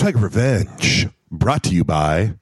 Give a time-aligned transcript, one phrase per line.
[0.00, 2.32] Tiger Revenge, brought to you by.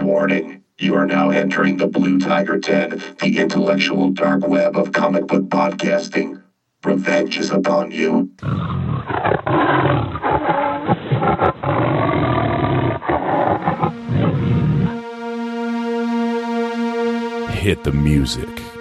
[0.00, 0.62] Warning.
[0.78, 5.48] You are now entering the Blue Tiger Den, the intellectual dark web of comic book
[5.48, 6.40] podcasting.
[6.84, 8.30] Revenge is upon you.
[17.50, 18.71] Hit the music.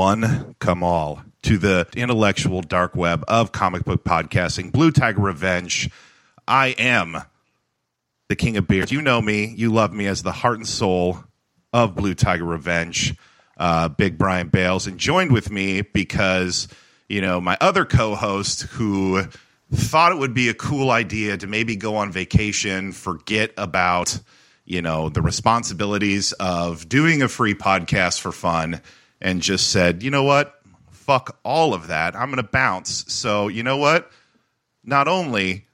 [0.00, 5.90] One, come all to the intellectual dark web of comic book podcasting, Blue Tiger Revenge.
[6.48, 7.18] I am
[8.30, 8.90] the king of beers.
[8.90, 9.52] You know me.
[9.54, 11.18] You love me as the heart and soul
[11.74, 13.14] of Blue Tiger Revenge,
[13.58, 14.86] uh, Big Brian Bales.
[14.86, 16.66] And joined with me because,
[17.06, 19.24] you know, my other co host who
[19.70, 24.18] thought it would be a cool idea to maybe go on vacation, forget about,
[24.64, 28.80] you know, the responsibilities of doing a free podcast for fun,
[29.20, 30.54] and just said, you know what?
[30.90, 32.14] Fuck all of that.
[32.14, 33.04] I'm going to bounce.
[33.12, 34.10] So, you know what?
[34.84, 35.66] Not only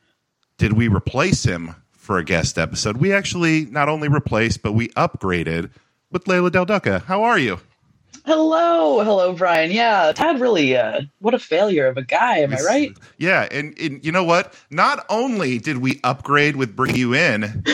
[0.58, 4.88] did we replace him for a guest episode, we actually not only replaced, but we
[4.90, 5.70] upgraded
[6.10, 7.00] with Leila Del Duca.
[7.00, 7.60] How are you?
[8.24, 9.70] Hello, hello, Brian.
[9.70, 12.38] Yeah, Tad really, uh, what a failure of a guy.
[12.38, 12.92] Am I right?
[13.18, 14.52] Yeah, and, and you know what?
[14.68, 17.64] Not only did we upgrade with bringing you in,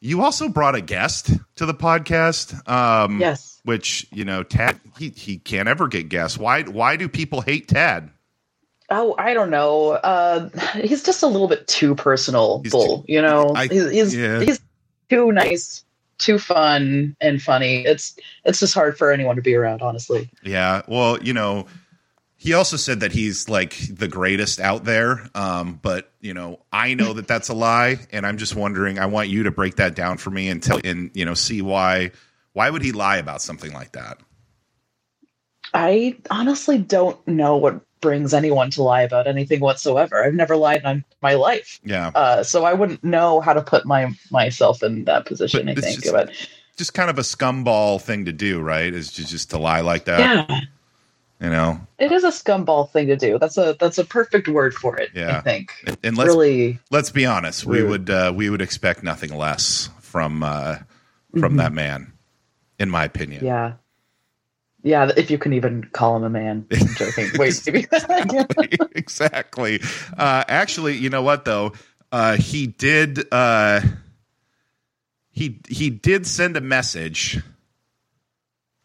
[0.00, 2.66] you also brought a guest to the podcast.
[2.66, 3.53] Um, Yes.
[3.64, 6.36] Which you know, Tad he he can't ever get guests.
[6.38, 8.10] Why why do people hate Tad?
[8.90, 9.92] Oh, I don't know.
[9.92, 12.98] Uh, he's just a little bit too personal, He's bull.
[13.02, 14.40] too- you know, I- he's he's, yeah.
[14.40, 14.60] he's
[15.08, 15.82] too nice,
[16.18, 17.86] too fun and funny.
[17.86, 20.28] It's it's just hard for anyone to be around, honestly.
[20.42, 20.82] Yeah.
[20.86, 21.64] Well, you know,
[22.36, 25.26] he also said that he's like the greatest out there.
[25.34, 28.98] Um, but you know, I know that that's a lie, and I'm just wondering.
[28.98, 31.62] I want you to break that down for me and tell and you know see
[31.62, 32.10] why
[32.54, 34.18] why would he lie about something like that?
[35.72, 40.22] I honestly don't know what brings anyone to lie about anything whatsoever.
[40.24, 42.08] I've never lied in my life, Yeah.
[42.14, 45.66] uh, so I wouldn't know how to put my myself in that position.
[45.66, 46.30] But I think, just- but
[46.76, 48.92] Just kind of a scumball thing to do, right?
[48.92, 50.18] Is just, just to lie like that.
[50.20, 50.60] yeah.
[51.40, 51.80] You know.
[51.98, 53.38] It is a scumball thing to do.
[53.38, 55.10] That's a that's a perfect word for it.
[55.14, 55.38] Yeah.
[55.38, 55.72] I think.
[56.02, 57.64] And let's really, let's be honest.
[57.66, 60.76] We would uh, we would expect nothing less from uh,
[61.38, 61.58] from Mhm.
[61.58, 62.12] that man,
[62.78, 63.44] in my opinion.
[63.44, 63.74] yeah,
[64.82, 65.10] yeah.
[65.16, 66.66] If you can even call him a man.
[66.72, 67.30] I'm joking.
[67.38, 68.78] Wait, maybe.
[68.94, 69.80] exactly.
[70.16, 71.72] Uh, actually, you know what though?
[72.12, 73.32] Uh, he did.
[73.32, 73.80] Uh,
[75.30, 77.40] he he did send a message.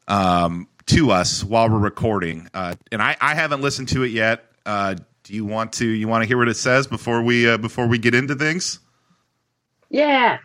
[0.08, 4.44] Um, to us while we're recording, uh, and I I haven't listened to it yet.
[4.66, 7.58] Uh, do you want to you want to hear what it says before we uh,
[7.58, 8.80] before we get into things?
[9.90, 10.40] yeah.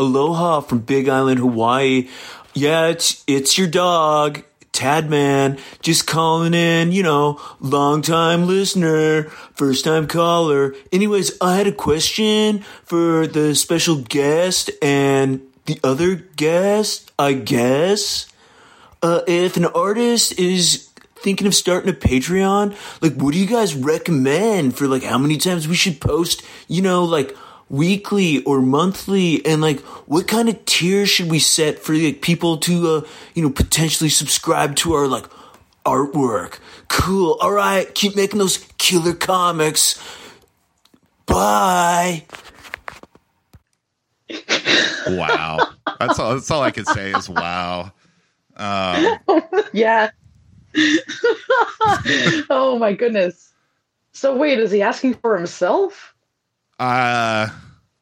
[0.00, 2.08] Aloha from Big Island, Hawaii.
[2.54, 9.24] Yeah, it's it's your dog, Tadman, just calling in, you know, long time listener,
[9.54, 10.74] first time caller.
[10.90, 18.26] Anyways, I had a question for the special guest and the other guest, I guess.
[19.02, 23.74] Uh, if an artist is thinking of starting a Patreon, like, what do you guys
[23.74, 27.36] recommend for like how many times we should post, you know, like
[27.70, 29.44] weekly or monthly?
[29.46, 33.00] And like, what kind of tier should we set for like people to, uh,
[33.34, 35.24] you know, potentially subscribe to our like
[35.86, 36.58] artwork?
[36.88, 37.38] Cool.
[37.40, 37.92] All right.
[37.94, 39.98] Keep making those killer comics.
[41.24, 42.24] Bye.
[45.08, 45.58] Wow,
[45.98, 46.34] that's all.
[46.34, 47.92] That's all I can say is wow.
[48.56, 49.18] Um,
[49.72, 50.10] Yeah.
[52.50, 53.52] oh my goodness.
[54.12, 56.09] So wait, is he asking for himself?
[56.80, 57.48] Uh,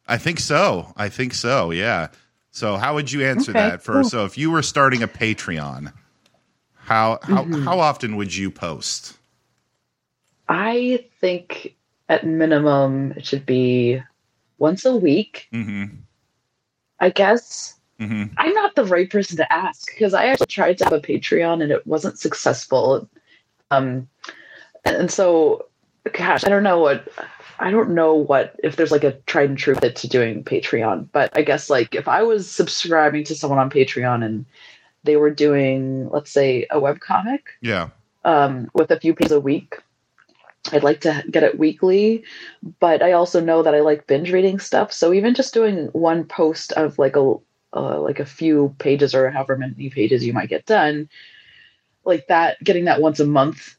[0.06, 0.93] I think so.
[0.97, 1.70] I think so.
[1.73, 2.08] Yeah.
[2.53, 3.82] So, how would you answer Okay, that?
[3.82, 4.05] For cool.
[4.05, 5.93] so, if you were starting a Patreon,
[6.75, 7.64] how how Mm-hmm.
[7.64, 9.19] how often would you post?
[10.49, 11.75] I think
[12.08, 14.03] at minimum it should be
[14.58, 15.49] once a week.
[15.53, 15.97] Mm-hmm.
[17.00, 17.75] I guess.
[18.00, 18.32] Mm-hmm.
[18.38, 21.62] I'm not the right person to ask because I actually tried to have a Patreon
[21.62, 23.08] and it wasn't successful.
[23.73, 24.08] Um,
[24.85, 25.67] and so,
[26.12, 27.06] gosh, I don't know what,
[27.58, 31.08] I don't know what if there's like a tried and true method to doing Patreon.
[31.12, 34.44] But I guess like if I was subscribing to someone on Patreon and
[35.05, 37.90] they were doing, let's say, a web comic Yeah.
[38.25, 39.78] um, with a few pages a week,
[40.72, 42.25] I'd like to get it weekly,
[42.81, 44.93] but I also know that I like binge reading stuff.
[44.93, 47.34] So even just doing one post of like a
[47.75, 51.08] uh, like a few pages or however many pages you might get done,
[52.05, 53.76] like that, getting that once a month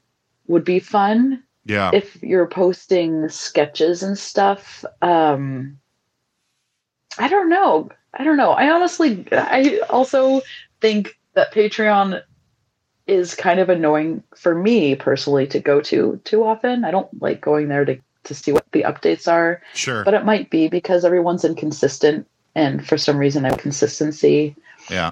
[0.47, 1.43] would be fun.
[1.69, 1.91] Yeah.
[1.93, 5.77] If you're posting sketches and stuff, um,
[7.19, 7.89] I don't know.
[8.15, 8.53] I don't know.
[8.53, 10.41] I honestly, I also
[10.81, 12.23] think that Patreon
[13.05, 16.85] is kind of annoying for me personally to go to too often.
[16.85, 20.03] I don't like going there to, to see what the updates are, sure.
[20.03, 24.55] but it might be because everyone's inconsistent and for some reason I have consistency.
[24.89, 25.11] yeah.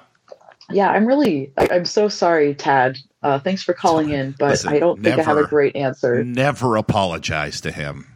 [0.69, 2.98] Yeah, I'm really, I, I'm so sorry, Tad.
[3.27, 6.24] Uh, thanks for calling in, but Listen, I don't think I have a great answer.
[6.24, 8.07] Never apologize to him.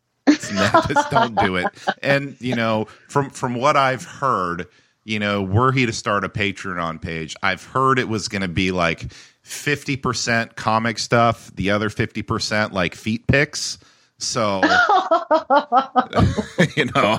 [0.28, 1.66] Not- just don't do it.
[2.04, 4.68] And you know, from from what I've heard,
[5.02, 8.48] you know, were he to start a Patreon page, I've heard it was going to
[8.48, 9.12] be like
[9.42, 13.76] fifty percent comic stuff, the other fifty percent like feet pics.
[14.18, 14.60] So
[16.76, 17.18] you know,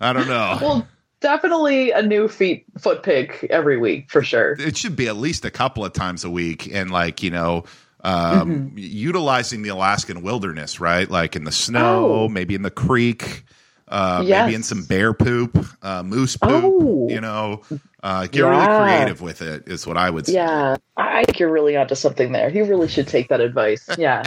[0.00, 0.58] I don't know.
[0.62, 0.88] well,
[1.20, 4.52] definitely a new feet foot pick every week for sure.
[4.58, 7.64] it should be at least a couple of times a week and like you know
[8.04, 8.78] um, Mm-hmm.
[8.78, 12.28] utilizing the alaskan wilderness right like in the snow Oh.
[12.28, 13.44] maybe in the creek
[13.88, 14.44] uh, Yes.
[14.46, 17.08] maybe in some bear poop uh, moose poop Oh.
[17.08, 17.62] you know
[18.02, 18.50] uh, get Yeah.
[18.50, 21.94] really creative with it is what i would say Yeah, I think you're really onto
[21.94, 22.48] something there.
[22.50, 23.88] You really should take that advice.
[23.98, 24.22] Yeah.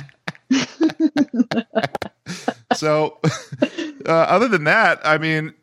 [2.74, 3.19] so
[4.06, 5.53] uh, other than that i mean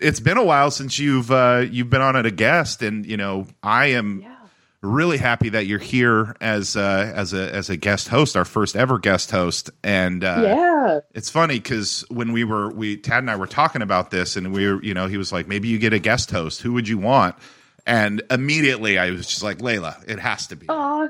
[0.00, 3.16] it's been a while since you've uh, you've been on at a guest and you
[3.16, 4.34] know i am Yeah.
[4.82, 8.74] really happy that you're here as uh, as a as a guest host, our first
[8.76, 9.70] ever guest host.
[9.84, 11.00] And uh, yeah.
[11.12, 14.52] it's funny because when we were we Tad and I were talking about this, and
[14.54, 16.62] we were you know he was like maybe you get a guest host.
[16.62, 17.36] Who would you want?
[17.86, 20.66] And immediately I was just like Leila, it has to be.
[20.68, 21.08] Aw.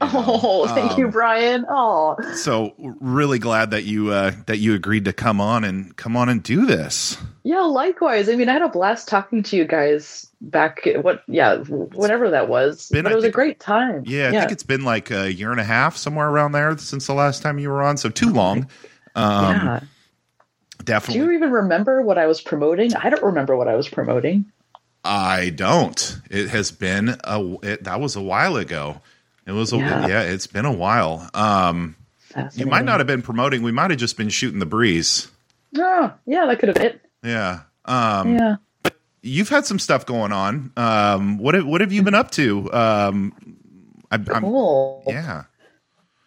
[0.00, 1.64] Oh, thank you, um, Brian.
[1.68, 6.16] Oh, So really glad that you uh, that you agreed to come on and come
[6.16, 7.16] on and do this.
[7.42, 7.60] yeah.
[7.60, 8.28] Likewise.
[8.28, 10.80] I mean, I had a blast talking to you guys back.
[11.00, 11.22] What?
[11.28, 12.88] Yeah, whatever that was.
[12.88, 14.02] Been, but it was a great time.
[14.06, 17.06] Yeah, I think it's been like a year and a half somewhere around there since
[17.06, 17.96] the last time you were on.
[17.96, 18.68] So too long.
[19.14, 19.80] Um, yeah.
[20.84, 22.94] Do you even remember what I was promoting?
[22.94, 24.50] I don't remember what I was promoting.
[25.04, 26.20] I don't.
[26.30, 29.00] It has been a it, that was a while ago.
[29.46, 30.06] It was a yeah.
[30.06, 30.22] Yeah.
[30.22, 31.28] it's been a while.
[31.34, 31.96] Um
[32.54, 33.62] you might not have been promoting.
[33.62, 35.28] We might have just been shooting the breeze.
[35.72, 37.00] No, yeah, that could have been.
[37.22, 37.60] Yeah.
[37.84, 38.56] Um Yeah.
[39.22, 40.72] you've had some stuff going on.
[40.76, 42.72] Um what have, what have you been up to?
[42.72, 43.32] Um
[44.10, 45.02] I, I'm Cool.
[45.06, 45.44] yeah.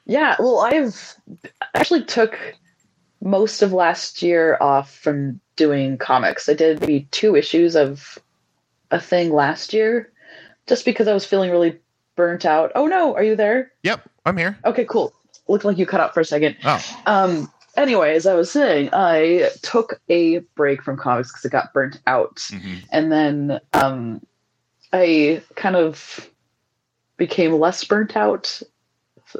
[0.05, 1.15] Yeah, well, I've
[1.75, 2.37] actually took
[3.21, 6.47] most of last year off from doing comics.
[6.47, 8.17] I did maybe two issues of
[8.89, 10.09] a thing last year
[10.65, 11.77] just because I was feeling really
[12.17, 12.73] burnt out.
[12.75, 13.71] Oh no, are you there?
[13.83, 14.57] Yep, I'm here.
[14.65, 15.13] Okay, cool.
[15.47, 16.57] Looked like you cut out for a second.
[16.65, 16.83] Oh.
[17.05, 21.73] Um anyway, as I was saying, I took a break from comics because it got
[21.73, 22.83] burnt out mhm.
[22.91, 24.21] and then um,
[24.91, 26.29] I kind of
[27.17, 28.61] became less burnt out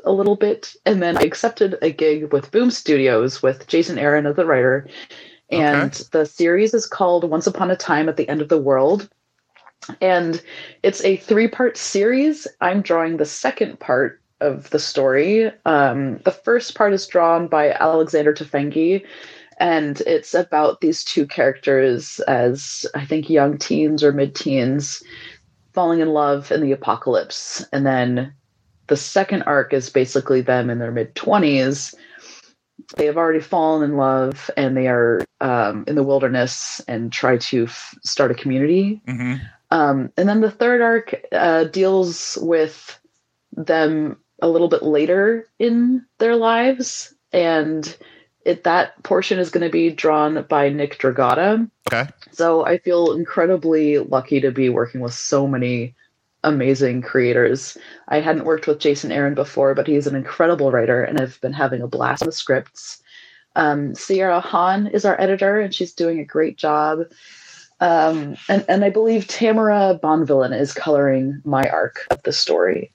[0.03, 4.25] a little bit, and then I accepted a gig with Boom Studios with Jason Aaron
[4.25, 4.87] as the writer,
[5.49, 6.03] and Okay.
[6.11, 9.09] the series is called Once Upon a Time at the End of the World,
[10.01, 10.41] and
[10.83, 12.47] it's a three-part series.
[12.61, 15.51] I'm drawing the second part of the story.
[15.65, 19.05] Um, the first part is drawn by Alexandre Tefenkgi,
[19.59, 25.01] and it's about these two characters as I think young teens or mid-teens
[25.73, 28.33] falling in love in the apocalypse, and then
[28.87, 31.93] the second arc is basically them in their mid-20s.
[32.95, 37.37] They have already fallen in love, and they are um, in the wilderness and try
[37.37, 39.01] to f- start a community.
[39.07, 39.41] Mhm.
[39.69, 42.99] Um, and then the third arc uh, deals with
[43.51, 47.97] them a little bit later in their lives, and
[48.45, 51.69] it, that portion is going to be drawn by Nick Dragotta.
[51.91, 52.09] Okay.
[52.31, 55.95] So I feel incredibly lucky to be working with so many
[56.43, 57.77] amazing creators.
[58.07, 61.53] I hadn't worked with Jason Aaron before, but he's an incredible writer, and I've been
[61.53, 63.01] having a blast with scripts.
[63.55, 66.99] Um, Sierra Hahn is our editor, and she's doing a great job.
[67.79, 72.91] Um, and, and I believe Tamra Bonvillain is coloring my arc of the story.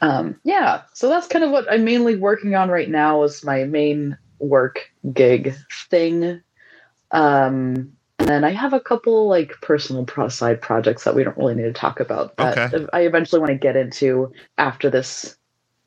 [0.00, 3.64] Um, yeah, so that's kind of what I'm mainly working on right now is my
[3.64, 5.54] main work gig
[5.90, 6.42] thing.
[7.10, 11.36] Um, and then I have a couple like personal pro- side projects that we don't
[11.36, 12.86] really need to talk about that Okay.
[12.92, 15.36] I eventually want to get into after this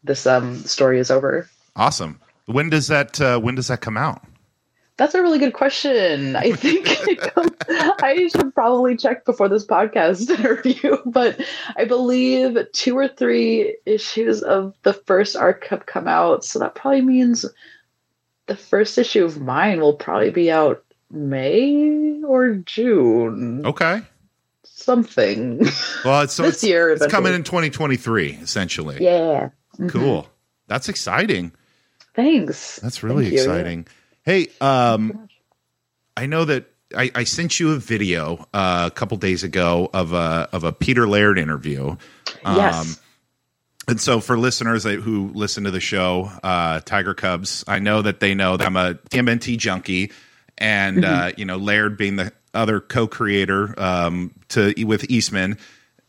[0.04, 1.50] this um story is over.
[1.76, 2.20] Awesome.
[2.46, 4.24] When does that uh, when does that come out?
[4.98, 6.36] That's a really good question.
[6.36, 6.88] I think
[7.70, 11.40] I should probably check before this podcast interview, but
[11.76, 16.74] I believe two or three issues of the first arc have come out, so that
[16.74, 17.46] probably means
[18.48, 23.66] the first issue of mine will probably be out May or June.
[23.66, 24.02] Okay.
[24.64, 25.60] Something.
[26.04, 28.98] Well, it's so This it's, year, it's coming in 2023 essentially.
[29.04, 29.50] yeah.
[29.76, 29.90] Mm-hmm.
[29.90, 30.28] Cool.
[30.68, 31.52] That's exciting.
[32.16, 32.80] Thanks.
[32.80, 33.88] That's really Thank exciting.
[34.28, 35.30] Hey, um,
[36.18, 40.12] I know that I, I sent you a video uh, a couple days ago of
[40.12, 41.96] a of a Peter Laird interview.
[42.44, 42.76] Yes.
[42.76, 42.96] Um,
[43.88, 48.20] and so, for listeners who listen to the show, uh, Tiger Cubs, I know that
[48.20, 50.12] they know that I'm a TMNT junkie,
[50.58, 55.58] and uh, you know Laird being the other co-creator um, to with Eastman,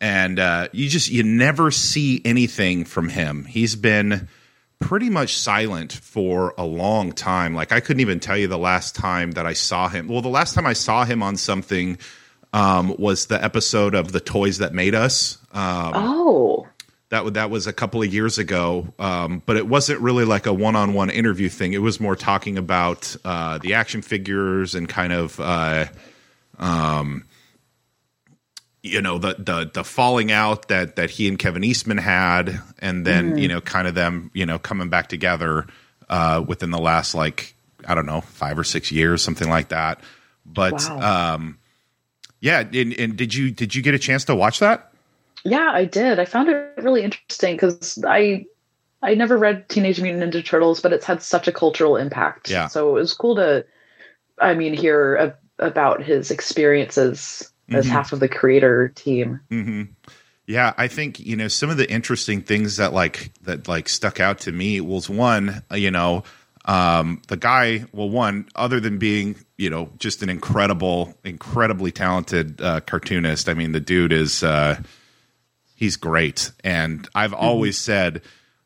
[0.01, 3.45] and uh, you just you never see anything from him.
[3.45, 4.29] He's been
[4.81, 7.55] pretty much silent for a long time.
[7.55, 10.09] Like I couldn't even tell you the last time that I saw him.
[10.09, 11.99] Well, the last time I saw him on something
[12.53, 15.39] um, was the episode of the Toys That Made Us.
[15.53, 16.67] Um, oh.
[17.11, 20.53] that that was a couple of years ago, um, but it wasn't really like a
[20.53, 21.73] one-on-one interview thing.
[21.73, 25.87] It was more talking about uh, the action figures and kind of, uh,
[26.59, 27.25] um,
[28.89, 33.07] you know, the the the falling out that that he and Kevin Eastman had, and
[33.07, 35.67] then you know, kind of them, you know, coming back together
[36.09, 37.55] uh, within the last like
[37.87, 40.01] I don't know five or six years, something like that.
[40.45, 41.35] But Wow.
[41.35, 41.59] um,
[42.41, 44.93] yeah, and, and did you did you get a chance to watch that?
[45.45, 46.19] Yeah, I did.
[46.19, 48.47] I found it really interesting because I
[49.03, 52.51] I never read Teenage Mutant Ninja Turtles, but it's had such a cultural impact.
[52.51, 52.67] Yeah.
[52.67, 53.65] So it was cool to,
[54.41, 57.91] I mean, hear a, about his experiences as Mhm.
[57.91, 59.41] half of the creator team.
[59.51, 59.83] hmm
[60.47, 64.19] Yeah, I think you know some of the interesting things that like that like stuck
[64.19, 66.25] out to me was one, you know,
[66.65, 67.85] um, the guy.
[67.93, 73.49] Well, one other than being you know just an incredible, incredibly talented uh, cartoonist.
[73.51, 74.81] I mean, the dude is uh,
[75.77, 78.23] he's great, and I've always said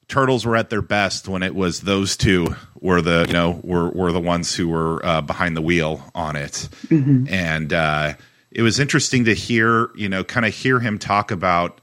[0.08, 3.88] turtles were at their best when it was those two were the you know were
[3.90, 8.12] were the ones who were uh, behind the wheel on it and uh,
[8.54, 11.80] it was interesting to hear you know kind of hear him talk about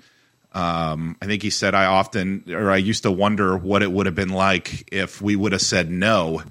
[0.53, 4.05] um, i think he said i often or i used to wonder what it would
[4.05, 6.41] have been like if we would have said no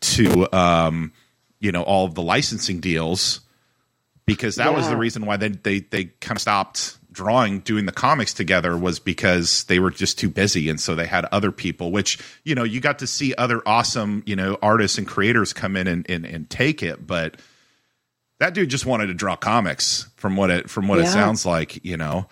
[0.00, 1.12] to um,
[1.60, 3.40] you know all of the licensing deals
[4.24, 7.92] because that was the reason why they they, they kind of stopped drawing doing the
[7.92, 11.90] comics together was because they were just too busy and so they had other people
[11.90, 15.76] which you know you got to see other awesome you know artists and creators come
[15.76, 17.40] in and, and, and take it but
[18.38, 21.84] that dude just wanted to draw comics from what it from what it sounds like
[21.84, 22.26] you know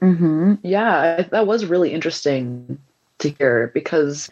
[0.00, 2.78] hmm Yeah, that was really interesting
[3.18, 4.30] to hear because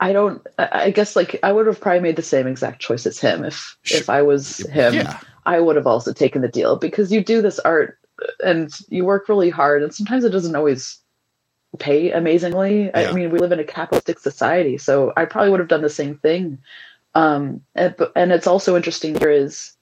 [0.00, 0.46] I don't.
[0.58, 3.44] I I guess like I would have probably made the same exact choice as him
[3.44, 4.00] if Sure.
[4.00, 4.94] if I was him.
[4.94, 7.98] yeah I would have also taken the deal because you do this art
[8.44, 10.98] and you work really hard, and sometimes it doesn't always
[11.78, 12.84] pay amazingly.
[12.84, 13.10] Yeah.
[13.10, 15.88] I mean, we live in a capitalistic society, so I probably would have done the
[15.88, 16.58] same thing.
[17.14, 19.72] Um, and, and it's also interesting there is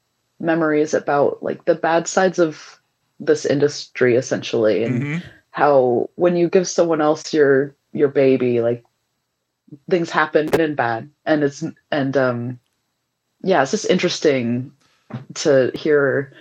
[0.40, 2.80] memories about like the bad sides of
[3.20, 5.22] this industry, essentially, and Mhm.
[5.50, 8.84] how when you give someone else your your baby, like
[9.90, 12.60] things happen good and bad, and it's and um,
[13.42, 14.72] yeah, it's just interesting
[15.34, 16.32] to hear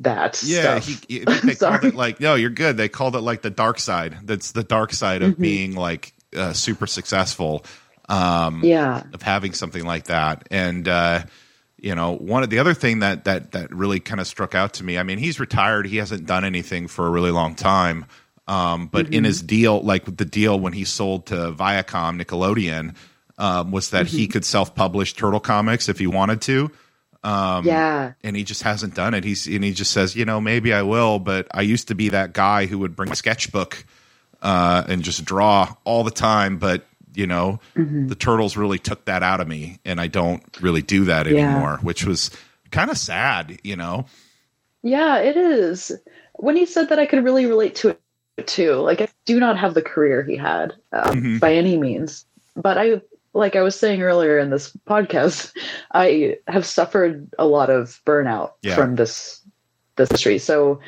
[0.00, 0.42] that.
[0.42, 1.04] Yeah, stuff.
[1.08, 2.76] he, he- they called it like no, you're good.
[2.76, 4.16] They called it like the dark side.
[4.24, 5.40] That's the dark side of Mhm.
[5.40, 7.64] being like uh, super successful,
[8.10, 10.46] um, yeah, of having something like that.
[10.50, 11.22] And uh,
[11.78, 14.74] you know, one of the other thing that that that really kind of struck out
[14.74, 14.98] to me.
[14.98, 15.86] I mean, he's retired.
[15.86, 18.04] He hasn't done anything for a really long time.
[18.46, 19.14] Um, but Mm-hmm.
[19.14, 22.96] in his deal, like the deal when he sold to Viacom Nickelodeon,
[23.38, 24.32] um, was that he Mm-hmm.
[24.32, 26.70] could self-publish Turtle comics if he wanted to
[27.22, 29.24] Um, yeah, and he just hasn't done it.
[29.24, 32.08] He's and he just says, you know, maybe I will, but I used to be
[32.10, 33.84] that guy who would bring a sketchbook
[34.42, 36.58] uh, and just draw all the time.
[36.58, 38.08] But you know, Mm-hmm.
[38.08, 41.50] the turtles really took that out of me, and I don't really do that Yeah.
[41.50, 42.30] anymore, which was
[42.70, 43.58] kind of sad.
[43.64, 44.06] You know,
[44.82, 45.18] yeah.
[45.18, 45.92] It is.
[46.34, 47.96] When he said that, I could really relate to
[48.36, 48.74] it too.
[48.76, 51.40] Like, I do not have the career he had um, Mhm.
[51.40, 52.24] by any means,
[52.56, 53.02] but I,
[53.34, 55.52] like I was saying earlier in this podcast,
[55.92, 58.74] I have suffered a lot of burnout Yeah.
[58.74, 59.42] from this
[59.96, 60.38] this industry.
[60.38, 60.80] So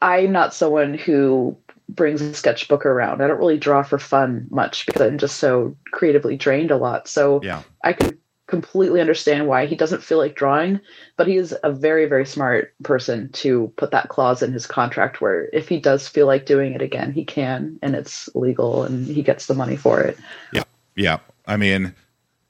[0.00, 1.56] I'm not someone who
[1.94, 3.22] brings a sketchbook around.
[3.22, 7.08] I don't really draw for fun much because I'm just so creatively drained a lot.
[7.08, 10.80] So yeah, I can completely understand why he doesn't feel like drawing,
[11.16, 15.20] but he is a very, very smart person to put that clause in his contract
[15.20, 19.06] where if he does feel like doing it again, he can and it's legal and
[19.06, 20.18] he gets the money for it.
[20.52, 20.64] yeah.
[20.96, 21.18] Yeah.
[21.46, 21.94] I mean,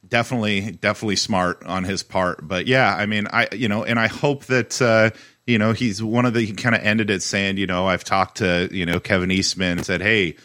[0.09, 2.49] definitely, definitely smart on his part.
[2.49, 4.81] But yeah, I mean, I you know, and I hope that.
[4.83, 5.11] uh
[5.51, 8.05] you know, he's one of the, he kind of ended it saying, you know, I've
[8.05, 10.37] talked to, you know, Kevin Eastman and said, hey,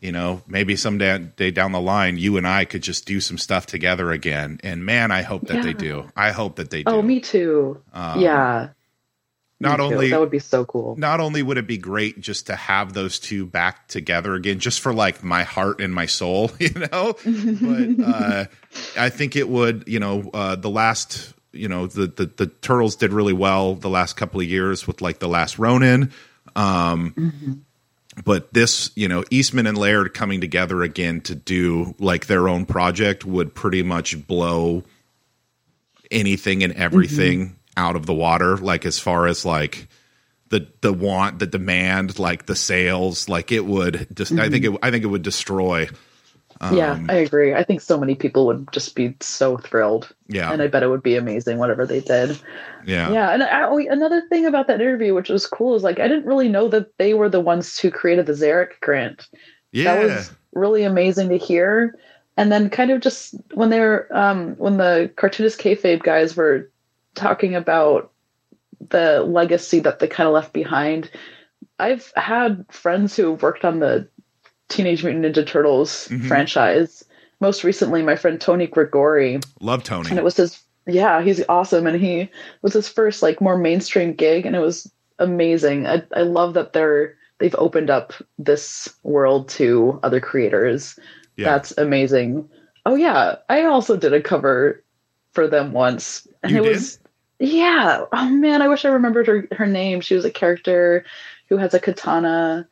[0.00, 3.38] you know, maybe someday day down the line, you and I could just do some
[3.38, 4.60] stuff together again.
[4.62, 6.10] And man, I hope that they do.
[6.16, 6.92] I hope that they do.
[6.92, 7.80] Oh, me too.
[7.92, 8.68] Um, yeah.
[9.60, 9.94] Not me too.
[9.94, 10.96] only that would be so cool.
[10.98, 14.80] not only would it be great just to have those two back together again, just
[14.80, 18.44] for like my heart and my soul, you know, but uh,
[18.98, 22.96] I think it would, you know, uh, the last, you know, the, the the turtles
[22.96, 26.12] did really well the last couple of years with like the last Ronin.
[26.56, 27.52] Um, mm-hmm.
[28.24, 32.64] But this, you know, Eastman and Laird coming together again to do like their own
[32.64, 34.84] project would pretty much blow
[36.10, 37.54] anything and everything mm-hmm.
[37.76, 38.56] out of the water.
[38.56, 39.88] Like as far as like
[40.50, 44.74] the the want the demand like the sales like it would just i think mm-hmm.
[44.74, 45.88] it i think it would destroy
[46.72, 47.54] yeah, um, I agree.
[47.54, 50.14] I think so many people would just be so thrilled.
[50.28, 50.52] Yeah.
[50.52, 52.38] And I bet it would be amazing, whatever they did.
[52.84, 53.30] yeah Yeah.
[53.30, 56.26] And I, oh, another thing about that interview, which was cool, is like, I didn't
[56.26, 59.28] really know that they were the ones who created the Xeric grant.
[59.72, 61.98] yeah That was really amazing to hear.
[62.36, 66.70] And then kind of just when they're, um, when the cartoonist kayfabe guys were
[67.14, 68.10] talking about
[68.90, 71.10] the legacy that they kind of left behind,
[71.78, 74.08] I've had friends who worked on the
[74.68, 76.26] Teenage Mutant Ninja Turtles Mhm.
[76.28, 77.04] franchise.
[77.40, 80.08] Most recently, my friend Tony Gregori, love tony.
[80.10, 81.86] And it was his yeah he's awesome.
[81.86, 82.28] And he
[82.62, 85.86] was his first like more mainstream gig and it was amazing.
[85.86, 90.98] I, I love that they're they've opened up this world to other creators.
[91.36, 91.46] Yeah.
[91.46, 92.48] That's amazing.
[92.86, 93.36] Oh yeah.
[93.48, 94.82] I also did a cover
[95.32, 96.26] for them once.
[96.42, 96.74] And You it did?
[96.74, 96.98] was
[97.40, 98.04] yeah.
[98.12, 100.00] Oh man i wish i remembered her her name.
[100.00, 101.04] She was a character
[101.48, 102.66] who has a katana.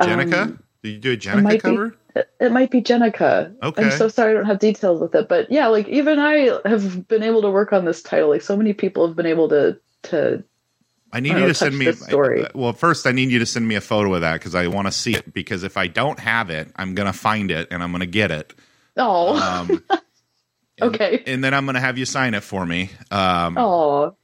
[0.00, 0.42] Jennika?
[0.42, 3.54] Um, did you do a jennika be- cover it, it might be Jennika.
[3.62, 3.84] Okay.
[3.84, 5.28] I'm so sorry I don't have details with it.
[5.28, 8.30] But yeah, like even I have been able to work on this title.
[8.30, 10.42] Like so many people have been able to to
[11.12, 12.46] i need I you don't to send me story.
[12.54, 14.86] well first i need you to send me a photo of that because i want
[14.86, 17.92] to see it because if i don't have it i'm gonna find it and i'm
[17.92, 18.54] gonna get it
[18.96, 19.84] Oh um
[20.82, 21.22] okay.
[21.26, 24.16] and then i'm gonna have you sign it for me um Oh.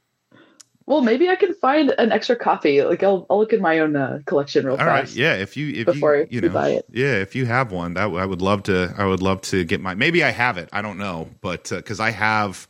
[0.87, 2.81] Well maybe I can find an extra copy.
[2.81, 5.15] Like I'll I'll look in my own uh, collection real All right, fast.
[5.15, 5.35] yeah.
[5.35, 6.85] If you if before you you know buy it.
[6.91, 8.93] yeah, if you have one, that I would love to.
[8.97, 9.93] I would love to get my.
[9.95, 10.69] Maybe I have it.
[10.73, 12.67] I don't know, but because I have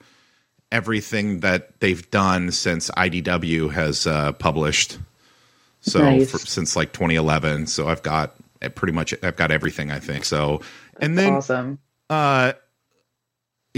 [0.71, 4.97] everything that they've done since IDW has uh, published.
[5.79, 6.31] So Nice.
[6.31, 9.91] for, since like 2011, so I've got uh, pretty much I've got everything.
[9.91, 10.61] I think so.
[10.99, 11.79] And then awesome.
[12.09, 12.53] uh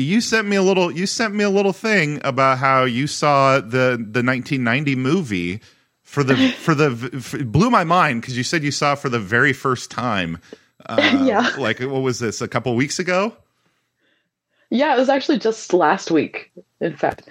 [0.01, 3.59] you sent me a little you sent me a little thing about how you saw
[3.59, 5.59] the the 1990 movie
[6.03, 6.89] for the for the
[7.21, 10.39] for, blew my mind because you said you saw it for the very first time
[10.87, 11.49] uh, Yeah.
[11.57, 13.35] like what was this a couple weeks ago
[14.69, 17.27] Yeah, it was actually just last week, in fact.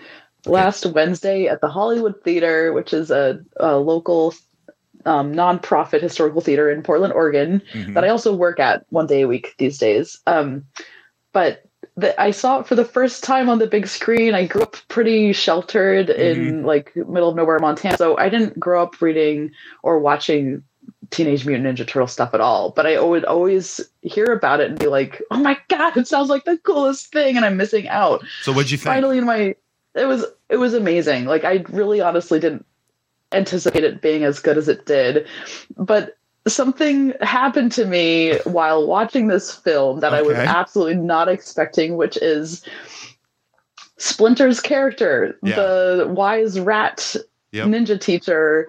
[0.47, 4.35] Last Wednesday at the Hollywood Theater, which is a, a local
[5.05, 7.95] um, nonprofit historical theater in Portland, Oregon, Mhm.
[7.95, 10.19] that I also work at one day a week these days.
[10.27, 10.65] Um,
[11.33, 11.63] but
[11.99, 14.33] the, I saw it for the first time on the big screen.
[14.35, 16.67] I grew up pretty sheltered in mm-hmm.
[16.67, 19.51] like middle of nowhere, Montana, so I didn't grow up reading
[19.83, 20.63] or watching
[21.11, 22.71] Teenage Mutant Ninja Turtle stuff at all.
[22.71, 26.29] But I would always hear about it and be like, "Oh my god, it sounds
[26.29, 28.25] like the coolest thing," and I'm missing out.
[28.43, 29.57] so what'd you think Finally, in my
[29.97, 31.25] it was it was amazing.
[31.25, 32.65] Like I really honestly didn't
[33.33, 35.27] anticipate it being as good as it did,
[35.77, 36.17] but
[36.49, 42.17] something happened to me while watching this film that I was absolutely not expecting, which
[42.19, 42.65] is
[43.97, 45.57] Splinter's character, Yeah.
[45.57, 47.17] the wise rat
[47.53, 47.67] Yep.
[47.69, 48.69] ninja teacher.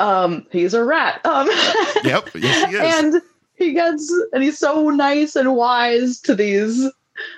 [0.00, 1.24] Um, he's a rat.
[1.24, 1.48] Um,
[2.04, 2.80] yep yes he is
[3.14, 3.22] and
[3.54, 6.90] he gets and he's so nice and wise to these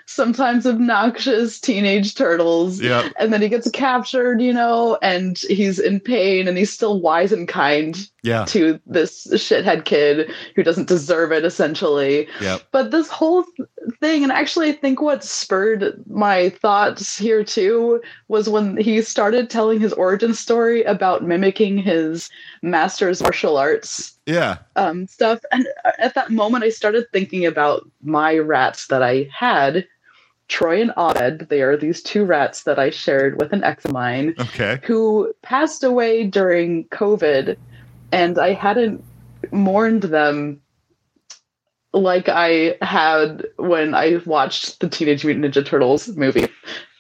[0.07, 3.13] sometimes obnoxious teenage turtles Yep.
[3.19, 7.31] and then he gets captured you know and he's in pain and he's still wise
[7.31, 8.45] and kind yeah.
[8.47, 12.29] to this shithead kid who doesn't deserve it essentially.
[12.41, 12.63] Yep.
[12.73, 13.45] But this whole
[14.01, 19.49] thing and actually i think what spurred my thoughts here too was when he started
[19.49, 22.29] telling his origin story about mimicking his
[22.63, 24.59] master's martial arts yeah.
[24.75, 25.41] um, stuff.
[25.53, 25.67] And
[25.99, 29.87] at that moment, I started thinking about my rats that I had.
[30.49, 33.93] Troy and Abed, they are these two rats that I shared with an ex of
[33.93, 34.79] mine okay.
[34.85, 37.57] who passed away during COVID,
[38.17, 39.05] and I hadn't
[39.53, 40.63] mourned them
[41.93, 46.49] like I had when I watched the Teenage Mutant Ninja Turtles movie.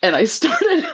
[0.02, 0.86] And I started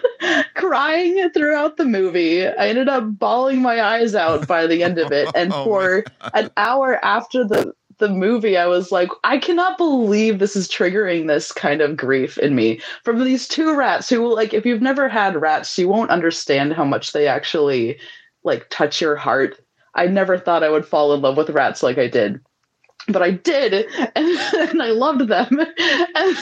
[0.55, 2.47] crying throughout the movie.
[2.47, 5.29] I ended up bawling my eyes out by the end of it.
[5.35, 6.05] And Oh, for
[6.35, 11.29] an hour after the the movie, I was like, I cannot believe this is triggering
[11.29, 15.09] this kind of grief in me from these two rats who, like, if you've never
[15.09, 17.99] had rats, you won't understand how much they actually
[18.45, 19.61] like touch your heart.
[19.95, 22.41] I never thought I would fall in love with rats like I did.
[23.09, 23.73] but I did,
[24.15, 24.39] and,
[24.71, 25.61] and I loved them.
[26.15, 26.37] And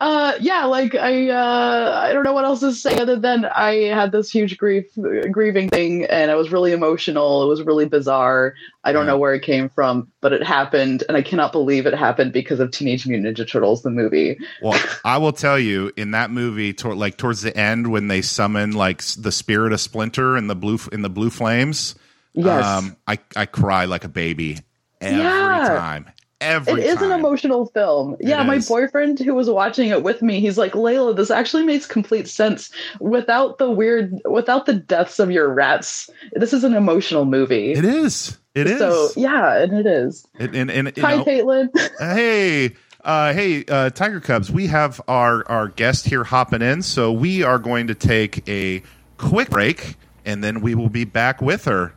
[0.00, 3.74] uh, yeah, like I, uh, I don't know what else to say other than I
[3.84, 4.86] had this huge grief,
[5.30, 7.44] grieving thing, and I was really emotional.
[7.44, 8.54] It was really bizarre.
[8.82, 9.12] I don't Yeah.
[9.12, 12.58] know where it came from, but it happened, and I cannot believe it happened because
[12.58, 14.38] of Teenage Mutant Ninja Turtles, the movie.
[14.62, 18.22] Well, I will tell you in that movie, tor- like towards the end, when they
[18.22, 21.94] summon like the spirit of Splinter in the blue in the blue flames,
[22.34, 22.64] Yes.
[22.66, 24.58] um, I I cry like a baby
[25.00, 25.64] every Yeah.
[25.78, 26.10] time.
[26.40, 28.16] Every It is an emotional film.
[28.18, 28.66] Yeah, my is.
[28.68, 32.70] boyfriend who was watching it with me, he's like, Leila, this actually makes complete sense
[32.98, 36.08] without the weird, without the deaths of your rats.
[36.32, 37.72] This is an emotional movie.
[37.72, 38.38] It is.
[38.54, 38.78] It is.
[38.78, 40.26] So yeah, and it is.
[40.38, 41.68] and, and, and Hi, know, Caitlin.
[41.98, 47.12] hey, uh, hey, uh, Tiger Cubs, we have our, our guest here hopping in, so
[47.12, 48.82] we are going to take a
[49.18, 51.92] quick break, and then we will be back with her.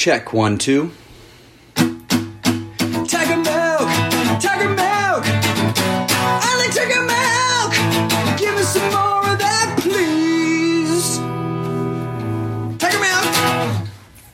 [0.00, 0.90] Check one, two.
[1.74, 2.06] Tiger milk!
[4.40, 5.24] Tiger milk!
[6.16, 8.38] I like tiger milk!
[8.38, 11.18] Give us some more of that, please!
[12.78, 13.88] Tiger milk!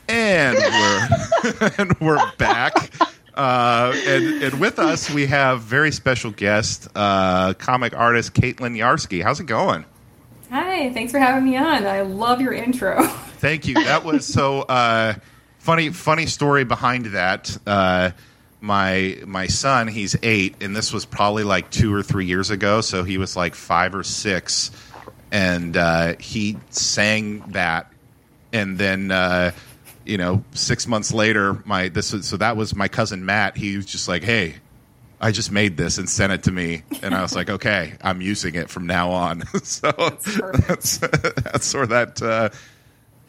[0.07, 2.93] And we're, and we're back.
[3.33, 9.21] Uh, and, and with us, we have very special guest, uh, comic artist Caitlin Yarsky.
[9.21, 9.83] How's it going?
[10.49, 11.85] Hi, thanks for having me on.
[11.85, 13.03] I love your intro.
[13.39, 13.73] Thank you.
[13.73, 15.15] That was so uh,
[15.67, 15.89] funny.
[15.89, 17.57] Funny story behind that.
[17.67, 18.11] Uh,
[18.61, 22.79] my my son, he's eight, and this was probably like two or three years ago.
[22.79, 24.71] So he was like five or six,
[25.29, 27.91] and uh, he sang that,
[28.53, 29.11] and then.
[29.11, 29.51] Uh,
[30.05, 33.57] you know, six months later, my this was, so that was my cousin Matt.
[33.57, 34.55] He was just like, "Hey,
[35.19, 38.21] I just made this and sent it to me," and I was like, "Okay, I'm
[38.21, 40.67] using it from now on." so perfect.
[40.69, 42.49] that's that's where that uh,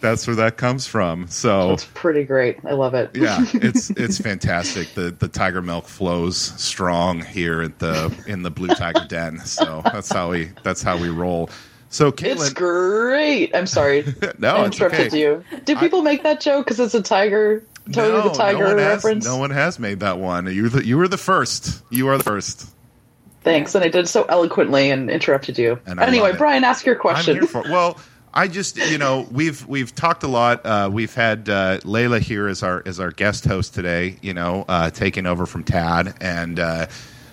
[0.01, 1.27] that's where that comes from.
[1.29, 2.59] So It's pretty great.
[2.65, 3.11] I love it.
[3.15, 4.95] yeah, it's it's fantastic.
[4.95, 9.39] The the tiger milk flows strong here at the in the Blue Tiger Den.
[9.41, 11.51] So that's how we that's how we roll.
[11.91, 13.55] So It's great.
[13.55, 14.03] I'm sorry.
[14.39, 15.21] no, I it's interrupted okay.
[15.21, 15.45] you.
[15.65, 17.65] Do people make that joke because it's a tiger?
[17.91, 19.25] Totally no, the tiger no one reference.
[19.25, 20.47] Has, no one has made that one.
[20.47, 21.83] You the, you were the first.
[21.91, 22.71] You are the first.
[23.43, 25.81] Thanks, and I did so eloquently and interrupted you.
[25.87, 26.37] And anyway.
[26.37, 27.47] Brian, ask your question.
[27.47, 27.63] for.
[27.63, 27.99] Well,
[28.33, 30.65] I just you know we've we've talked a lot.
[30.65, 34.17] Uh, we've had uh, Leila here as our as our guest host today.
[34.23, 36.87] You know, uh, taking over from Tad, and uh,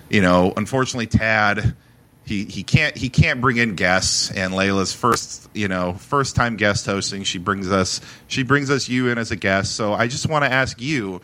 [0.08, 1.76] you know, unfortunately, Tad.
[2.24, 6.56] He, he can't he can't bring in guests and Layla's first you know first time
[6.56, 10.08] guest hosting she brings us she brings us you in as a guest so I
[10.08, 11.20] just want to ask you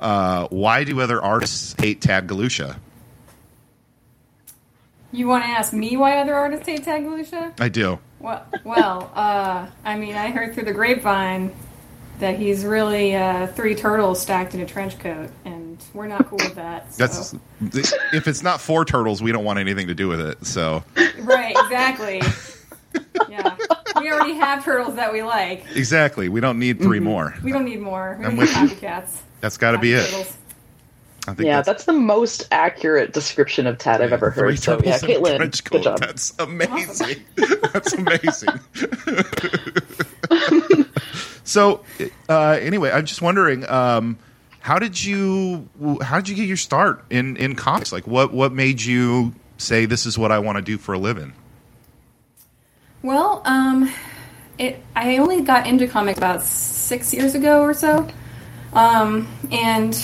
[0.00, 2.78] uh, why do other artists hate Tad Galusha
[5.12, 7.06] You want to ask me why other artists hate Tag
[7.58, 11.52] I do Well, well, uh, I mean, I heard through the grapevine
[12.20, 16.38] that he's really uh, three turtles stacked in a trench coat, and we're not cool
[16.38, 16.92] with that.
[16.92, 17.02] So.
[17.60, 20.84] that's if it's not four turtles we don't want anything to do with it so
[21.20, 22.20] right, exactly.
[23.28, 23.56] yeah,
[24.00, 25.64] we already have turtles that we like.
[25.74, 26.28] Exactly.
[26.28, 27.34] We don't need 3 more.
[27.42, 28.16] We don't need more.
[28.18, 28.76] We I'm don't with need you.
[28.76, 29.20] copycats.
[29.40, 30.06] That's got to be it.
[30.08, 30.36] turtles.
[31.28, 34.58] I think yeah, that's, that's the most accurate description of Tad I've ever heard.
[34.58, 36.00] So yeah, turtles in a Caitlin, good job.
[36.00, 37.24] That's amazing.
[37.72, 38.48] that's amazing.
[41.44, 41.84] so,
[42.28, 44.18] uh, anyway, I'm just wondering, um,
[44.60, 45.68] how did you
[46.00, 47.92] how did you get your start in in comics?
[47.92, 50.98] Like, what what made you say this is what I want to do for a
[50.98, 51.34] living?
[53.02, 53.92] Well, um,
[54.58, 58.08] it I only got into comics about six years ago or so,
[58.72, 59.94] um, and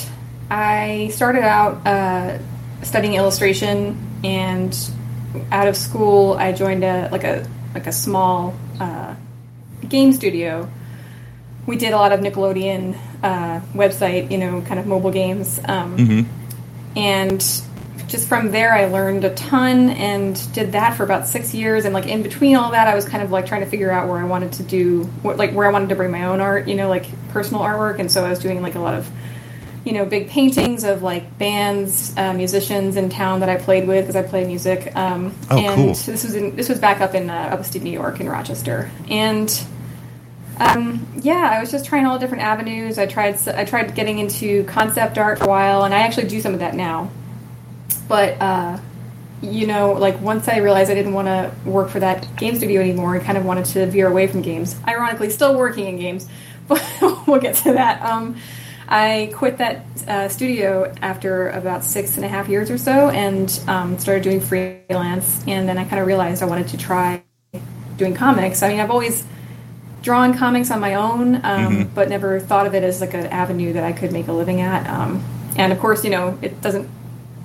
[0.50, 2.38] I started out uh,
[2.82, 4.76] studying illustration, and
[5.50, 9.14] out of school I joined a like a like a small uh,
[9.88, 10.70] game studio.
[11.66, 15.60] We did a lot of Nickelodeon uh, website, you know, kind of mobile games.
[15.64, 15.96] Um,
[16.94, 17.40] and
[18.08, 21.92] just from there i learned a ton and did that for about six years and
[21.92, 24.18] like in between all that i was kind of like trying to figure out where
[24.18, 26.74] i wanted to do what like where i wanted to bring my own art you
[26.74, 29.10] know like personal artwork and so i was doing like a lot of
[29.86, 34.02] you know big paintings of like bands uh, musicians in town that i played with
[34.06, 35.86] because i play music um, Oh, and cool.
[35.94, 39.48] this was in this was back up in uh, upstate new york in rochester and
[40.58, 42.98] um, yeah, I was just trying all different avenues.
[42.98, 46.40] I tried I tried getting into concept art for a while, and I actually do
[46.40, 47.10] some of that now.
[48.08, 48.78] But uh,
[49.42, 52.80] you know, like once I realized I didn't want to work for that game studio
[52.80, 54.76] anymore, I kind of wanted to veer away from games.
[54.88, 56.26] Ironically, still working in games,
[56.68, 56.82] but
[57.26, 58.00] we'll get to that.
[58.00, 58.36] Um,
[58.88, 63.48] I quit that uh, studio after about six and a half years or so, and
[63.66, 65.44] um, started doing freelance.
[65.46, 67.22] And then I kind of realized I wanted to try
[67.96, 68.62] doing comics.
[68.62, 69.24] I mean, I've always
[70.02, 71.94] drawn comics on my own, um, Mm-hmm.
[71.94, 74.60] but never thought of it as like an avenue that I could make a living
[74.60, 74.88] at.
[74.88, 75.24] Um,
[75.56, 76.88] and of course, you know, it doesn't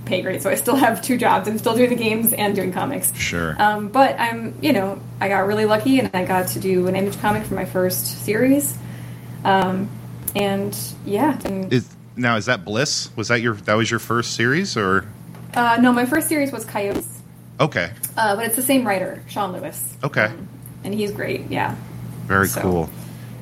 [0.05, 1.47] pay great, so I still have two jobs.
[1.47, 3.15] I'm still doing the games and doing comics.
[3.15, 3.55] Sure.
[3.57, 6.95] Um, but I'm, you know, I got really lucky and I got to do an
[6.95, 8.77] image comic for my first series.
[9.43, 9.89] Um,
[10.35, 13.09] and yeah, and, Is now is that Bliss?
[13.15, 15.05] Was that your that was your first series or
[15.53, 17.21] uh, no, my first series was Coyotes,
[17.59, 17.91] okay?
[18.17, 19.95] uh, but it's the same writer, Sean Lewis.
[20.03, 20.25] Okay.
[20.25, 20.47] Um,
[20.83, 21.49] and he's great.
[21.49, 21.75] Yeah.
[22.25, 22.89] Very So- cool.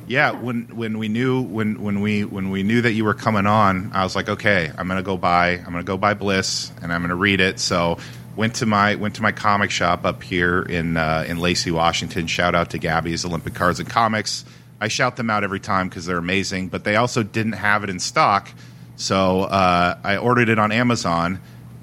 [0.08, 3.46] Yeah, when when we knew when when we when we knew that you were coming
[3.46, 6.92] on, I was like, okay, I'm gonna go buy I'm gonna go buy Bliss and
[6.92, 7.60] I'm gonna read it.
[7.60, 7.96] So
[8.34, 12.26] went to my went to my comic shop up here in uh, in Lacey, Washington.
[12.26, 14.44] Shout out to Gabby's Olympic Cards and Comics.
[14.80, 17.90] I shout them out every time because they're amazing, but they also didn't have it
[17.90, 18.48] in stock,
[18.96, 21.40] so uh, I ordered it on Amazon.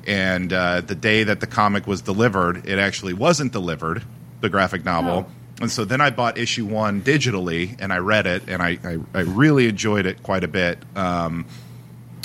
[0.07, 4.03] And uh, the day that the comic was delivered, it actually wasn't delivered,
[4.39, 5.27] the graphic novel.
[5.27, 5.31] Oh.
[5.59, 8.97] And so then I bought issue one digitally, and I read it, and I, I,
[9.13, 10.79] I really enjoyed it quite a bit.
[10.95, 11.45] Um,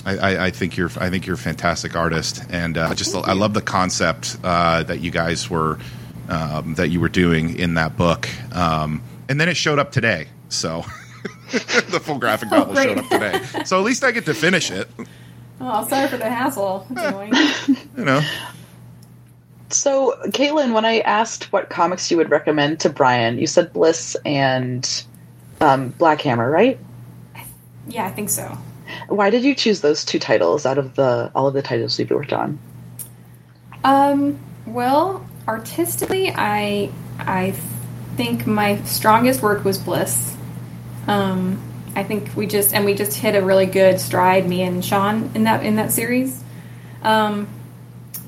[0.05, 3.33] I, I, I think you're I think you're a fantastic artist, and uh, just I
[3.33, 5.79] love the concept uh, that you guys were
[6.29, 8.29] um, that you were doing in that book.
[8.55, 10.85] Um, and then it showed up today, so
[11.51, 12.89] the full graphic novel great.
[12.89, 13.65] showed up today.
[13.65, 14.89] So at least I get to finish it.
[15.61, 16.87] Oh, sorry for the hassle.
[17.97, 18.21] You know,
[19.71, 24.17] So, Caitlin, when I asked what comics you would recommend to Brian, you said Bliss
[24.25, 25.05] and
[25.61, 26.79] um, Black Hammer, right?
[27.87, 28.57] yeah, I think so.
[29.09, 32.11] Why did you choose those two titles out of the all of the titles you've
[32.11, 32.59] worked on?
[33.85, 37.53] Um, well, artistically, I I
[38.17, 40.37] think my strongest work was Bliss.
[41.07, 41.63] Um,
[41.95, 45.31] I think we just and we just hit a really good stride, me and Sean
[45.35, 46.43] in that in that series.
[47.03, 47.49] Um,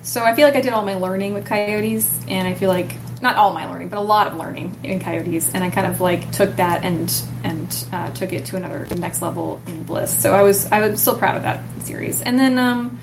[0.02, 2.94] so I feel like I did all my learning with Coyotes, and I feel like
[3.22, 6.00] not all my learning, but a lot of learning in Coyotes, and I kind of
[6.00, 7.10] like took that and
[7.42, 10.20] and uh, took it to another next level in Bliss.
[10.20, 12.58] So I was I was still proud of that series, and then.
[12.58, 13.00] Um,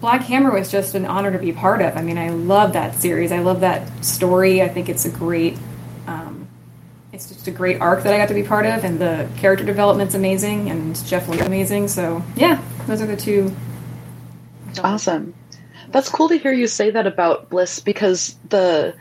[0.00, 1.94] Black Hammer was just an honor to be part of.
[1.94, 3.32] I mean, I love that series.
[3.32, 4.62] I love that story.
[4.62, 5.58] I think it's a great,
[7.20, 9.64] it's just a great arc that I got to be part of, and the character
[9.64, 11.88] development's amazing, and Jeff Lemire's amazing.
[11.88, 13.54] So yeah, those are the two.
[14.82, 15.34] Awesome.
[15.90, 18.94] That's cool to hear you say that about Bliss because the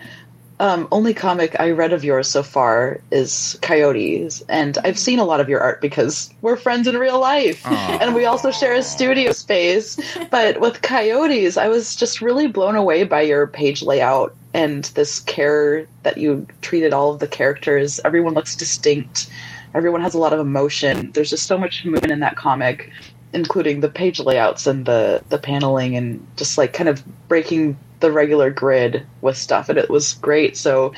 [0.60, 5.24] um, only comic I read of yours so far is Coyotes, and I've seen a
[5.24, 8.84] lot of your art because we're friends in real life, and we also share a
[8.84, 9.98] studio space.
[10.30, 15.20] But with Coyotes, I was just really blown away by your page layout and this
[15.20, 18.00] care that you treated all of the characters.
[18.04, 19.30] Everyone looks distinct.
[19.74, 21.12] Everyone has a lot of emotion.
[21.12, 22.92] There's just so much movement in that comic
[23.34, 28.12] including the page layouts and the the paneling and just like kind of breaking the
[28.12, 30.94] regular grid with stuff and it was great so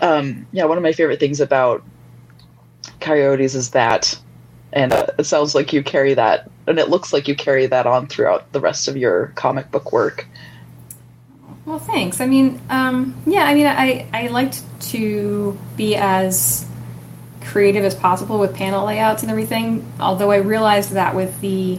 [0.00, 1.82] um yeah one of my favorite things about
[3.00, 4.18] coyotes is that
[4.72, 7.86] and uh, it sounds like you carry that and it looks like you carry that
[7.86, 10.26] on throughout the rest of your comic book work
[11.64, 12.20] Well, thanks.
[12.20, 16.66] I mean, um, yeah, I mean, I I liked to be as
[17.42, 19.90] creative as possible with panel layouts and everything.
[20.00, 21.78] Although I realized that with the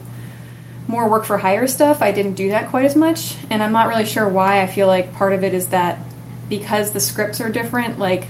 [0.87, 3.87] more work for hire stuff, I didn't do that quite as much, and I'm not
[3.89, 4.61] really sure why.
[4.61, 5.99] I feel like part of it is that
[6.47, 8.27] because the scripts are different, like.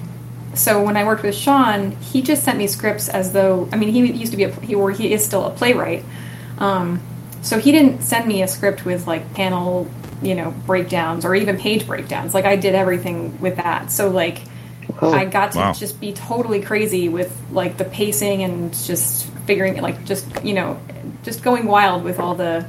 [0.56, 3.90] So when I worked with Sean, he just sent me scripts as though I mean
[3.90, 6.04] he used to be a he or he is still a playwright,
[6.60, 7.02] um,
[7.42, 9.90] so he didn't send me a script with like panel
[10.24, 12.34] you know breakdowns or even page breakdowns.
[12.34, 13.92] Like I did everything with that.
[13.92, 14.40] So like
[15.02, 15.74] Oh, I got to wow.
[15.74, 20.80] just be totally crazy with like the pacing and just figuring like just you know
[21.24, 22.66] just going wild with all the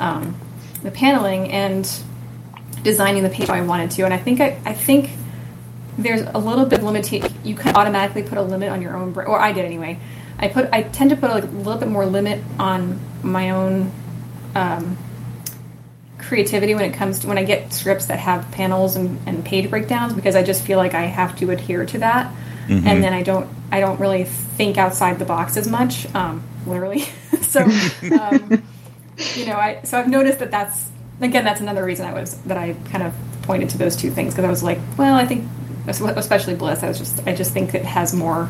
[0.00, 0.34] um,
[0.82, 1.88] the paneling and
[2.82, 4.04] designing the page I wanted to.
[4.04, 5.10] And I think I, I think
[5.98, 7.32] there's a little bit of limitation.
[7.44, 9.98] You can automatically put a limit on your own, bra- or I did anyway.
[10.38, 13.92] I put I tend to put like a little bit more limit on my own
[14.54, 14.96] um,
[16.28, 19.70] creativity when it comes to when I get scripts that have panels and, and page
[19.70, 22.32] breakdowns because I just feel like I have to adhere to that,
[22.86, 27.00] and then I don't I don't really think outside the box as much, um, literally.
[27.42, 28.62] so, um,
[29.34, 32.56] you know, I so I've noticed that that's again that's another reason I was that
[32.56, 35.48] I kind of pointed to those two things because I was like, well, I think
[35.86, 38.48] especially Bliss, I was just I just think it has more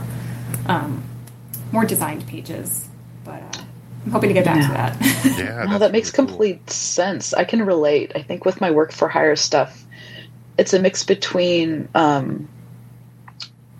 [0.66, 1.02] um,
[1.72, 2.87] more designed pages,
[4.08, 5.38] I'm hoping to get back to that.
[5.38, 6.26] yeah, No, that makes really cool.
[6.26, 7.34] complete sense.
[7.34, 8.10] I can relate.
[8.14, 9.84] I think with my work for hire stuff,
[10.56, 12.48] it's a mix between um,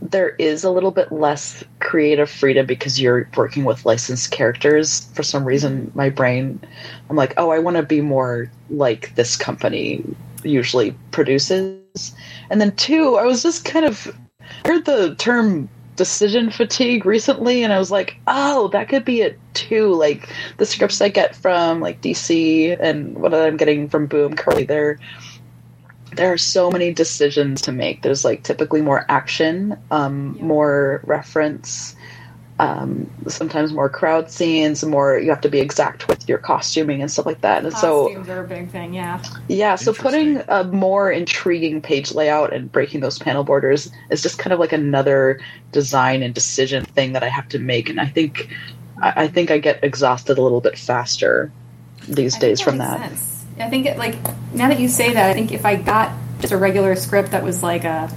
[0.03, 5.07] there is a little bit less creative freedom because you're working with licensed characters.
[5.15, 6.61] For some reason, my brain,
[7.09, 10.05] I'm like, oh, I want to be more like this company
[10.45, 12.15] usually produces.
[12.51, 14.15] And then two, I was just kind of
[14.65, 19.23] I heard the term decision fatigue recently, and I was like, oh, that could be
[19.23, 19.93] it too.
[19.95, 24.65] Like the scripts I get from like DC and what I'm getting from Boom currently,
[24.65, 24.99] there
[26.15, 28.03] there are so many decisions to make.
[28.03, 31.95] There's like typically more action, um, more reference,
[32.59, 37.11] um, sometimes more crowd scenes, more you have to be exact with your costuming and
[37.11, 37.65] stuff like that.
[37.65, 39.23] And so Costumes are a big thing, yeah.
[39.49, 44.39] yeah, so putting a more intriguing page layout and breaking those panel borders is just
[44.39, 45.41] kind of like another
[45.71, 48.49] design and decision thing that I have to make, and I think
[49.01, 51.51] I, I think I get exhausted a little bit faster
[52.09, 53.01] these I days from that.
[53.01, 53.45] sense.
[53.59, 54.17] I think it like
[54.55, 57.43] now that you say that, I think if I got just a regular script that
[57.43, 58.11] was like a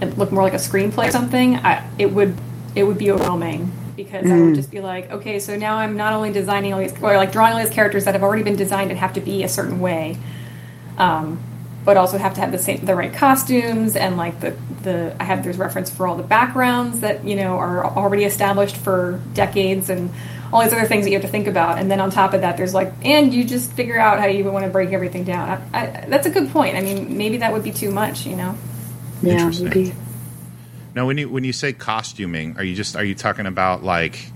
[0.00, 2.36] it looked more like a screenplay or something, I it would
[2.74, 4.46] it would be overwhelming because I Mm.
[4.46, 7.30] would just be like, okay, so now I'm not only designing all these or like
[7.32, 9.80] drawing all these characters that have already been designed and have to be a certain
[9.80, 10.16] way,
[10.98, 11.38] um,
[11.84, 15.24] but also have to have the same the right costumes and like the the I
[15.24, 19.90] have there's reference for all the backgrounds that you know are already established for decades
[19.90, 20.10] and
[20.52, 21.78] all these other things that you have to think about.
[21.78, 24.38] And then on top of that there's like and you just figure out how you
[24.38, 25.48] even want to break everything down.
[25.72, 26.76] I, I, that's a good point.
[26.76, 28.56] I mean maybe that would be too much you know?
[29.22, 29.94] Yeah, maybe.
[30.94, 34.30] Now, when you when you say costuming, are you just are you talking about like,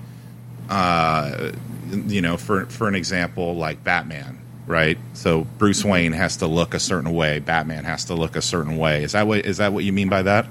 [0.71, 1.53] uh,
[1.91, 4.99] you know, for for an example, like Batman, right?
[5.15, 7.39] So Bruce Wayne has to look a certain way.
[7.39, 9.05] Batman has to look a certain way.
[9.05, 10.47] Is that what is that what you mean by that?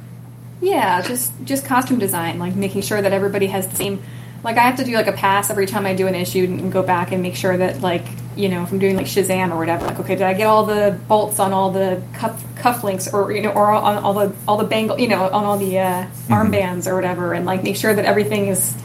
[0.62, 4.02] Yeah, just just costume design, like making sure that everybody has the same.
[4.44, 6.72] Like I have to do like a pass every time I do an issue and
[6.72, 9.58] go back and make sure that like you know if I'm doing like Shazam or
[9.58, 13.32] whatever, like okay, did I get all the bolts on all the cuff cufflinks or
[13.32, 16.08] you know or on all the all the bangle you know on all the uh,
[16.28, 18.76] armbands or whatever, and like make sure that everything is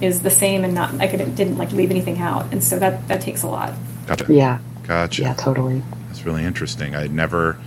[0.00, 2.78] is the same and not like I didn't, didn't like leave anything out, and so
[2.80, 3.72] that that takes a lot.
[4.06, 4.26] Gotcha.
[4.32, 5.22] Yeah, Gotcha.
[5.22, 5.82] yeah, totally.
[6.08, 6.94] That's really interesting.
[6.94, 7.58] I'd never,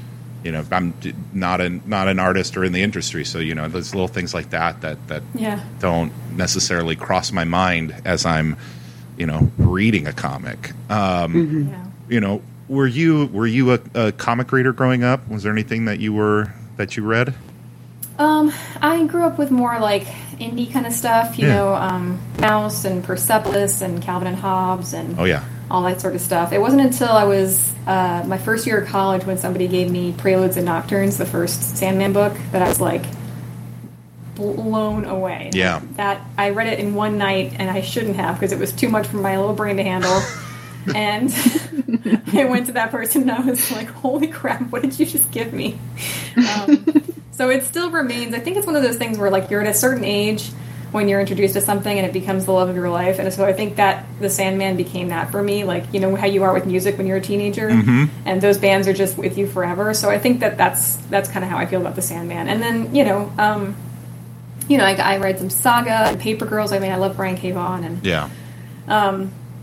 [0.44, 0.94] you know, I'm
[1.34, 4.34] not an not an artist or in the industry, so you know, there's little things
[4.34, 5.60] like that that that Yeah.
[5.80, 8.56] don't necessarily cross my mind as I'm,
[9.18, 10.72] you know, reading a comic.
[10.90, 11.84] Um, Yeah.
[12.10, 15.28] You know, were you were you a, a comic reader growing up?
[15.28, 17.34] Was there anything that you were that you read?
[18.20, 20.06] Um, I grew up with more like
[20.40, 21.54] indie kind of stuff, you Yeah.
[21.56, 26.16] know, um, Maus and Persepolis and Calvin and Hobbes and Oh yeah, all that sort
[26.16, 26.54] of stuff.
[26.54, 30.14] It wasn't until I was uh, my first year of college when somebody gave me
[30.18, 33.04] Preludes and Nocturnes, the first Sandman book, that I was like
[34.36, 35.50] blown away.
[35.54, 35.82] Yeah.
[35.94, 38.90] that I read it in one night, and I shouldn't have because it was too
[38.90, 40.22] much for my little brain to handle.
[40.96, 41.34] and
[42.34, 44.72] I went to that person and I was like, "Holy crap!
[44.72, 45.80] What did you just give me?"
[46.38, 46.86] Um,
[47.32, 48.34] so it still remains.
[48.34, 50.50] I think it's one of those things where like you're at a certain age
[50.98, 53.20] when you're introduced to something and it becomes the love of your life.
[53.20, 55.64] And so I think that the Sandman became that for me.
[55.64, 57.70] Like you know how you are with music when you're a teenager,
[58.26, 59.94] and those bands are just with you forever.
[59.94, 62.50] So I think that that's that's kind of how I feel about the Sandman.
[62.50, 63.32] And then you know.
[63.38, 63.76] Um,
[64.68, 66.74] you know, I, I read some Saga and Paper Girls.
[66.74, 67.52] I mean, I love Brian K.
[67.52, 68.30] Vaughan, and yeah,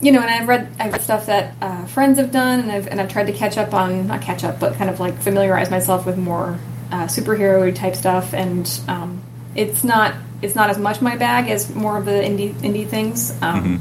[0.01, 2.87] you know, and I've read I've read stuff that uh, friends have done, and I've
[2.87, 5.71] and I've tried to catch up on not catch up, but kind of like familiarize
[5.71, 6.59] myself with more
[6.91, 8.35] uh, superhero type stuff.
[8.35, 9.23] And um,
[9.55, 13.33] it's not it's not as much my bag as more of the indie indie things.
[13.43, 13.81] Um,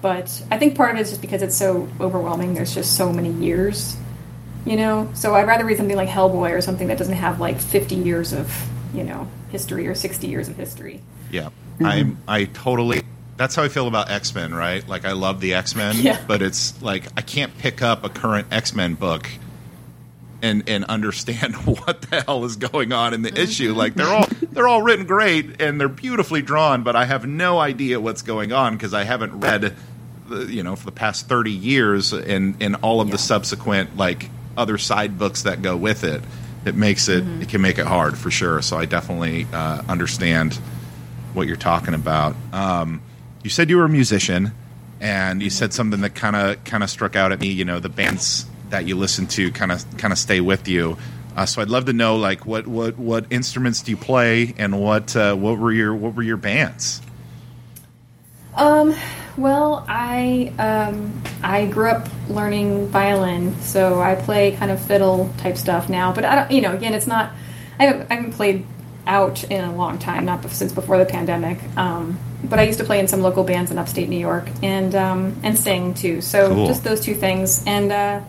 [0.00, 2.54] But I think part of it is just because it's so overwhelming.
[2.54, 3.96] There's just so many years,
[4.64, 5.10] you know.
[5.14, 8.32] So I'd rather read something like Hellboy or something that doesn't have like 50 years
[8.32, 8.48] of
[8.94, 11.00] you know history or 60 years of history.
[11.30, 11.48] yeah.
[11.80, 13.02] I'm I totally.
[13.36, 14.52] That's how I feel about X Men.
[14.54, 14.86] Right?
[14.88, 16.20] Like I love the X Men, Yeah.
[16.26, 19.28] but it's like I can't pick up a current X Men book.
[20.40, 23.74] And, and understand what the hell is going on in the issue.
[23.74, 27.58] Like they're all they're all written great and they're beautifully drawn, but I have no
[27.58, 29.74] idea what's going on because I haven't read,
[30.28, 34.30] the, you know, for the past thirty years and and all of the subsequent like
[34.56, 36.22] other side books that go with it.
[36.64, 38.60] It makes it it can make it hard for sure.
[38.62, 40.54] So I definitely uh, understand
[41.32, 42.36] what you're talking about.
[42.52, 43.00] Um,
[43.42, 44.52] you said you were a musician,
[45.00, 47.48] and you said something that kind of kind of struck out at me.
[47.48, 50.96] You know, the bands that you listen to kind of kind of stay with you.
[51.36, 54.80] Uh, so I'd love to know, like, what what what instruments do you play, and
[54.80, 57.00] what uh, what were your what were your bands?
[58.56, 58.94] Um,
[59.36, 65.56] well, I um, I grew up learning violin, so I play kind of fiddle type
[65.56, 66.12] stuff now.
[66.12, 67.30] But I don't, you know, again, it's not.
[67.78, 68.66] I haven't, I haven't played
[69.06, 71.58] out in a long time, not since before the pandemic.
[71.76, 74.94] Um, but I used to play in some local bands in upstate New York and
[74.94, 76.20] um, and sing too.
[76.20, 76.66] So Cool.
[76.66, 78.20] just those two things, and uh,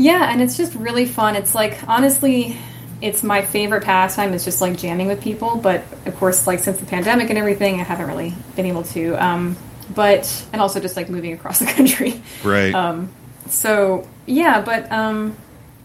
[0.00, 1.36] yeah, and it's just really fun.
[1.36, 2.56] It's like honestly,
[3.02, 4.32] it's my favorite pastime.
[4.32, 5.56] Is just like jamming with people.
[5.56, 9.14] But of course, like since the pandemic and everything, I haven't really been able to.
[9.22, 9.56] Um,
[9.94, 12.22] but and also just like moving across the country.
[12.42, 12.74] Right.
[12.74, 13.10] Um,
[13.48, 15.36] so yeah, but um,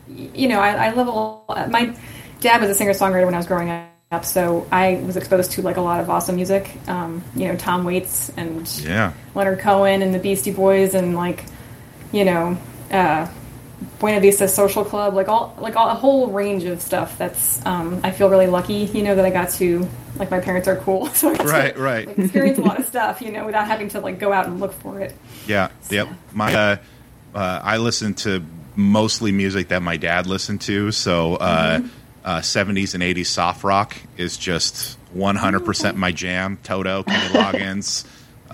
[0.07, 1.45] you know, I, I love all.
[1.69, 1.95] My
[2.39, 5.51] dad was a singer songwriter when I was growing up, up, so I was exposed
[5.53, 6.69] to like a lot of awesome music.
[6.87, 9.13] Um, you know, Tom Waits and Yeah.
[9.33, 11.43] Leonard Cohen and the Beastie Boys and like,
[12.11, 12.57] you know,
[12.91, 13.27] uh,
[13.99, 17.17] Buena Vista Social Club, like all like all, a whole range of stuff.
[17.17, 20.67] That's um, I feel really lucky, you know, that I got to like my parents
[20.67, 22.07] are cool, so I got to, Right, right.
[22.07, 24.59] like, experience a lot of stuff, you know, without having to like go out and
[24.59, 25.15] look for it.
[25.47, 25.69] Yeah.
[25.89, 26.09] Yep.
[26.33, 26.77] My uh,
[27.33, 28.43] uh, I listen to
[28.75, 31.81] mostly music that my dad listened to, so uh,
[32.23, 36.57] uh, 70s and 80s soft rock is just 100% my jam.
[36.63, 38.05] Toto, Kenny Loggins.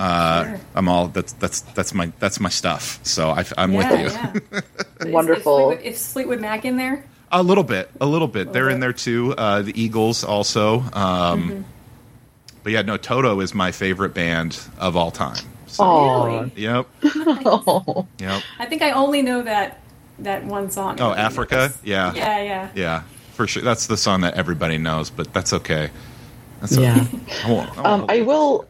[0.02, 0.60] Uh, Sure.
[0.76, 3.00] I'm all that's that's that's my that's my stuff.
[3.04, 4.20] So I, am yeah, with you.
[4.52, 4.62] yeah.
[5.08, 5.72] Is- Wonderful.
[5.72, 7.04] Is Fleetwood, is Fleetwood Mac in there?
[7.32, 8.52] A little bit, a little bit.
[8.52, 8.74] They're bit.
[8.76, 9.34] in there too.
[9.38, 10.80] Uh, the Eagles also.
[10.80, 11.62] Um, Mm-hmm.
[12.64, 15.44] But yeah, no, Toto is my favorite band of all time.
[15.66, 16.26] So, Aw.
[16.26, 16.52] Really?
[16.58, 16.88] Yep.
[17.46, 18.06] Oh.
[18.20, 18.44] Yep.
[18.60, 19.80] I think I only know that
[20.20, 21.00] that one song.
[21.02, 21.72] Oh, Africa.
[21.84, 22.14] Yeah.
[22.14, 22.70] Yeah, yeah.
[22.76, 23.64] Yeah, for sure.
[23.64, 25.90] That's the song that everybody knows, but that's okay.
[26.60, 26.98] That's Yeah.
[27.02, 27.20] okay.
[27.46, 28.66] I won't, I Um, won't- I will.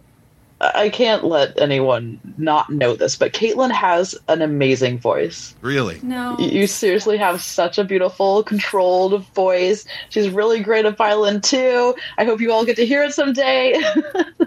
[0.75, 5.55] I can't let anyone not know this, but Caitlin has an amazing voice.
[5.61, 5.99] really.
[6.03, 6.37] No.
[6.37, 9.85] You you seriously have such a beautiful, controlled voice.
[10.09, 11.95] She's really great at violin too.
[12.17, 13.81] I hope you all get to hear it someday.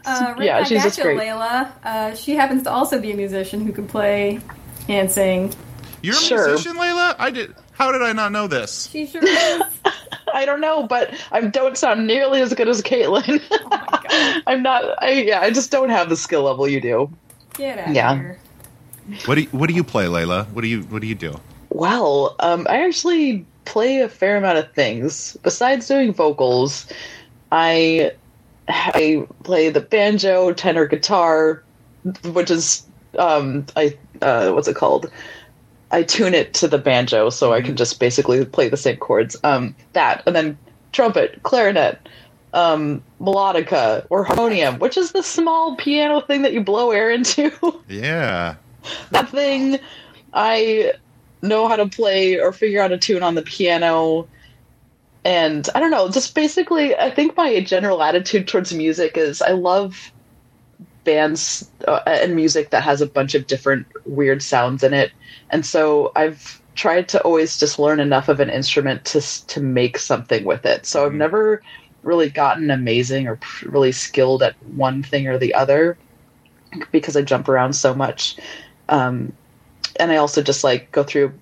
[0.06, 1.18] Uh, right yeah, back she's at just you, great.
[1.18, 1.72] Leila.
[1.82, 4.38] Uh, she happens to also be a musician who can play
[4.86, 5.50] and sing.
[6.02, 6.48] You're a Sure.
[6.48, 7.16] musician, Leila.
[7.18, 7.54] I did.
[7.72, 8.86] How did I not know this?
[8.90, 9.62] She sure is.
[10.33, 13.43] I don't know, but I don't sound nearly as good as Caitlin.
[13.51, 14.43] oh my god.
[14.47, 14.85] I'm not.
[15.03, 17.11] I yeah, I just don't have the skill level you do.
[17.55, 18.14] Get out Yeah.
[18.14, 18.39] here.
[19.27, 20.45] What do you, What do you play, Leila?
[20.53, 21.39] What do you What do you do?
[21.70, 25.37] Well, um, I actually play a fair amount of things.
[25.43, 26.87] Besides doing vocals,
[27.53, 28.12] I
[28.68, 31.62] I play the banjo, tenor guitar,
[32.33, 32.87] which is
[33.18, 35.11] um, I uh, what's it called?
[35.95, 39.36] I tune it to the banjo so I can just basically play the same chords.
[39.45, 40.59] Um, that and then
[40.92, 42.09] trumpet, clarinet,
[42.53, 47.51] um, melodica, or harmonium, which is the small piano thing that you blow air into.
[47.88, 48.57] Yeah.
[49.12, 49.78] that thing
[50.34, 50.92] i
[51.42, 54.26] know how to play or figure out a tune on the piano
[55.24, 59.53] and i don't know just basically i think my general attitude towards music is i
[59.53, 60.12] love
[61.05, 65.12] bands uh, and music that has a bunch of different weird sounds in it
[65.50, 69.98] and so i've tried to always just learn enough of an instrument to to make
[69.98, 71.18] something with it so i've Mhm.
[71.18, 71.62] never
[72.02, 75.98] really gotten amazing or really skilled at one thing or the other
[76.92, 78.38] because I jump around so much.
[78.88, 79.38] Um,
[80.00, 81.40] and I also just like go through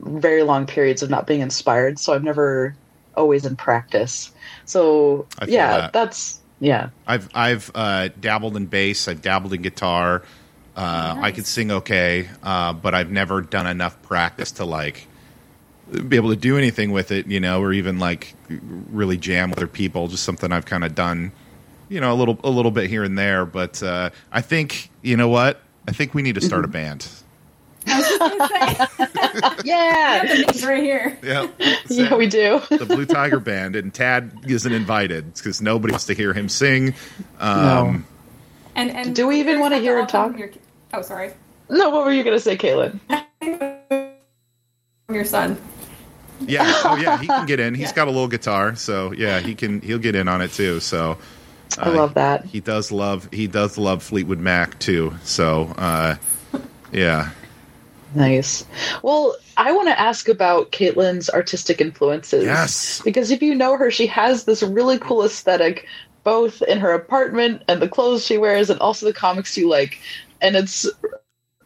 [0.00, 1.98] very long periods of not being inspired.
[2.00, 2.78] So I'm never
[3.16, 4.32] always in practice.
[4.66, 5.92] So yeah, that.
[5.92, 6.88] that's yeah.
[7.06, 9.06] I've I've uh, dabbled in bass.
[9.06, 10.22] I've dabbled in guitar.
[10.74, 15.06] Uh, I could sing okay, uh, but I've never done enough practice to like
[16.08, 19.58] be able to do anything with it, you know, or even like really jam with
[19.58, 20.08] other people.
[20.08, 21.32] Just something I've kind of done,
[21.88, 23.44] you know, a little a little bit here and there.
[23.44, 25.60] But uh, I think you know what?
[25.86, 27.06] I think we need to start a band.
[27.86, 28.56] I was just gonna say,
[29.42, 31.18] I Yeah, have the right here.
[31.22, 31.48] Yeah,
[31.88, 32.60] yeah, we do.
[32.70, 36.94] the Blue Tiger Band, and Tad isn't invited because nobody wants to hear him sing.
[37.38, 38.06] Um,
[38.74, 40.38] And and Do we even wanna hear him talk?
[40.38, 40.50] Your,
[40.92, 41.32] oh, sorry.
[41.68, 42.98] no, what were you gonna say, Caitlin?
[45.06, 45.58] From your son.
[46.40, 47.74] Yeah, oh yeah, he can get in.
[47.74, 47.94] He's Yeah.
[47.94, 50.80] got a little guitar, so yeah, he can he'll get in on it too.
[50.80, 51.16] So
[51.78, 52.44] I uh, love that.
[52.46, 55.14] He does love he does love Fleetwood Mac too.
[55.22, 56.16] So uh,
[56.92, 57.30] yeah,
[58.14, 58.64] Nice.
[59.02, 62.44] Well, I want to ask about Caitlin's artistic influences.
[62.44, 63.02] Yes.
[63.02, 65.86] Because if you know her, she has this really cool aesthetic,
[66.22, 70.00] both in her apartment and the clothes she wears, and also the comics you like.
[70.40, 70.86] And it's,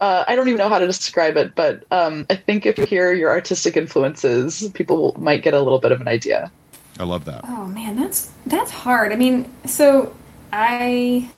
[0.00, 2.86] uh, I don't even know how to describe it, but um, I think if you
[2.86, 6.50] hear your artistic influences, people might get a little bit of an idea.
[6.98, 7.42] I love that.
[7.44, 9.12] Oh man, that's that's hard.
[9.12, 10.14] I mean, so
[10.52, 11.30] I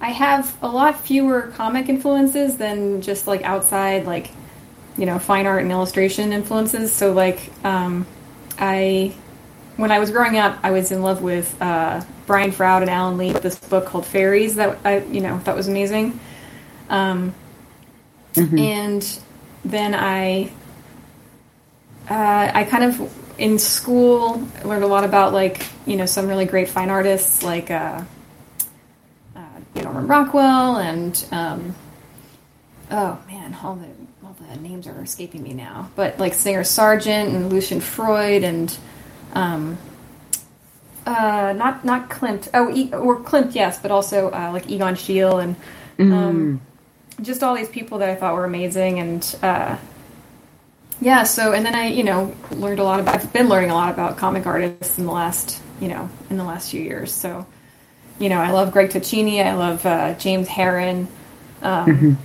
[0.00, 4.30] I have a lot fewer comic influences than just like outside like
[4.96, 6.92] you know fine art and illustration influences.
[6.92, 8.06] So like um,
[8.58, 9.14] I
[9.76, 13.18] when I was growing up, I was in love with uh, Brian Froud and Alan
[13.18, 13.32] Lee.
[13.32, 16.18] This book called Fairies that I you know thought was amazing.
[16.90, 17.34] Um,
[18.58, 19.20] And
[19.64, 20.50] then I
[22.08, 26.44] uh, I kind of in school learned a lot about like you know some really
[26.44, 28.02] great fine artists like uh,
[29.82, 31.74] Norman Rockwell and um,
[32.90, 33.88] oh man all the
[34.24, 38.76] all the names are escaping me now but like Singer Sargent and Lucian Freud and
[39.34, 39.78] um,
[41.06, 45.42] uh, not not Klimt oh e- or Klimt yes but also uh, like Egon Schiele
[45.42, 45.56] and
[46.12, 46.60] um,
[47.22, 49.76] just all these people that I thought were amazing and uh,
[51.00, 53.74] yeah so and then I you know learned a lot about I've been learning a
[53.74, 57.12] lot about comic artists in the last you know, in the last few years.
[57.12, 57.46] So,
[58.18, 59.44] you know, I love Greg Tocchini.
[59.44, 61.06] I love uh, James Harren.
[61.62, 62.18] Um,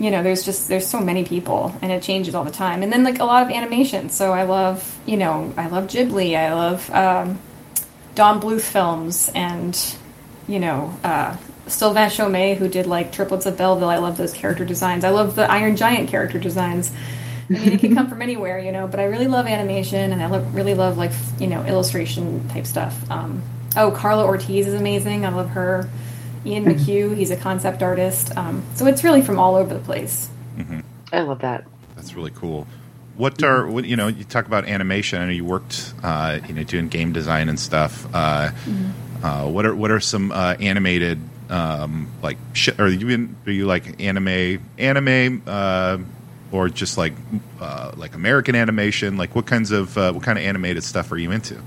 [0.00, 2.82] You know, there's just there's so many people, and it changes all the time.
[2.82, 4.08] And then like a lot of animation.
[4.08, 6.34] So I love, you know, I love Ghibli.
[6.38, 7.38] I love um,
[8.14, 9.78] Don Bluth films, and
[10.48, 13.90] you know, uh, Sylvain Chomet, who did like Triplets of Belleville.
[13.90, 15.04] I love those character designs.
[15.04, 16.90] I love the Iron Giant character designs.
[17.50, 18.86] I mean, it can come from anywhere, you know.
[18.86, 22.64] But I really love animation, and I lo- really love like you know illustration type
[22.64, 22.94] stuff.
[23.10, 23.42] Um,
[23.76, 25.24] oh, Karla Ortiz is amazing.
[25.24, 25.88] I love her.
[26.44, 28.36] Ian McQue, he's a concept artist.
[28.36, 30.28] Um, so it's really from all over the place.
[31.12, 31.66] I love that.
[31.96, 32.66] That's really cool.
[33.16, 34.06] What are what, you know?
[34.08, 35.20] You talk about animation.
[35.20, 38.06] I know you worked, uh, you know, doing game design and stuff.
[38.14, 38.50] Uh,
[39.22, 42.38] uh, what are what are some uh, animated um, like?
[42.54, 45.98] Sh- are you in, are you like anime anime uh,
[46.52, 47.12] or just like
[47.60, 49.18] uh, like American animation?
[49.18, 51.60] Like what kinds of uh, what kind of animated stuff are you into?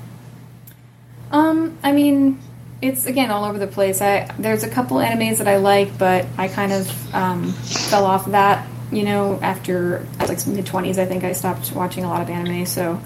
[1.34, 2.40] Um, I mean,
[2.82, 4.02] it's again all over the place.
[4.02, 8.28] I there's a couple animes that I like, but I kind of um, fell off
[8.28, 8.68] that.
[8.92, 12.68] You know, after like mid twenties, I think I stopped watching a lot of anime.
[12.68, 13.02] So,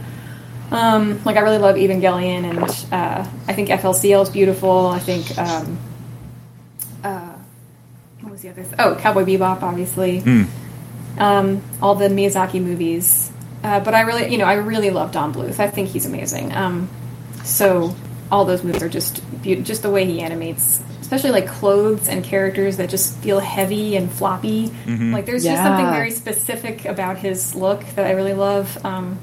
[0.72, 2.60] um, like I really love Evangelion, and
[2.92, 4.88] uh, I think FLCL is beautiful.
[4.88, 5.80] I think um,
[7.06, 7.34] uh,
[8.20, 8.64] what was the other?
[8.64, 10.20] Th- oh, Cowboy Bebop, obviously.
[11.18, 13.32] Um, all the Miyazaki movies.
[13.64, 15.60] Uh, but I really, you know, I really love Don Bluth.
[15.60, 16.54] I think he's amazing.
[16.54, 16.90] Um,
[17.44, 17.96] so
[18.32, 22.24] all those movies are just beau- just the way he animates, especially like clothes and
[22.24, 24.68] characters that just feel heavy and floppy.
[24.88, 28.84] Like there's just something very specific about his look that I really love.
[28.86, 29.18] Um,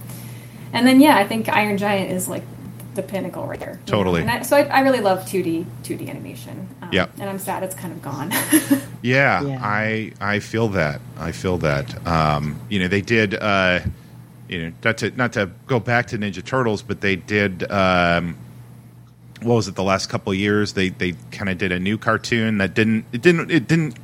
[0.72, 2.42] and then yeah, I think Iron Giant is like
[2.94, 3.70] the pinnacle right there.
[3.72, 3.98] you know?
[3.98, 4.20] Totally.
[4.22, 6.68] And I, so I, I really love 2D 2D animation.
[6.80, 7.10] Um, Yep.
[7.18, 8.30] And I'm sad it's kind of gone.
[9.02, 9.58] Yeah, Yeah.
[9.62, 11.02] I I feel that.
[11.18, 12.06] I feel that.
[12.06, 13.34] Um, you know, they did.
[13.34, 13.80] Uh,
[14.48, 17.70] you know, not to not to go back to Ninja Turtles, but they did.
[17.70, 18.36] Um,
[19.44, 19.74] what was it?
[19.74, 23.04] The last couple of years, they they kind of did a new cartoon that didn't.
[23.12, 23.50] It didn't.
[23.50, 23.96] It didn't.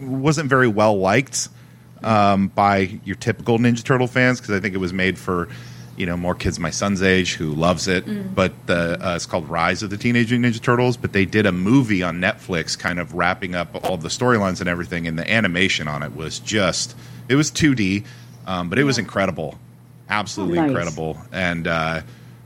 [0.00, 1.48] Wasn't very well liked
[2.02, 5.48] um, by your typical Ninja Turtle fans because I think it was made for.
[5.96, 9.50] You know, more kids my son's age who loves it, but the uh, it's called
[9.50, 10.96] Rise of the Teenage Ninja Turtles.
[10.96, 14.68] But they did a movie on Netflix, kind of wrapping up all the storylines and
[14.68, 16.96] everything, and the animation on it was just
[17.28, 18.06] it was 2D,
[18.46, 19.58] um, but it was incredible,
[20.08, 20.68] absolutely Nice.
[20.68, 22.00] incredible, and uh,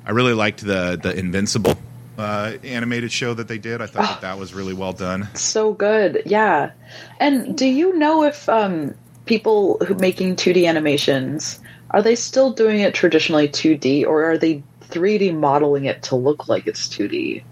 [0.05, 1.79] I really liked the the Invincible
[2.19, 3.81] uh, animated show that they did.
[3.81, 5.29] I thought that that was really well done.
[5.35, 6.23] So good.
[6.27, 6.73] Yeah.
[7.21, 8.95] And do you know if um,
[9.27, 11.61] people who making 2D animations
[11.95, 16.49] are they still doing it traditionally 2D or are they 3D modeling it to look
[16.49, 17.45] like it's 2D?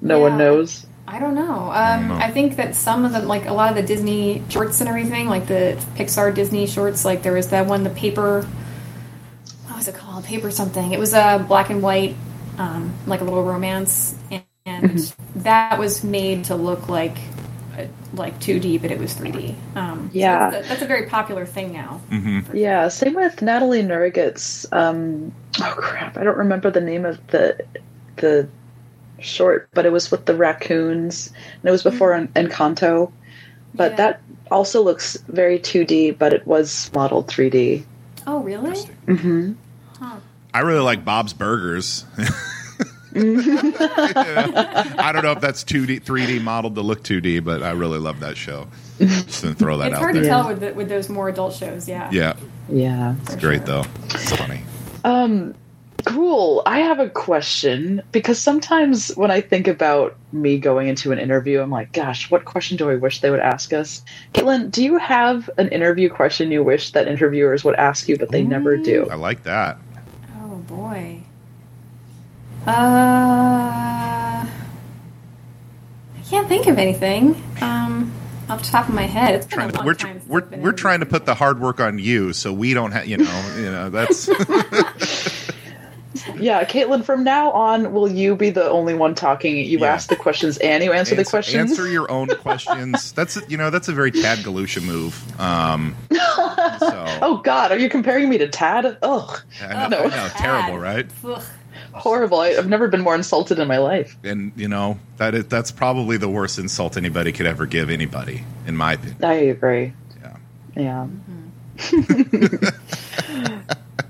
[0.00, 0.86] No one knows.
[1.06, 1.70] I don't know.
[1.72, 2.14] Um, know.
[2.16, 5.28] I think that some of the like a lot of the Disney shorts and everything,
[5.28, 8.46] like the Pixar Disney shorts, like there was that one, the paper.
[9.78, 10.24] What was it called?
[10.24, 10.90] Paper something.
[10.90, 12.16] It was a black and white,
[12.58, 14.98] um, like a little romance, and, and
[15.36, 17.16] that was made to look like
[17.78, 19.54] uh, like 2D, but it was 3D.
[19.76, 20.50] Um, so Yeah.
[20.50, 22.00] that's, a, that's a very popular thing now.
[22.52, 24.66] Yeah, same with Natalie Nourigat's.
[24.72, 27.64] Um, oh crap, I don't remember the name of the
[28.16, 28.48] the
[29.20, 33.12] short, but it was with the raccoons, and it was before En- Encanto.
[33.76, 33.96] But Yeah.
[33.98, 37.84] that also looks very 2D, but it was modeled 3D.
[38.26, 38.76] Oh, really?
[39.06, 39.52] hmm
[40.58, 42.04] I really like Bob's Burgers.
[43.14, 48.18] I don't know if that's 2D, 3D modeled to look 2D, but I really love
[48.20, 48.66] that show.
[48.98, 50.22] Just gonna throw that It's out hard there.
[50.24, 51.88] to tell with the, with those more adult shows.
[51.88, 52.10] Yeah.
[52.10, 52.34] Yeah,
[52.68, 53.14] Yeah.
[53.22, 53.84] it's great though.
[54.06, 54.62] It's funny.
[55.04, 55.54] Um,
[56.04, 56.64] cool.
[56.66, 61.60] I have a question because sometimes when I think about me going into an interview,
[61.60, 64.02] I'm like, gosh, what question do I wish they would ask us?
[64.34, 68.32] Caitlin, do you have an interview question you wish that interviewers would ask you, but
[68.32, 69.06] they never do?
[69.08, 69.78] I like that.
[70.78, 71.22] Boy.
[72.64, 72.70] Uh,
[74.46, 74.48] I
[76.30, 77.34] can't think of anything.
[77.60, 78.12] Um,
[78.48, 79.96] off the top of my head, it's been to, we're
[80.28, 83.16] we're we're trying to put the hard work on you, so we don't have you
[83.16, 84.26] know you know that's
[86.40, 89.56] Yeah, Caitlin, from now on, will you be the only one talking?
[89.56, 89.92] You Yeah.
[89.94, 91.70] ask the questions and you answer, the questions?
[91.70, 93.12] Answer your own questions.
[93.12, 95.14] That's a, you know that's a very Tad Galusha move.
[95.40, 98.98] Um, so Oh, God, are you comparing me to Tad?
[99.02, 100.04] Ugh, I know, no.
[100.04, 101.06] I know, terrible, right?
[101.24, 101.42] Ugh.
[101.92, 102.40] horrible.
[102.40, 104.16] I, I've never been more insulted in my life.
[104.24, 108.44] And you know that is, that's probably the worst insult anybody could ever give anybody,
[108.66, 109.24] in my opinion.
[109.24, 109.92] I agree.
[110.20, 110.36] Yeah.
[110.76, 111.06] Yeah.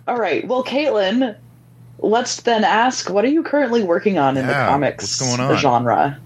[0.07, 0.47] All right.
[0.47, 1.37] Well, Caitlin,
[1.99, 5.57] let's then ask what are you currently working on in the comics what's going on?
[5.57, 6.21] genre?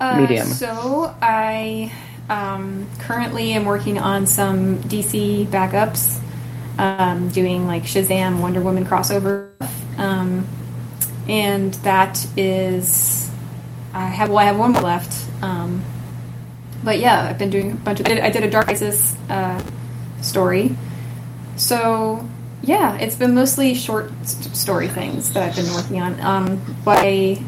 [0.00, 0.46] Uh, Medium.
[0.46, 1.92] So I
[2.28, 6.20] um, currently am working on some DC backups.
[6.80, 9.50] um, doing like Shazam, Wonder Woman crossover,
[9.98, 10.46] um,
[11.28, 13.30] and that is
[13.92, 15.28] I have well I have one more left.
[15.42, 15.84] Um,
[16.82, 18.06] but yeah, I've been doing a bunch of.
[18.06, 19.62] I did, I did a Dark Crisis uh,
[20.22, 20.74] story,
[21.56, 22.26] so
[22.62, 26.20] yeah, it's been mostly short story things that I've been working on.
[26.20, 27.42] Um, but I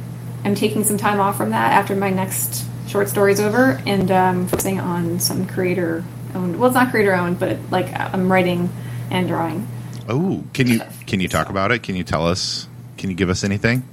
[0.44, 4.48] am taking some time off from that after my next short story's over, and um,
[4.48, 6.04] focusing on some creator
[6.34, 6.58] owned.
[6.58, 8.70] Well, it's not creator owned, but like I'm writing
[9.10, 9.66] and drawing.
[10.08, 11.82] Oh, can you can you talk about it?
[11.82, 12.66] Can you tell us?
[12.96, 13.86] Can you give us anything?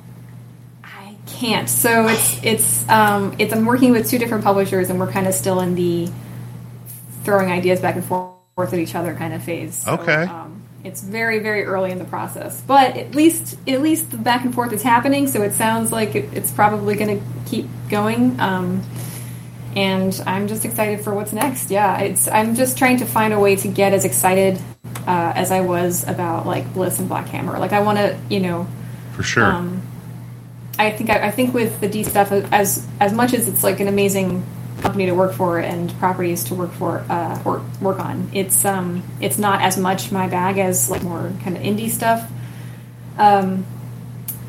[0.84, 1.70] I can't.
[1.70, 5.34] So it's it's um, it's I'm working with two different publishers, and we're kind of
[5.34, 6.10] still in the
[7.24, 9.76] throwing ideas back and forth at each other kind of phase.
[9.76, 10.24] So, Okay.
[10.24, 10.59] Um,
[10.90, 14.54] it's very very early in the process, but at least at least the back and
[14.54, 15.28] forth is happening.
[15.28, 18.40] So it sounds like it, it's probably going to keep going.
[18.40, 18.82] Um,
[19.76, 21.70] and I'm just excited for what's next.
[21.70, 24.60] Yeah, it's I'm just trying to find a way to get as excited
[25.06, 27.60] uh, as I was about like Bliss and Black Hammer.
[27.60, 28.68] Like I want to, you know,
[29.16, 29.46] For sure.
[29.46, 29.84] um,
[30.80, 33.80] I think I, I think with the D stuff, as as much as it's like
[33.80, 34.44] an amazing
[34.82, 39.04] company to work for and properties to work for uh, or work on, it's um
[39.20, 42.30] it's not as much my bag as like more kind of indie stuff.
[43.18, 43.66] Um,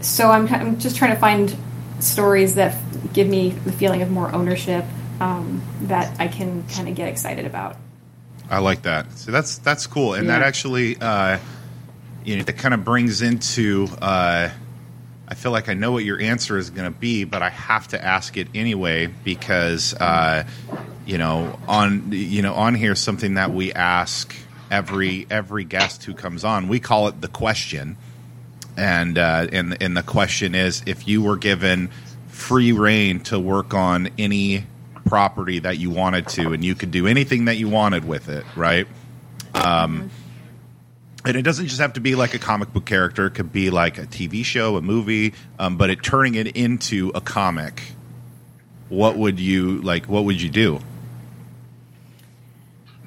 [0.01, 1.57] so I'm I'm just trying to find
[2.01, 2.76] stories that
[3.12, 4.85] give me the feeling of more ownership
[5.20, 7.76] um, that I can kind of get excited about.
[8.49, 9.12] I like that.
[9.12, 11.39] So that's that's cool, and that actually, uh,
[12.24, 13.89] you know, that kind of brings into.
[14.01, 14.51] Uh,
[15.31, 17.87] I feel like I know what your answer is going to be, but I have
[17.89, 20.45] to ask it anyway because, uh,
[21.07, 24.35] you know, on you know on here something that we ask
[24.72, 26.66] every every guest who comes on.
[26.66, 27.97] We call it the question,
[28.76, 31.91] and uh, and and the question is if you were given
[32.26, 34.66] free reign to work on any
[35.05, 38.45] property that you wanted to, and you could do anything that you wanted with it,
[38.57, 38.89] right?
[39.55, 40.11] Um,
[41.25, 43.71] and it doesn't just have to be like a comic book character; it could be
[43.71, 47.83] like a TV show, a movie, um, but it turning it into a comic.
[48.89, 50.07] What would you like?
[50.07, 50.81] What would you do?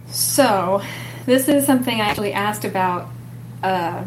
[0.08, 0.82] So,
[1.26, 3.10] this is something I actually asked about.
[3.62, 4.04] Uh,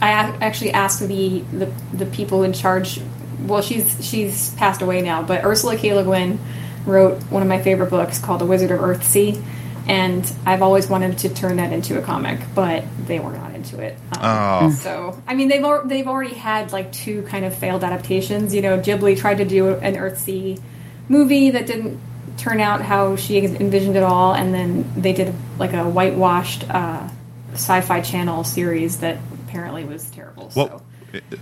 [0.00, 3.00] I actually asked the, the the people in charge.
[3.40, 5.94] Well, she's she's passed away now, but Ursula K.
[5.94, 6.38] Le Guin
[6.84, 9.42] wrote one of my favorite books called The Wizard of Earthsea,
[9.88, 13.80] and I've always wanted to turn that into a comic, but they were not into
[13.80, 13.96] it.
[14.18, 14.70] Um, Oh.
[14.70, 18.54] So, I mean, they've al- they've already had like two kind of failed adaptations.
[18.54, 20.60] You know, Ghibli tried to do an Earthsea
[21.08, 21.98] movie that didn't
[22.36, 27.08] turn out how she envisioned it all, and then they did like a whitewashed uh,
[27.54, 30.50] sci-fi channel series that apparently was terrible.
[30.54, 30.68] What?
[30.68, 30.82] So.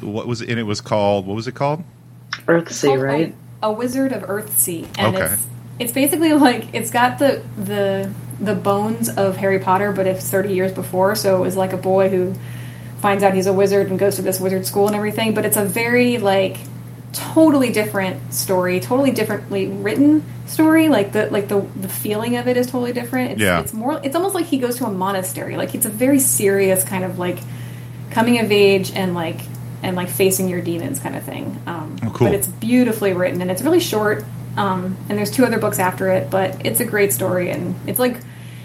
[0.01, 0.49] What was it?
[0.51, 1.27] And it was called.
[1.27, 1.83] What was it called?
[2.47, 3.35] Earthsea, called right?
[3.63, 5.25] A, a Wizard of Earthsea, and Okay.
[5.35, 5.47] it's
[5.79, 8.11] it's basically like it's got the the
[8.41, 11.15] the bones of Harry Potter, but it's thirty years before.
[11.17, 12.35] So it was like a boy who
[13.01, 15.35] finds out he's a wizard and goes to this wizard school and everything.
[15.35, 16.59] But it's a very like
[17.13, 20.89] totally different story, totally differently written story.
[20.89, 23.33] Like the like the the feeling of it is totally different.
[23.33, 23.61] It's, Yeah.
[23.61, 24.01] it's more.
[24.03, 25.57] It's almost like he goes to a monastery.
[25.57, 27.39] Like it's a very serious kind of like
[28.11, 29.41] coming of age and like
[29.83, 31.59] and like facing your demons kind of thing.
[31.67, 32.29] Um, Oh, cool.
[32.29, 34.25] But it's beautifully written and it's really short.
[34.57, 37.99] Um, and there's two other books after it, but it's a great story and it's
[37.99, 38.19] like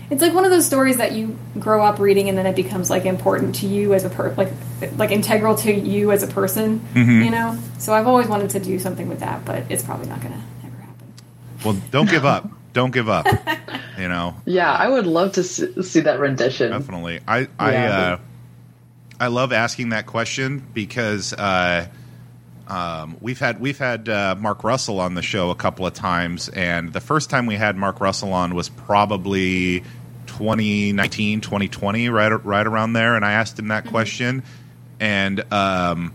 [0.10, 2.90] it's like one of those stories that you grow up reading and then it becomes
[2.90, 4.52] like important to you as a per like
[4.98, 6.80] like integral to you as a person.
[6.94, 7.22] Mm-hmm.
[7.24, 7.58] You know.
[7.78, 10.76] So I've always wanted to do something with that, but it's probably not gonna ever
[10.78, 11.08] happen.
[11.64, 12.50] Well, don't give up.
[12.74, 13.28] Don't give up.
[14.00, 16.72] You know, Yeah, I would love to see, see that rendition.
[16.72, 17.20] definitely.
[17.28, 17.90] I I Yeah.
[18.14, 18.18] uh,
[19.20, 21.88] I love asking that question because uh,
[22.68, 26.50] um, we've had we've had uh, Mark Russell on the show a couple of times,
[26.50, 29.84] and the first time we had Mark Russell on was probably
[30.28, 34.44] 2019, 2020, right right around there, and I asked him that question,
[35.00, 36.14] and um,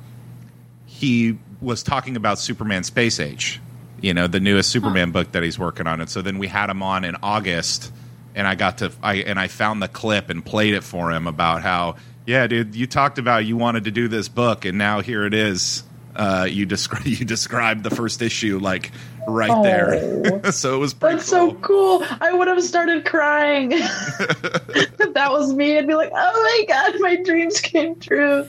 [0.87, 3.61] he was talking about Superman Space Age,
[4.01, 6.01] you know, the newest Superman book that he's working on.
[6.01, 7.93] And so then we had him on in August
[8.35, 11.27] and I got to I and I found the clip and played it for him
[11.27, 15.01] about how, yeah, dude, you talked about you wanted to do this book and now
[15.01, 15.83] here it is.
[16.17, 18.91] Uh, you describe you described the first issue like
[19.29, 20.51] right there.
[20.53, 21.51] so it was pretty That's cool.
[21.51, 22.05] so cool.
[22.21, 23.71] I would have started crying.
[23.73, 28.49] if that was me, I'd be like, oh my god, my dreams came true.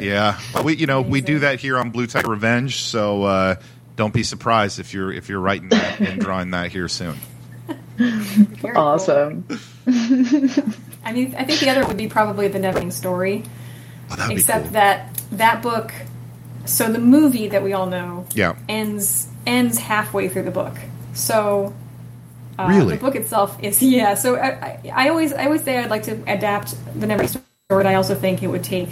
[0.00, 3.54] Yeah, we you know we do that here on Blue Tiger Revenge, so uh,
[3.96, 7.16] don't be surprised if you're if you're writing that and drawing that here soon.
[7.96, 8.76] Very cool.
[8.76, 9.46] Awesome.
[11.04, 13.42] I mean, I think the other would be probably the Neverending Story,
[14.10, 14.72] Oh, except cool.
[14.74, 15.92] that that book.
[16.64, 18.54] So the movie that we all know Yeah.
[18.68, 20.76] ends ends halfway through the book.
[21.14, 21.72] So
[22.58, 22.94] Uh, Really?
[22.96, 24.14] the book itself is yeah.
[24.14, 27.44] So I, I, I always I always say I'd like to adapt the Never Story,
[27.68, 28.88] but I also think it would take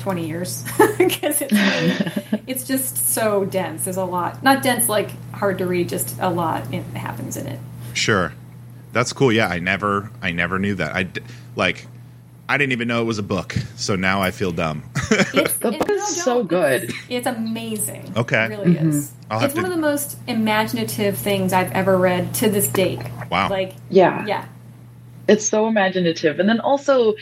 [0.00, 0.64] twenty years
[0.98, 3.84] because it's really- it's just so dense.
[3.84, 7.46] There's a lot, not dense like hard to read, just a lot it happens in
[7.46, 7.58] it.
[7.94, 8.32] Sure,
[8.92, 9.32] that's cool.
[9.32, 10.94] Yeah, I never, I never knew that.
[10.94, 11.08] I
[11.56, 11.86] like,
[12.48, 13.52] I didn't even know it was a book.
[13.76, 14.82] So now I feel dumb.
[15.10, 16.84] It's, The it- book is no, so good.
[16.84, 18.12] It's, it's amazing.
[18.16, 18.44] Okay.
[18.44, 18.88] it really mm-hmm.
[18.90, 19.12] is.
[19.30, 23.00] I'll have it's one of the most imaginative things I've ever read to this date.
[23.30, 23.48] Wow.
[23.48, 24.26] Like Yeah.
[24.26, 24.46] yeah,
[25.28, 26.38] It's so imaginative.
[26.40, 27.14] And then also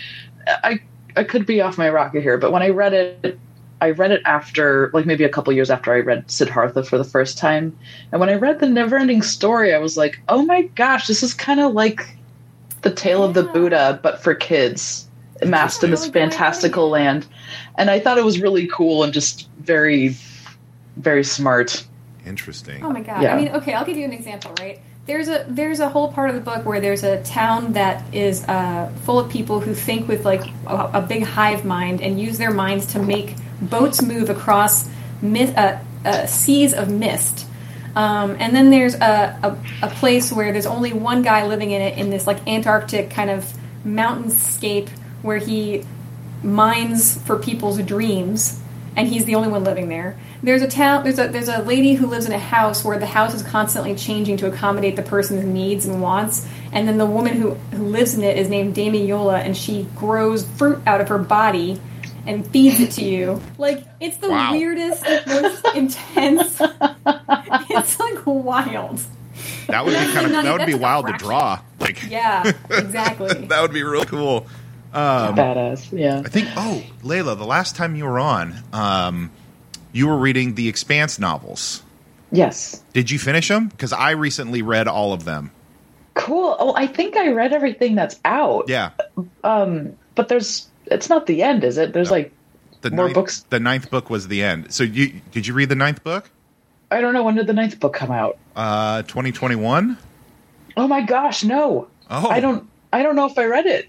[0.47, 0.81] I
[1.17, 3.39] I could be off my rocker here, but when I read it
[3.81, 7.05] I read it after like maybe a couple years after I read Siddhartha for the
[7.05, 7.77] first time.
[8.13, 11.25] And when I read the never ending story, I was like, oh my gosh, this
[11.25, 12.17] is kind of like
[12.83, 15.09] the tale of the Buddha, but for kids.
[15.43, 17.27] Amassed in this fantastical land.
[17.77, 20.17] And I thought it was really cool and just very
[20.97, 21.85] very smart.
[22.27, 22.85] Interesting.
[22.85, 23.23] Oh my god!
[23.23, 23.35] Yeah.
[23.35, 24.53] I mean, okay, I'll give you an example.
[24.61, 24.81] Right?
[25.07, 28.45] There's a there's a whole part of the book where there's a town that is
[28.45, 32.39] uh, full of people who think with like a, a big hive mind and use
[32.39, 34.89] their minds to make boats move across
[35.21, 37.47] mi- uh, uh, seas of mist.
[37.95, 41.83] Um, and then there's a, a, a place where there's only one guy living in
[41.83, 43.53] it in this like Antarctic kind of
[43.85, 44.89] mountainscape
[45.23, 45.85] where he
[46.43, 48.61] mines for people's dreams
[48.97, 51.95] and he's the only one living there there's a town there's a there's a lady
[51.95, 55.45] who lives in a house where the house is constantly changing to accommodate the person's
[55.45, 58.93] needs and wants and then the woman who who lives in it is named Dame
[58.95, 61.81] Eyola and she grows fruit out of her body
[62.27, 64.53] and feeds it to you like it's the Wow.
[64.53, 69.01] weirdest most intense it's like wild
[69.69, 71.61] That would be kind of that would be wild to draw.
[71.79, 74.47] Like yeah exactly that would be real cool.
[74.93, 75.97] Badass.
[75.99, 76.23] Yeah.
[76.25, 76.49] I think.
[76.57, 79.31] Oh, Leila, the last time you were on, um,
[79.93, 81.83] you were reading the Expanse novels.
[82.31, 82.83] Yes.
[82.93, 83.69] Did you finish them?
[83.69, 85.51] Because I recently read all of them.
[86.15, 86.57] Cool.
[86.59, 88.69] Oh, I think I read everything that's out.
[88.69, 88.91] Yeah,
[89.45, 91.93] Um, but there's it's not the end, is it?
[91.93, 92.33] There's like
[92.83, 93.47] the More ninth, books?
[93.49, 94.73] The ninth book was the end.
[94.73, 96.31] So you did you read the ninth book?
[96.91, 98.37] I don't know when did the ninth book come out.
[98.57, 99.97] Uh, twenty twenty one.
[100.77, 101.89] Oh my gosh, no.
[102.11, 103.89] Oh, I don't I don't know if I read it.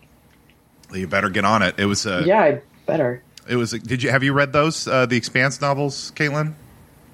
[0.94, 1.76] You better get on it.
[1.78, 2.24] It was a.
[2.26, 3.22] Yeah, I better.
[3.48, 3.74] It was.
[3.74, 6.54] A, did you have you read those uh, the Expanse novels, Caitlin?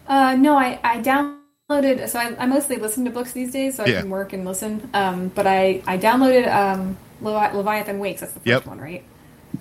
[0.07, 2.09] Uh, no, I, I downloaded.
[2.09, 4.89] So I, I mostly listen to books these days, so I can work and listen.
[4.93, 8.21] Um, but I, I downloaded um, Levi- Leviathan Wakes.
[8.21, 8.65] That's the first Yep.
[8.65, 9.03] one, right?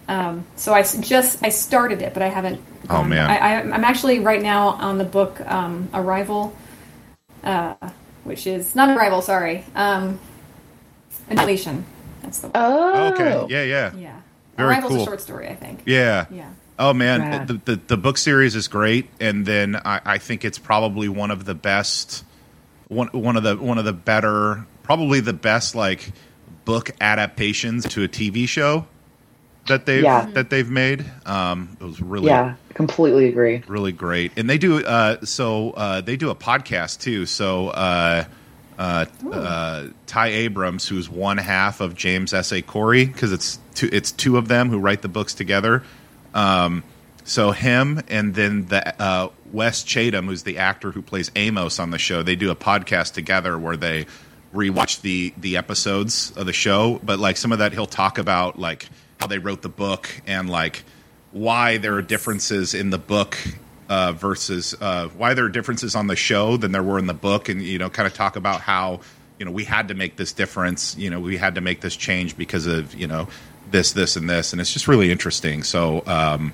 [0.09, 2.61] Um, so I just I started it, but I haven't.
[2.85, 3.31] Oh, gone- man.
[3.31, 6.57] I, I, I'm actually right now on the book um, Arrival,
[7.45, 7.75] uh,
[8.25, 9.21] which is not Arrival.
[9.23, 10.19] Sorry, um,
[11.29, 11.85] Annihilation.
[12.23, 12.53] That's the one.
[12.57, 13.13] Oh.
[13.15, 13.47] Okay.
[13.49, 13.63] Yeah.
[13.63, 13.93] Yeah.
[13.97, 14.21] yeah.
[14.57, 15.03] very Arrival's cool.
[15.03, 15.83] a short story, I think.
[15.87, 16.27] Yeah.
[16.31, 16.51] Yeah.
[16.81, 17.49] Oh man, Rad.
[17.49, 21.33] the, the the book series is great, and then I, I think it's probably one
[21.33, 22.25] of the best,
[22.87, 26.13] one one of the one of the better, probably the best like
[26.65, 28.87] book adaptations to a TV show
[29.67, 30.27] that they've Yeah.
[30.35, 31.05] that they've made.
[31.27, 33.65] Um, it was really Yeah, completely agree.
[33.67, 37.27] really great, and they do uh, so uh, they do a podcast too.
[37.27, 38.23] So uh,
[38.79, 42.53] uh, uh, Ty Abrams, who's one half of James S.
[42.53, 42.63] A.
[42.63, 45.83] Corey, because it's two, it's two of them who write the books together.
[46.33, 46.85] Um,
[47.25, 51.91] so him and then the uh, Wes Chatham, who's the actor who plays Amos on
[51.91, 54.07] the show, they do a podcast together where they
[54.55, 57.01] rewatch the the episodes of the show.
[57.03, 58.89] But like some of that, he'll talk about like
[59.21, 60.85] how they wrote the book and like
[61.33, 63.37] why there are differences in the book
[63.89, 67.15] uh, versus uh, why there are differences on the show than there were in the
[67.15, 69.01] book, and you know, kind of talk about how
[69.39, 70.97] you know we had to make this difference.
[70.97, 73.29] You know, we had to make this change because of you know
[73.71, 75.63] this, this, and this, and it's just really interesting.
[75.63, 76.03] So.
[76.07, 76.53] Um,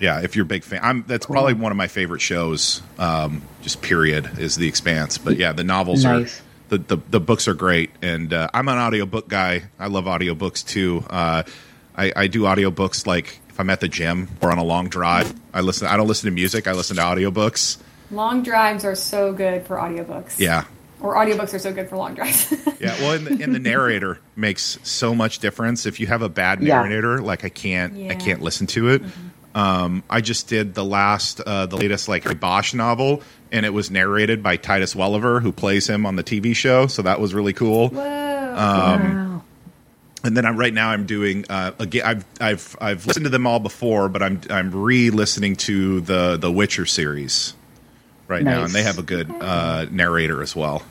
[0.00, 1.04] yeah, if you're a big fan, I'm.
[1.08, 2.82] That's probably one of my favorite shows.
[3.00, 5.18] Um, just period is The Expanse.
[5.18, 6.38] But yeah, the novels Nice.
[6.38, 9.64] are the, the the books are great, and uh, I'm an audiobook guy.
[9.76, 11.04] I love audiobooks too.
[11.10, 11.42] Uh,
[11.96, 15.34] I, I do audiobooks like if I'm at the gym or on a long drive.
[15.52, 15.88] I listen.
[15.88, 16.68] I don't listen to music.
[16.68, 17.78] I listen to audiobooks.
[18.12, 20.38] Long drives are so good for audiobooks.
[20.38, 20.64] Yeah,
[21.00, 22.52] Or audiobooks are so good for long drives.
[22.80, 22.94] yeah.
[23.00, 25.86] Well, and the, and the narrator makes so much difference.
[25.86, 26.82] If you have a bad Yeah.
[26.82, 29.02] narrator, like I can't, I can't listen to it.
[29.56, 33.70] Um, I just did the last, uh, the latest like Harry Bosch novel, and it
[33.74, 36.86] was narrated by Titus Welliver, who plays him on the TV show.
[36.86, 37.88] So that was really cool.
[37.88, 37.98] Whoa.
[38.00, 39.27] wow.
[40.24, 43.46] And then I'm right now I'm doing uh, again I've I've I've listened to them
[43.46, 47.54] all before, but I'm I'm re-listening to the the Witcher series
[48.26, 50.82] right now, and they have a good uh, narrator as well.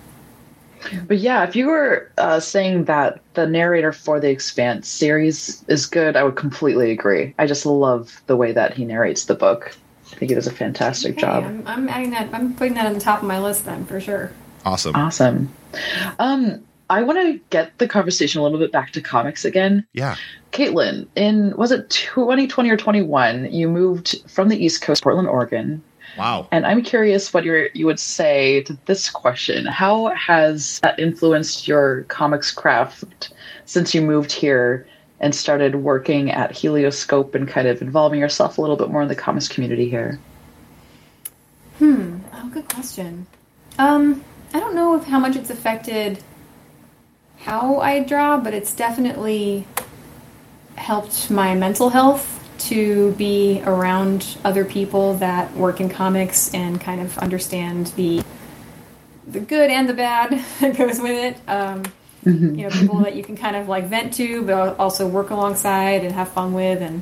[1.07, 5.86] But yeah, if you were uh, saying that the narrator for the Expanse series is
[5.86, 7.34] good, I would completely agree.
[7.38, 9.75] I just love the way that he narrates the book.
[10.11, 11.43] I think he does a fantastic Okay, job.
[11.43, 12.34] I'm, I'm adding that.
[12.34, 14.32] I'm putting that on the top of my list then for sure.
[14.65, 14.95] Awesome.
[14.95, 15.49] Awesome.
[16.19, 19.85] Um, I want to get the conversation a little bit back to comics again.
[19.93, 20.15] Yeah.
[20.51, 25.83] Caitlin, in was it 2020 or 21, you moved from the East Coast, Portland, Oregon,
[26.17, 26.47] Wow.
[26.51, 29.65] and I'm curious what you you would say to this question.
[29.65, 33.33] How has that influenced your comics craft
[33.65, 34.88] since you moved here
[35.19, 39.07] and started working at Helioscope and kind of involving yourself a little bit more in
[39.09, 40.19] the comics community here?
[41.79, 42.19] Hmm.
[42.33, 43.27] Oh, good question.
[43.77, 44.23] Um,
[44.53, 46.19] I don't know if how much it's affected
[47.39, 49.65] how I draw, but it's definitely
[50.75, 57.01] helped my mental health to be around other people that work in comics and kind
[57.01, 58.23] of understand the
[59.27, 60.31] the good and the bad
[60.61, 61.49] that goes with it.
[61.49, 61.83] Um,
[62.23, 66.03] you know, people that you can kind of like vent to, but also work alongside
[66.03, 67.01] and have fun with, and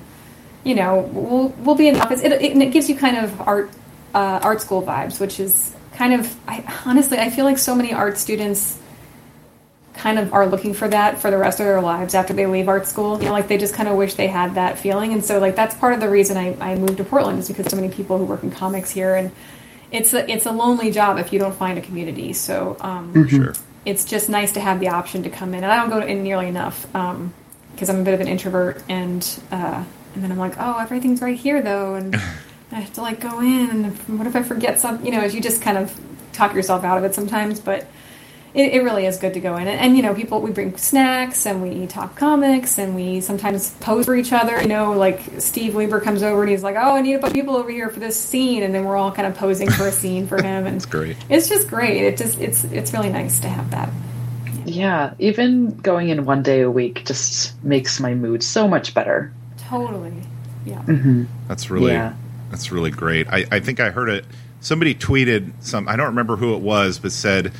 [0.63, 2.21] you know, we'll we'll be in the office.
[2.21, 3.71] It, it, and it gives you kind of art
[4.13, 7.93] uh, art school vibes, which is kind of I, honestly, I feel like so many
[7.93, 8.79] art students
[9.97, 12.67] kind of are looking for that for the rest of their lives after they leave
[12.67, 13.17] art school.
[13.19, 15.55] You know, like they just kind of wish they had that feeling, and so like
[15.55, 18.17] that's part of the reason I, I moved to Portland is because so many people
[18.17, 19.31] who work in comics here, and
[19.91, 22.33] it's a, it's a lonely job if you don't find a community.
[22.33, 23.53] So um, Sure.
[23.85, 25.63] it's just nice to have the option to come in.
[25.63, 29.21] And I don't go in nearly enough because I'm a bit of an introvert, and
[29.51, 29.83] uh,
[30.13, 32.15] and then I'm like, oh, everything's right here though, and
[32.71, 33.85] I have to like go in.
[33.85, 35.05] And what if I forget something?
[35.05, 35.97] You know, you just kind of
[36.33, 37.87] talk yourself out of it sometimes, but.
[38.56, 40.78] It, it really is good to go in, and, and you know, people we bring
[40.78, 44.62] snacks and we talk comics and we sometimes pose for each other.
[44.62, 47.32] You know, like Steve Lieber comes over and he's like, "Oh, I need a bunch
[47.32, 49.86] of people over here for this scene," and then we're all kind of posing for
[49.88, 51.18] a scene for him, and It's great.
[51.30, 52.01] it's just great.
[52.03, 53.89] It just it's it's really nice to have that.
[54.66, 59.32] Yeah, even going in one day a week just makes my mood so much better.
[59.58, 60.14] Totally.
[60.66, 60.82] Yeah.
[60.82, 61.26] Mm-hmm.
[61.47, 62.14] That's really Yeah.
[62.51, 63.28] that's really great.
[63.28, 64.26] I, I think I heard it.
[64.62, 65.88] Somebody tweeted some.
[65.88, 67.51] I don't remember who it was, but said,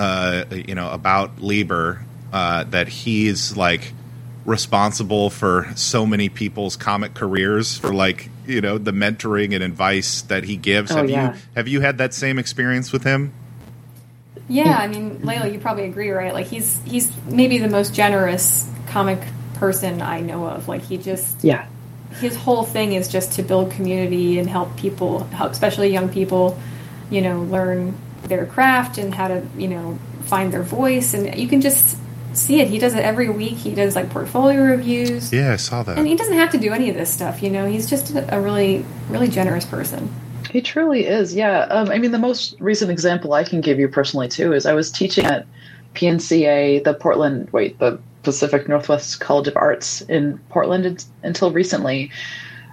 [0.00, 3.92] uh, you know, about Lieber uh, that he's like
[4.46, 10.22] responsible for so many people's comic careers for like you know the mentoring and advice
[10.22, 10.90] that he gives.
[10.90, 11.34] Oh, have yeah.
[11.34, 13.34] you have you had that same experience with him?
[14.48, 16.32] Yeah, I mean, Leila, you probably agree, right?
[16.32, 19.20] Like he's he's maybe the most generous comic
[19.54, 20.66] person I know of.
[20.66, 21.66] Like he just Yeah.
[22.22, 26.58] his whole thing is just to build community and help people, help especially young people,
[27.10, 27.94] you know, learn
[28.24, 31.14] their craft and how to, you know, find their voice.
[31.14, 31.96] And you can just
[32.32, 32.68] see it.
[32.68, 33.56] He does it every week.
[33.56, 35.32] He does like portfolio reviews.
[35.32, 35.98] Yeah, I saw that.
[35.98, 37.66] And he doesn't have to do any of this stuff, you know.
[37.66, 40.12] He's just a a really, really generous person.
[40.50, 41.60] He truly is, yeah.
[41.60, 44.72] Um, I mean, the most recent example I can give you personally too is I
[44.72, 45.46] was teaching at
[45.94, 52.10] PNCA, the Portland, wait, the Pacific Northwest College of Arts in Portland until recently,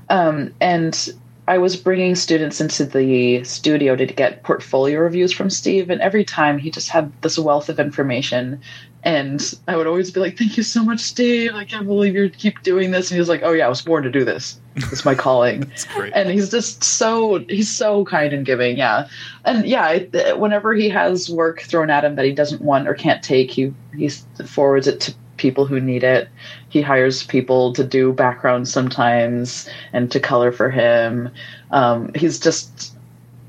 [0.10, 1.14] um, and
[1.48, 6.26] I was bringing students into the studio to get portfolio reviews from Steve, and every
[6.26, 8.60] time he just had this wealth of information.
[9.04, 11.54] And I would always be like, "Thank you so much, Steve.
[11.56, 13.82] I can't believe you keep doing this." And he was like, "Oh yeah, I was
[13.82, 14.60] born to do this.
[14.76, 15.72] It's my calling."
[16.14, 19.08] And he's just so he's so kind and giving yeah
[19.46, 23.24] and yeah whenever he has work thrown at him that he doesn't want or can't
[23.24, 26.28] take he he forwards it to people who need it
[26.70, 31.30] he hires people to do backgrounds sometimes and to color for him
[31.72, 32.94] um, he's just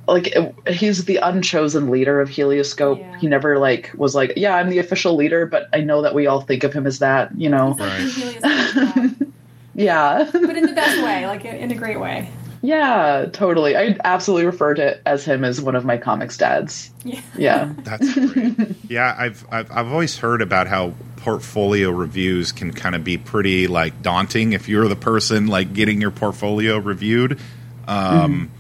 [0.07, 0.33] like
[0.69, 3.17] he's the unchosen leader of helioscope Yeah.
[3.19, 6.27] he never like was like yeah i'm the official leader but i know that we
[6.27, 8.01] all think of him as that you know Right.
[8.01, 9.27] He really is like that.
[9.75, 12.29] yeah but in the best way, like in a great way.
[12.63, 13.77] Yeah, totally.
[13.77, 16.91] I absolutely refer to as him as one of my comics dads.
[17.05, 17.21] Yeah.
[17.39, 17.73] Yeah.
[17.79, 18.57] That's great.
[18.89, 23.67] yeah, I've, I've I've always heard about how portfolio reviews can kind of be pretty
[23.69, 27.39] like daunting if you're the person like getting your portfolio reviewed.
[27.87, 28.51] Um,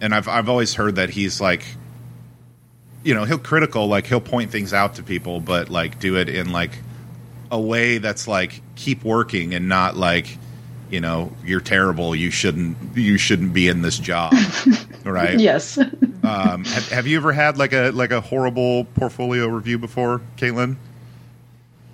[0.00, 1.64] And I've I've always heard that he's like,
[3.02, 6.28] you know, he'll critical like he'll point things out to people, but like do it
[6.28, 6.72] in like
[7.50, 10.36] a way that's like keep working and not like
[10.90, 14.32] you know you're terrible you shouldn't you shouldn't be in this job
[15.04, 15.78] right yes.
[15.78, 20.76] um, have, have you ever had like a like a horrible portfolio review before, Caitlin?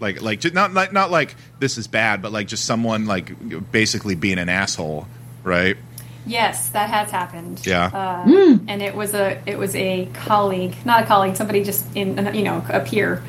[0.00, 3.70] Like like ju- not not not like this is bad, but like just someone like
[3.70, 5.06] basically being an asshole,
[5.42, 5.76] right?
[6.26, 7.64] Yes, that has happened.
[7.66, 7.90] Yeah.
[7.92, 8.24] Uh,
[8.66, 12.42] and it was a it was a colleague, not a colleague, somebody just in you
[12.42, 13.22] know a peer.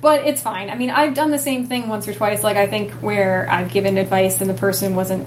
[0.00, 0.70] But it's fine.
[0.70, 2.42] I mean, I've done the same thing once or twice.
[2.42, 5.26] Like I think where I've given advice and the person wasn't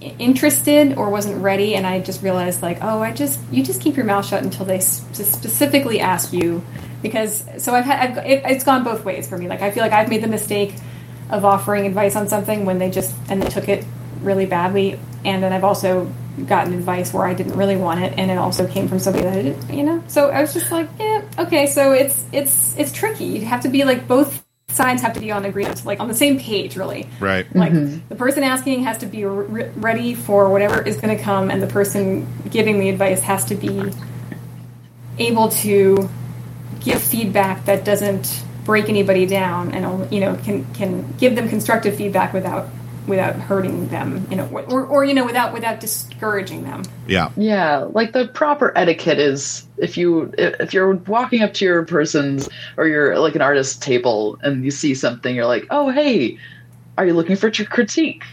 [0.00, 3.96] interested or wasn't ready, and I just realized like, oh, I just you just keep
[3.96, 6.64] your mouth shut until they specifically ask you.
[7.02, 9.48] Because so I've had I've, it, it's gone both ways for me.
[9.48, 10.74] Like I feel like I've made the mistake
[11.30, 13.84] of offering advice on something when they just and they took it
[14.22, 16.10] really badly and then I've also
[16.46, 19.36] gotten advice where I didn't really want it, and it also came from somebody that
[19.36, 20.02] I didn't, you know.
[20.08, 21.66] So I was just like, yeah, okay.
[21.66, 23.24] So it's it's it's tricky.
[23.24, 26.14] You have to be like both sides have to be on agreement, like on the
[26.14, 27.08] same page, really.
[27.20, 27.46] Right.
[27.54, 28.08] Like mm-hmm.
[28.08, 31.62] the person asking has to be re- ready for whatever is going to come, and
[31.62, 33.92] the person giving the advice has to be
[35.18, 36.08] able to
[36.80, 41.96] give feedback that doesn't break anybody down, and you know can can give them constructive
[41.96, 42.68] feedback without
[43.08, 46.82] without hurting them, you know, or, or you know without without discouraging them.
[47.06, 47.30] Yeah.
[47.36, 52.48] Yeah, like the proper etiquette is if you if you're walking up to your person's
[52.76, 56.38] or you're like an artist's table and you see something, you're like, oh hey,
[56.96, 58.24] are you looking for your critique?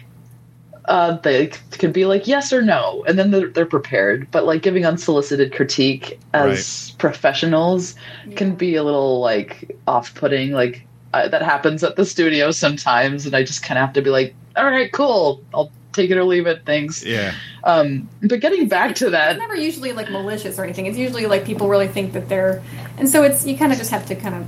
[0.88, 4.30] Uh, they can be like yes or no, and then they're, they're prepared.
[4.30, 7.96] But like giving unsolicited critique as professionals
[8.36, 10.52] can be a little like off-putting.
[10.52, 14.04] Like uh, that happens at the studio sometimes, and I just kind of have to
[14.04, 16.64] be like, all right, cool, I'll take it or leave it.
[16.66, 17.04] Thanks.
[17.06, 17.34] Yeah.
[17.64, 20.86] Um, but getting back to that, It's never usually like malicious or anything.
[20.86, 22.62] It's usually like people really think that they're,
[22.98, 24.48] and so it's you kind of just have to kind of,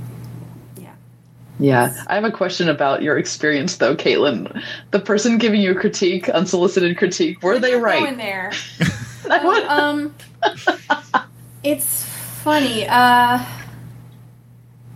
[0.76, 0.92] yeah.
[1.58, 4.62] yeah, I have a question about your experience though, Caitlin.
[4.92, 8.16] The person giving you critique, unsolicited critique, were they Go in right?
[8.16, 8.52] there.
[9.28, 9.64] What?
[9.64, 10.14] um,
[11.62, 12.04] it's
[12.42, 12.86] funny.
[12.88, 13.44] Uh,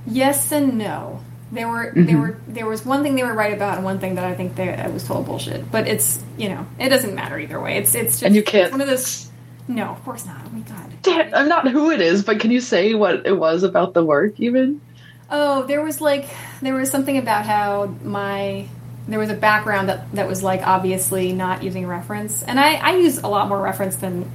[0.06, 1.20] yes and no.
[1.52, 2.04] There were Mm-hmm.
[2.06, 4.34] there were there was one thing they were right about and one thing that I
[4.34, 5.70] think they I was total bullshit.
[5.70, 7.76] But it's you know it doesn't matter either way.
[7.76, 9.28] It's it's just And you can't- one of those.
[9.68, 10.38] No, of course not.
[10.44, 10.90] Oh my god.
[11.02, 14.04] Damn, I'm not who it is, but can you say what it was about the
[14.04, 14.80] work even?
[15.30, 16.26] Oh, there was like
[16.62, 18.66] there was something about how my
[19.08, 22.96] there was a background that that was like obviously not using reference, and I I
[22.96, 24.30] use a lot more reference than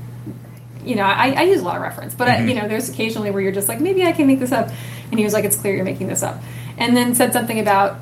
[0.84, 3.32] you know I, I use a lot of reference, but I, you know there's occasionally
[3.32, 4.70] where you're just like maybe I can make this up,
[5.12, 6.42] and he was like it's clear you're making this up,
[6.78, 8.00] and then said something about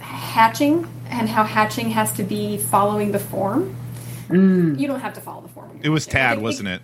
[0.00, 3.74] hatching and how hatching has to be following the form.
[4.28, 4.78] Mm.
[4.78, 5.80] You don't have to follow the form.
[5.82, 6.82] It was Tad, wasn't it?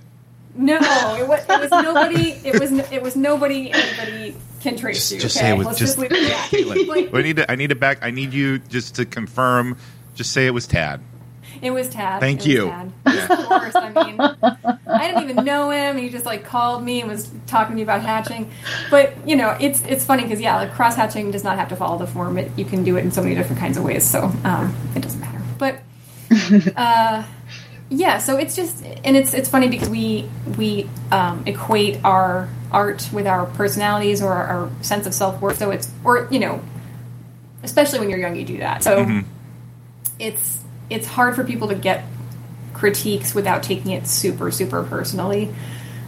[0.56, 0.76] No,
[1.18, 2.30] it was, it was nobody.
[2.44, 3.72] It was it was nobody.
[3.72, 5.18] Anybody can trace you.
[5.18, 5.46] Just okay?
[5.46, 6.48] say it was Let's just leave it at that.
[6.50, 6.86] Caitlin.
[6.86, 7.50] Like, I need to.
[7.50, 7.98] I need to back.
[8.02, 9.76] I need you just to confirm.
[10.14, 11.00] Just say it was Tad.
[11.64, 12.20] It was Tad.
[12.20, 12.66] Thank It was you.
[12.66, 12.92] Tad.
[13.30, 13.74] Of course.
[13.74, 15.96] I mean, I didn't even know him.
[15.96, 18.50] He just like called me and was talking to me about hatching.
[18.90, 21.76] But you know, it's it's funny because yeah, like cross hatching does not have to
[21.76, 22.38] follow the form.
[22.38, 24.04] It, you can do it in so many different kinds of ways.
[24.04, 25.40] So um, it doesn't matter.
[25.58, 25.80] But
[26.76, 27.24] uh,
[27.90, 33.08] yeah, so it's just and it's it's funny because we we um, equate our art
[33.12, 35.58] with our personalities or our, our sense of self worth.
[35.58, 36.62] So it's or you know,
[37.62, 38.82] especially when you're young, you do that.
[38.82, 39.22] So
[40.18, 42.04] it's it's hard for people to get
[42.72, 45.54] critiques without taking it super super personally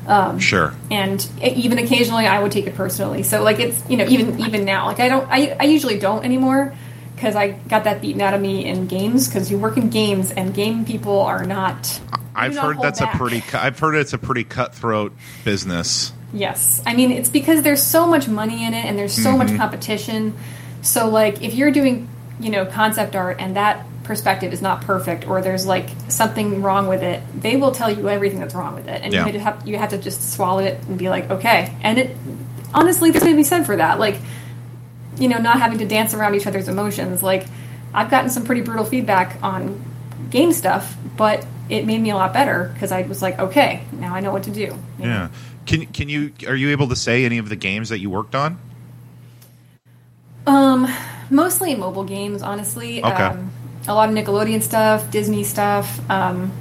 [0.07, 0.73] um, Sure.
[0.91, 4.65] and even occasionally i would take it personally so like it's you know even even
[4.65, 6.75] now like i don't i, I usually don't anymore
[7.15, 10.31] because i got that beaten out of me in games because you work in games
[10.31, 12.01] and game people are not
[12.37, 13.15] I've not heard that's back.
[13.15, 13.43] a pretty.
[13.55, 15.15] I've heard it's a pretty cutthroat
[15.45, 16.13] business.
[16.33, 16.83] Yes.
[16.85, 19.57] I mean, it's because there's so much money in it and there's so much mm-hmm.
[19.57, 20.37] competition.
[20.83, 22.09] So, like, if you're doing,
[22.39, 26.87] you know, concept art and that perspective is not perfect or there's like something wrong
[26.89, 29.03] with it, they will tell you everything that's wrong with it.
[29.03, 29.27] And Yeah.
[29.27, 31.77] you, have, you have to just swallow it and be like, okay.
[31.83, 32.17] And it,
[32.75, 33.99] honestly, there's something to be said for that.
[33.99, 34.17] Like,
[35.19, 37.23] you know, not having to dance around each other's emotions.
[37.23, 37.47] Like,
[37.93, 39.83] I've gotten some pretty brutal feedback on
[40.31, 44.15] game stuff, but it made me a lot better because I was like, okay, now
[44.15, 44.69] I know what to do.
[44.69, 44.79] know?
[44.99, 45.29] Yeah.
[45.67, 48.37] Can can you are you able to say any of the games that you worked
[48.37, 48.59] on?
[50.47, 50.87] Um,
[51.29, 53.03] mostly mobile games, honestly.
[53.03, 53.23] Okay.
[53.23, 53.51] Um,
[53.89, 56.53] a lot of Nickelodeon stuff, Disney stuff, um,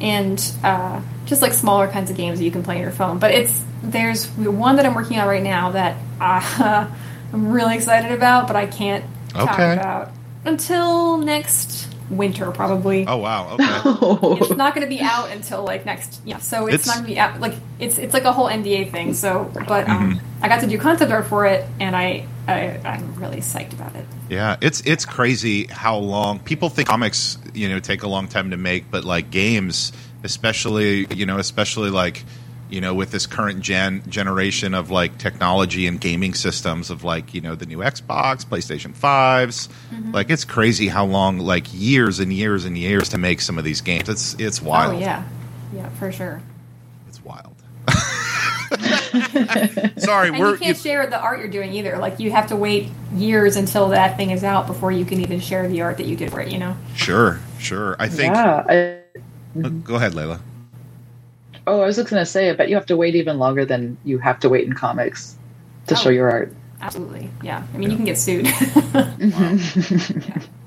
[0.00, 3.18] and uh, just like smaller kinds of games that you can play on your phone.
[3.18, 6.88] But it's there's one that I'm working on right now that uh,
[7.32, 9.72] I'm really excited about, but I can't talk Okay.
[9.74, 10.10] about
[10.44, 13.06] until next winter, probably.
[13.06, 13.54] Oh wow.
[13.54, 13.66] Okay.
[14.46, 16.20] It's not going to be out until like next.
[16.24, 17.40] Yeah, so it's, It's- not going to be out.
[17.40, 19.12] Like it's it's like a whole NDA thing.
[19.14, 20.44] So, but um, Mm-hmm.
[20.44, 23.94] I got to do concept art for it, and I, I I'm really psyched about
[23.96, 24.06] it.
[24.28, 28.50] Yeah, it's it's crazy how long people think comics, you know, take a long time
[28.50, 29.92] to make, but like games,
[30.22, 32.24] especially, you know, especially like,
[32.70, 37.34] you know, with this current gen generation of like technology and gaming systems of like,
[37.34, 40.12] you know, the new Xbox, PlayStation 5s, mm-hmm.
[40.12, 43.64] like it's crazy how long like years and years and years to make some of
[43.64, 44.08] these games.
[44.08, 44.94] It's it's oh, wild.
[44.96, 45.24] Oh yeah,
[45.74, 46.40] yeah, for sure.
[47.08, 47.54] It's wild.
[49.98, 51.98] Sorry, And we're you can't share the art you're doing either.
[51.98, 55.40] Like you have to wait years until that thing is out before you can even
[55.40, 56.50] share the art that you did for it.
[56.50, 56.76] You know.
[56.94, 57.96] sure, sure.
[57.98, 58.64] I think yeah.
[58.68, 60.40] I, go ahead, Leila.
[61.66, 63.96] oh, I was just gonna say, I bet you have to wait even longer than
[64.04, 65.36] you have to wait in comics
[65.88, 65.98] to Oh.
[65.98, 66.52] show your art.
[66.80, 67.30] Absolutely.
[67.42, 67.62] Yeah.
[67.74, 68.46] I mean, you can get sued.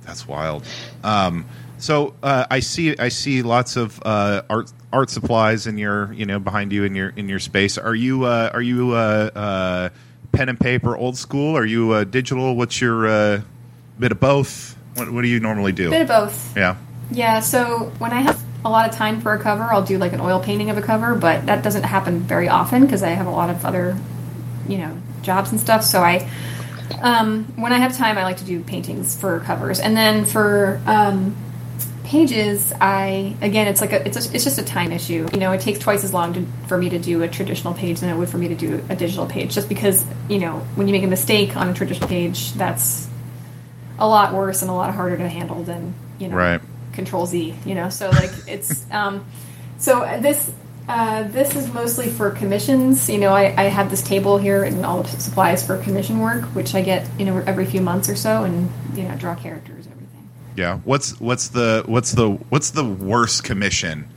[0.05, 0.65] That's wild.
[1.03, 1.45] Um,
[1.80, 6.25] So uh, I see I see lots of uh, art art supplies in your you
[6.25, 7.77] know behind you in your in your space.
[7.77, 9.89] Are you uh, are you uh, uh,
[10.32, 11.57] pen and paper old school?
[11.57, 12.55] Are you uh, digital?
[12.55, 13.41] What's your uh,
[13.97, 14.77] bit of both?
[14.95, 15.89] What, what do you normally do?
[15.89, 16.57] Bit of both.
[16.57, 16.75] yeah.
[17.11, 20.13] Yeah, so when I have a lot of time for a cover, I'll do like
[20.13, 23.25] an oil painting of a cover, but that doesn't happen very often because I have
[23.25, 23.97] a lot of other,
[24.67, 25.84] you know, jobs and stuff.
[25.84, 26.30] So I,
[27.01, 30.80] um, when I have time, I like to do paintings for covers, and then for
[30.86, 31.36] um,
[32.10, 35.28] pages, I again, it's like a, it's a, it's just a time issue.
[35.32, 37.99] You know, it takes twice as long to, for me to do a traditional page
[37.99, 40.88] than it would for me to do a digital page, just because you know when
[40.88, 43.07] you make a mistake on a traditional page, that's
[43.99, 46.62] a lot worse and a lot harder to handle than you know Right.
[46.93, 49.26] control z you know so like it's um
[49.78, 50.51] so this
[50.88, 54.84] uh, this is mostly for commissions you know I, I have this table here and
[54.86, 58.16] all the supplies for commission work which i get you know every few months or
[58.16, 59.78] so and you know draw characters
[60.60, 60.80] Yeah.
[60.80, 64.10] What's what's the what's the what's the worst commission?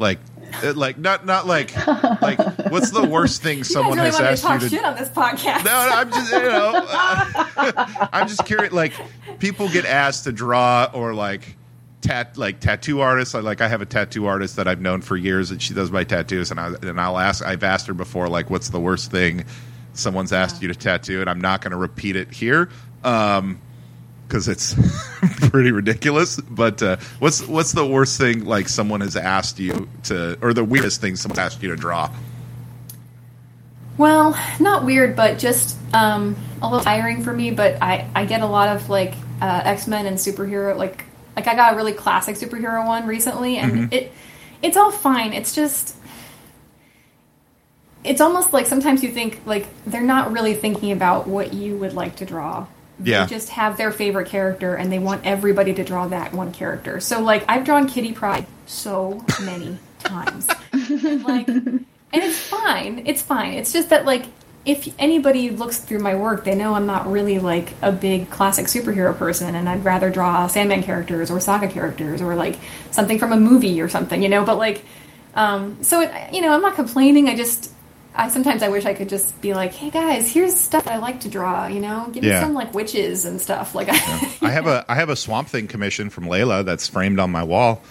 [0.00, 0.18] Like
[0.64, 1.76] uh, like not not like
[2.20, 2.40] like
[2.72, 5.70] what's the worst thing someone really has asked you to shit on this podcast No,
[5.70, 6.86] no, I'm just you know
[8.12, 8.94] I'm just curious like
[9.38, 11.56] people get asked to draw or like
[12.00, 15.16] tat like tattoo artists I like I have a tattoo artist that I've known for
[15.16, 18.28] years and she does my tattoos and I and I'll ask I've asked her before
[18.28, 19.44] like what's the worst thing
[19.92, 22.70] someone's asked you to tattoo and I'm not going to repeat it here
[23.04, 23.60] um
[24.26, 24.74] because it's
[25.50, 26.40] pretty ridiculous.
[26.40, 30.64] But uh, what's what's the worst thing like someone has asked you to, or the
[30.64, 32.10] weirdest thing someone's asked you to draw?
[33.98, 37.50] Well, not weird, but just um, a little tiring for me.
[37.50, 41.04] But I, I get a lot of like uh, X Men and superhero like
[41.34, 44.12] like I got a really classic superhero one recently, and it
[44.62, 45.32] it's all fine.
[45.32, 45.96] It's just
[48.04, 51.92] it's almost like sometimes you think like they're not really thinking about what you would
[51.92, 52.66] like to draw.
[53.02, 53.24] Yeah.
[53.24, 57.00] They just have their favorite character and they want everybody to draw that one character.
[57.00, 60.48] So like I've drawn Kitty Pryde so many times.
[61.24, 63.02] like and it's fine.
[63.06, 63.54] It's fine.
[63.54, 64.26] It's just that like
[64.64, 68.66] if anybody looks through my work, they know I'm not really like a big classic
[68.66, 72.58] superhero person and I'd rather draw Sandman characters or Saga characters or like
[72.90, 74.84] something from a movie or something, you know, but like
[75.34, 77.28] um so it, you know, I'm not complaining.
[77.28, 77.70] I just
[78.16, 81.20] I sometimes I wish I could just be like, "Hey guys, here's stuff I like
[81.20, 81.66] to draw.
[81.66, 82.34] You know, give Yeah.
[82.40, 83.94] me some like witches and stuff." Like, I
[84.50, 87.82] have a I have a Swamp Thing commission from Leila that's framed on my wall.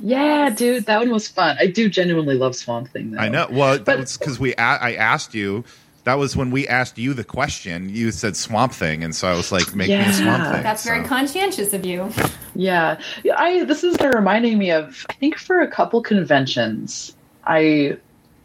[0.00, 1.56] Yeah, dude, that one was fun.
[1.58, 3.10] I do genuinely love Swamp Thing.
[3.12, 3.18] Though.
[3.18, 3.48] I know.
[3.50, 5.64] Well, But- it's because we a- I asked you.
[6.04, 7.90] That was when we asked you the question.
[7.90, 10.84] You said Swamp Thing, and so I was like, "Make me a Swamp Thing." that's
[10.84, 12.10] very conscientious of you.
[12.54, 17.14] Yeah, Yeah, I this is reminding me of I think for a couple conventions
[17.44, 17.98] I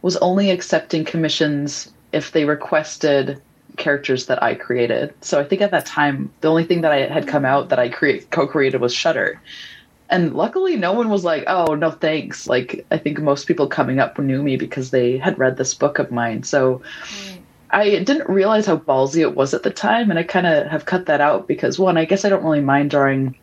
[0.04, 3.40] was only accepting commissions if they requested
[3.78, 5.14] characters that I created.
[5.22, 7.78] So I think at that time the only thing that I had come out that
[7.78, 9.40] I create co-created was Shutter.
[10.10, 13.98] And luckily no one was like, "Oh, no thanks." Like I think most people coming
[13.98, 16.42] up knew me because they had read this book of mine.
[16.42, 16.82] So
[17.70, 20.84] I didn't realize how ballsy it was at the time, and I kind of have
[20.84, 23.36] cut that out because one, I guess I don't really mind drawing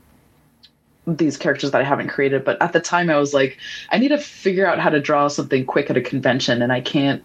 [1.17, 3.57] these characters that I haven't created, but at the time I was like,
[3.89, 6.81] I need to figure out how to draw something quick at a convention, and I
[6.81, 7.23] can't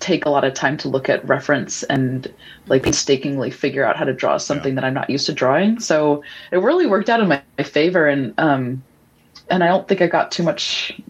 [0.00, 2.32] take a lot of time to look at reference and
[2.66, 5.80] like painstakingly figure out how to draw something that I'm not used to drawing.
[5.80, 8.82] So it really worked out in my, my favor, and um,
[9.50, 11.00] and I don't think I got too much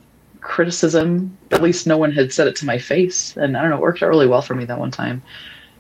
[0.41, 1.37] criticism.
[1.51, 3.83] At least no one had said it to my face, and I don't know, it
[3.83, 5.23] worked out really well for me that one time.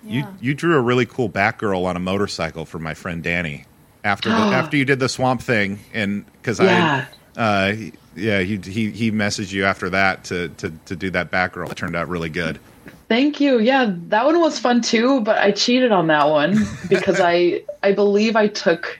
[0.04, 3.64] You you drew a really cool Batgirl on a motorcycle for my friend Danny
[4.04, 7.06] after the, after you did the Swamp Thing, and because Yeah.
[7.36, 7.74] I uh,
[8.16, 11.70] yeah he, he he messaged you after that to to to do that back Batgirl.
[11.70, 12.58] It turned out really good.
[13.08, 13.58] Thank you.
[13.58, 16.56] Yeah, that one was fun too, but I cheated on that one
[16.88, 18.98] because I I believe I took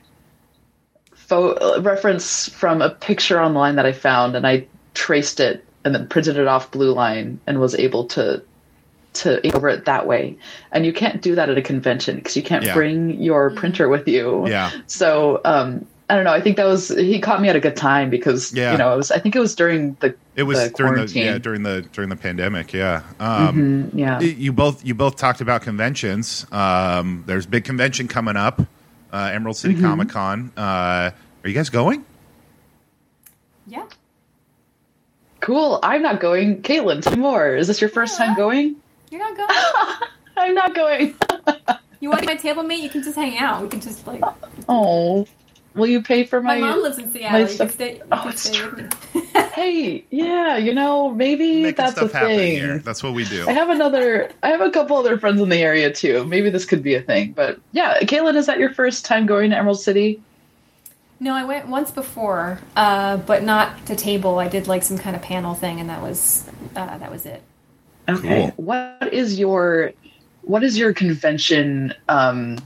[1.14, 6.08] pho- reference from a picture online that I found and I traced it and then
[6.08, 8.42] printed it off blue line and was able to
[9.18, 10.36] to over it that way.
[10.72, 12.74] And you can't do that at a convention because you can't Yeah.
[12.74, 14.46] bring your printer with you.
[14.48, 14.70] Yeah.
[14.86, 16.32] So, um I don't know.
[16.32, 18.72] I think that was he caught me at a good time because Yeah.
[18.72, 19.10] you know it was.
[19.10, 21.24] I think it was during the It was the during the quarantine.
[21.26, 22.72] yeah during the during the pandemic.
[22.72, 23.02] Yeah.
[23.20, 24.18] Um, Mhm, yeah.
[24.20, 26.46] You both you both talked about conventions.
[26.50, 28.62] Um, there's a big convention coming up,
[29.12, 29.84] uh, Emerald City Mm-hmm.
[29.84, 30.50] Comic Con.
[30.56, 31.10] Uh,
[31.44, 32.06] are you guys going?
[33.66, 33.84] Yeah.
[35.40, 35.78] Cool.
[35.82, 36.62] I'm not going.
[36.62, 37.54] Caitlin, tell me more.
[37.54, 38.76] Is this your first time going?
[39.10, 40.08] You're not going.
[40.36, 41.14] I'm not going.
[42.00, 42.80] You want to be my table mate?
[42.80, 43.60] You can just hang out.
[43.60, 44.22] We can just like.
[44.68, 45.26] Oh,
[45.74, 46.68] will you pay for My, my?
[46.70, 47.40] mom lives in Seattle.
[47.40, 47.96] You can stuff- stay.
[47.96, 48.70] You Oh, can it's stay true.
[48.76, 49.40] with me.
[49.52, 52.52] Hey, yeah, you know, maybe Making that's a stuff happen thing.
[52.56, 52.78] here.
[52.78, 53.48] That's what we do.
[53.48, 54.30] I have another.
[54.44, 56.24] I have a couple other friends in the area too.
[56.24, 57.32] Maybe this could be a thing.
[57.32, 60.22] But yeah, Caitlin, is that your first time going to Emerald City?
[61.18, 64.38] No, I went once before, uh, but not to table.
[64.38, 67.42] I did like some kind of panel thing, and that was uh, that was it.
[68.08, 68.52] Okay.
[68.56, 68.64] Cool.
[68.64, 69.92] What is your
[70.42, 72.58] what is your convention um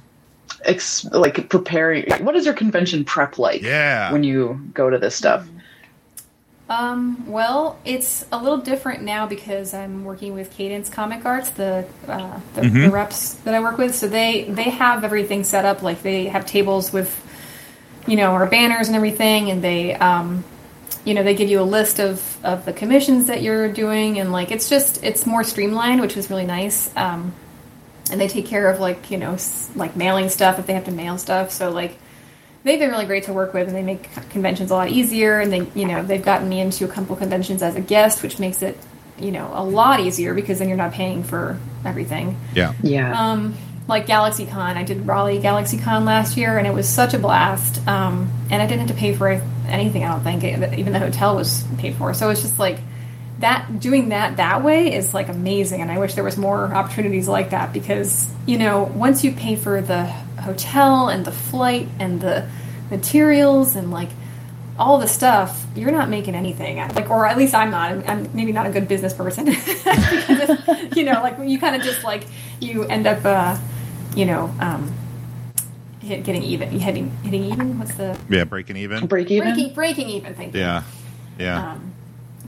[0.64, 4.12] ex- like preparing what is your convention prep like Yeah.
[4.12, 5.46] when you go to this stuff?
[6.68, 11.84] Um, well, it's a little different now because I'm working with Cadence Comic Arts, the
[12.08, 13.94] uh, the, the reps that I work with.
[13.94, 15.82] So they they have everything set up.
[15.82, 17.10] Like they have tables with,
[18.06, 20.44] you know, our banners and everything, and they um,
[21.04, 24.32] you know, they give you a list of of the commissions that you're doing, and
[24.32, 26.94] like it's just it's more streamlined, which is really nice.
[26.96, 27.34] Um,
[28.10, 29.36] and they take care of like you know
[29.74, 31.50] like mailing stuff if they have to mail stuff.
[31.50, 31.96] So like
[32.64, 35.52] they've been really great to work with and they make conventions a lot easier and
[35.52, 38.62] they you know they've gotten me into a couple conventions as a guest which makes
[38.62, 38.78] it
[39.18, 42.72] you know a lot easier because then you're not paying for everything Yeah.
[42.80, 43.32] Yeah.
[43.32, 43.56] um,
[43.88, 44.76] like GalaxyCon.
[44.76, 47.84] I did Raleigh GalaxyCon last year, and it was such a blast.
[47.88, 49.28] Um, and I didn't have to pay for
[49.66, 50.04] anything.
[50.04, 52.14] I don't think even the hotel was paid for.
[52.14, 52.78] So it's just like
[53.40, 53.80] that.
[53.80, 57.50] Doing that that way is like amazing, and I wish there was more opportunities like
[57.50, 62.48] that because you know once you pay for the hotel and the flight and the
[62.90, 64.10] materials and like
[64.78, 66.76] all the stuff, you're not making anything.
[66.76, 67.92] Like, or at least I'm not.
[67.92, 69.44] I'm, I'm maybe not a good business person.
[69.44, 72.26] because, you know, like you kind of just like
[72.60, 73.58] you end up, uh,
[74.16, 74.92] you know, um,
[76.16, 77.78] hit, getting even, hitting, hitting even.
[77.78, 78.44] What's the Yeah.
[78.44, 79.06] Breaking even.
[79.06, 79.54] Break even.
[79.54, 80.34] breaking, breaking even?
[80.34, 80.60] Thank you.
[80.60, 80.82] Yeah.
[81.38, 81.72] Yeah.
[81.72, 81.92] Um,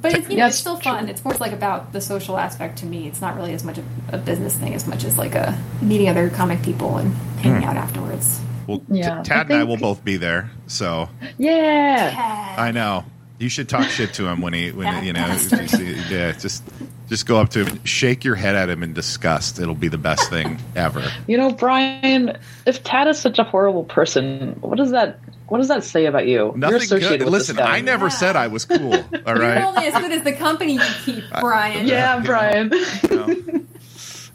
[0.01, 1.09] but it's, you know, Yeah, it's still fun.
[1.09, 3.07] It's more like about the social aspect to me.
[3.09, 6.09] It's not really as much a, a business thing as much as like a meeting
[6.11, 7.69] other comic people and hanging Hmm.
[7.71, 8.41] out afterwards.
[8.67, 10.51] well, yeah, T- Tad I and I will both be there.
[10.67, 11.09] So
[11.39, 12.55] Yeah.
[12.59, 13.05] I know
[13.39, 15.71] you should talk shit to him when he when That you know bastard.
[16.11, 16.63] yeah just
[17.09, 19.59] just go up to him shake your head at him in disgust.
[19.59, 21.05] It'll be the best thing ever.
[21.27, 22.37] You know, Brian,
[22.67, 25.19] if Tad is such a horrible person, what does that
[25.49, 26.37] what does that say about you?
[26.37, 27.21] You're Nothing good.
[27.23, 27.59] Listen.
[27.61, 28.95] I never said I was cool.
[28.95, 29.63] All You're right.
[29.63, 31.87] only as good as the company you keep, Brian.
[31.87, 32.73] Yeah, Brian.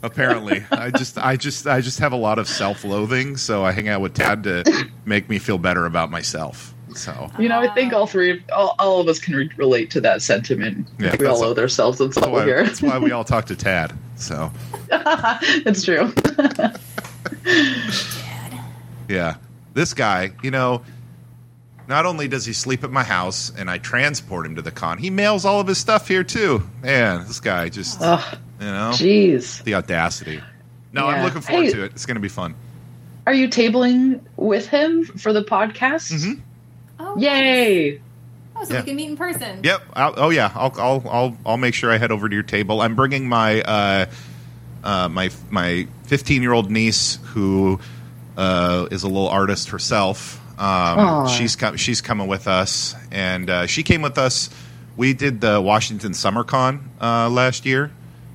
[0.02, 3.86] apparently i just i just i just have a lot of self-loathing so i hang
[3.86, 4.64] out with tad to
[5.04, 9.00] make me feel better about myself so You know, I think all three, all, all
[9.00, 10.88] of us can re- relate to that sentiment.
[10.98, 12.64] Yeah, we all owe ourselves trouble why, here.
[12.64, 14.50] that's why we all talk to tad so
[14.90, 16.12] it's true.
[19.08, 19.36] yeah
[19.74, 20.82] this guy you know
[21.88, 24.98] not only does he sleep at my house and i transport him to the con
[24.98, 29.62] he mails all of his stuff here too man this guy just you know jeez.
[29.64, 30.40] the audacity
[30.92, 31.72] no i'm looking forward Hey.
[31.72, 32.54] to it it's going to be fun
[33.26, 36.12] Are you tabling with him for the podcast?
[36.12, 36.40] Mhm.
[37.16, 38.00] Oh, Yay!
[38.56, 38.80] Oh, so Yeah.
[38.80, 39.60] we can meet in person.
[39.62, 39.82] Yep.
[39.94, 40.50] I'll, oh yeah.
[40.54, 42.80] I'll, I'll I'll I'll make sure I head over to your table.
[42.80, 44.06] I'm bringing my uh,
[44.84, 47.80] uh, my my 15 year old niece who
[48.36, 50.38] uh, is a little artist herself.
[50.60, 54.50] Um, she's com- she's coming with us, and uh, she came with us.
[54.96, 57.90] We did the Washington Summer Con uh, last year,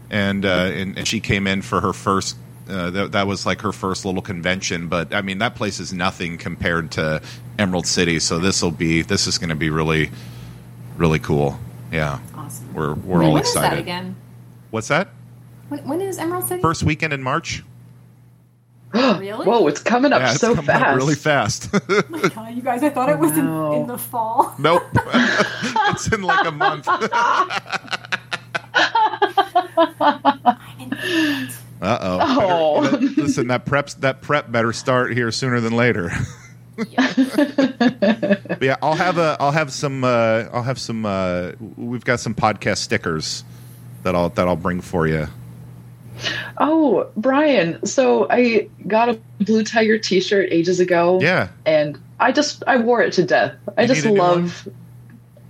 [0.10, 2.35] and, uh, and and she came in for her first.
[2.68, 5.94] Uh, that, that was like her first little convention, but I mean that place is
[5.94, 7.22] nothing compared to
[7.60, 8.20] Emerald City.
[8.20, 10.10] So this will be this is going to be really,
[10.98, 11.60] really cool.
[11.92, 12.74] Yeah, Awesome.
[12.74, 13.80] we're we're When all is that excited.
[13.80, 14.16] again?
[14.72, 15.10] What's that?
[15.70, 16.62] When, when is Emerald City?
[16.62, 17.64] First weekend in March.
[18.94, 19.46] Really?
[19.46, 20.96] Whoa, it's coming up Yeah, it's so coming up fast.
[20.98, 21.72] really fast.
[22.34, 23.74] God, you guys, I thought it was Wow.
[23.74, 24.56] in, in the fall.
[24.60, 26.88] nope, it's in like a month.
[31.86, 32.98] Uh Oh.
[33.18, 36.12] Listen, that preps that prep better start here sooner than later.
[36.78, 42.20] But yeah, I'll have a I'll have some uh, I'll have some uh, we've got
[42.20, 43.44] some podcast stickers
[44.03, 45.28] that I'll that I'll bring for you.
[46.57, 47.86] Oh, Brian.
[47.86, 51.20] So I got a Blue Tiger T-shirt ages ago.
[51.22, 51.49] Yeah.
[51.66, 53.56] and I just I wore it to death.
[53.78, 54.68] I You just need a new love.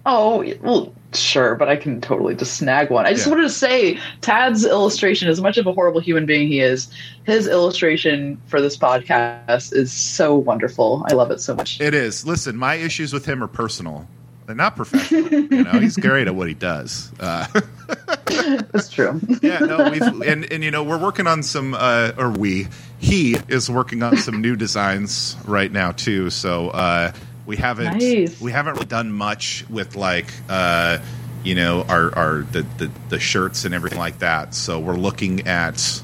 [0.06, 3.06] Oh well, sure, but I can totally just snag one.
[3.06, 3.32] I just Yeah.
[3.34, 6.88] wanted to say, Tad's illustration, as much of a horrible human being he is,
[7.24, 11.06] his illustration for this podcast is so wonderful.
[11.10, 11.80] I love it so much.
[11.82, 12.26] It is.
[12.26, 14.08] Listen, my issues with him are personal.
[14.46, 15.28] They're not professional.
[15.32, 17.12] you know, he's great at what he does.
[17.20, 17.48] Uh,
[18.72, 19.20] That's true.
[19.42, 22.68] yeah, no, we've and and you know we're working on some uh, or we
[23.00, 26.30] he is working on some new designs right now too.
[26.30, 27.12] So uh,
[27.46, 28.40] we haven't Nice.
[28.42, 31.00] we haven't really done much with like uh,
[31.44, 34.54] you know our our the, the the shirts and everything like that.
[34.56, 36.02] So we're looking at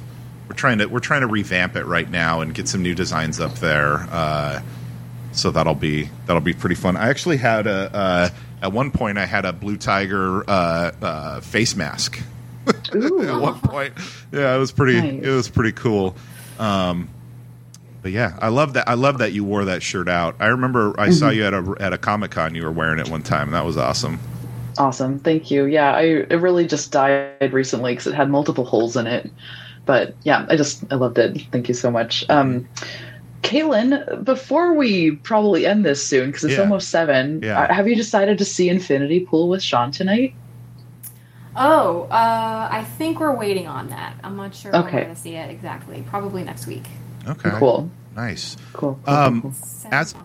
[0.48, 3.40] we're trying to we're trying to revamp it right now and get some new designs
[3.40, 3.96] up there.
[4.12, 4.62] Uh,
[5.32, 6.98] so that'll be that'll be pretty fun.
[6.98, 8.30] I actually had a uh,
[8.62, 12.22] at one point I had a blue tiger uh, uh, face mask.
[12.68, 12.94] at
[13.42, 13.94] one point,
[14.32, 15.24] yeah, it was pretty Nice.
[15.24, 16.16] it was pretty cool.
[16.60, 17.10] Um,
[18.02, 18.88] but yeah, I love that.
[18.88, 20.36] I love that you wore that shirt out.
[20.40, 22.56] I remember I saw you at a at a comic con.
[22.56, 24.20] You were wearing it one time, and that was awesome.
[24.78, 25.20] Awesome.
[25.20, 25.66] Thank you.
[25.66, 29.30] Yeah, I it really just died recently because it had multiple holes in it.
[29.86, 31.42] But yeah, I just I loved it.
[31.52, 32.26] Thank you so much.
[32.30, 32.68] Um,
[33.44, 36.62] Caitlin, before we probably end this soon because it's Yeah.
[36.62, 37.60] almost seven, Yeah.
[37.62, 40.36] uh, have you decided to see Infinity Pool with Sean tonight?
[41.56, 44.14] Oh, uh, I think we're waiting on that.
[44.24, 44.98] I'm not sure when Okay.
[44.98, 46.04] we're going to see it exactly.
[46.08, 46.86] Probably next week.
[47.28, 47.90] Okay, Cool.
[48.16, 48.58] nice.
[48.74, 49.00] Cool.
[49.06, 49.54] cool, Um, cool,
[49.92, 50.16] As-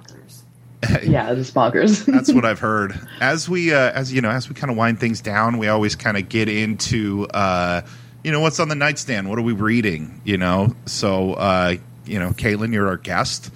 [1.02, 2.04] yeah, it is bonkers.
[2.12, 2.98] That's what I've heard.
[3.20, 5.96] As we, uh, as you know, as we kind of wind things down, we always
[5.96, 7.80] kind of get into, uh,
[8.22, 9.28] you know, what's on the nightstand.
[9.28, 10.20] What are we reading?
[10.24, 13.50] You know, so uh, you know, Caitlin, you're our guest.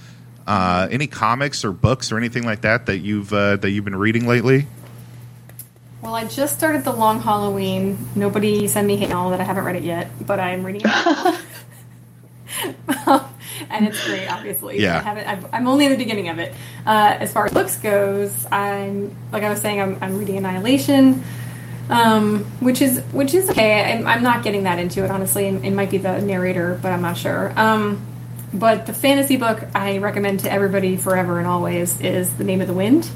[0.47, 3.97] Uh, any comics or books or anything like that that you've uh, that you've been
[3.97, 4.67] reading lately?
[6.03, 7.99] Well, I just started The Long Halloween.
[8.17, 11.41] Nobody send me hate mail that I haven't read it yet, but I'm reading it.
[13.71, 14.81] and it's great, obviously.
[14.81, 14.99] Yeah.
[14.99, 16.53] I haven't, I've, I'm only in the beginning of it.
[16.87, 21.23] Uh, as far as books goes, I'm like I was saying, I'm, I'm reading Annihilation,
[21.89, 23.93] um, which is which is okay.
[23.93, 25.47] I'm, I'm not getting that into it honestly.
[25.47, 27.53] It, it might be the narrator, but I'm not sure.
[27.57, 28.07] Um,
[28.53, 32.67] but the fantasy book I recommend to everybody forever and always is The Name of
[32.67, 33.07] the Wind,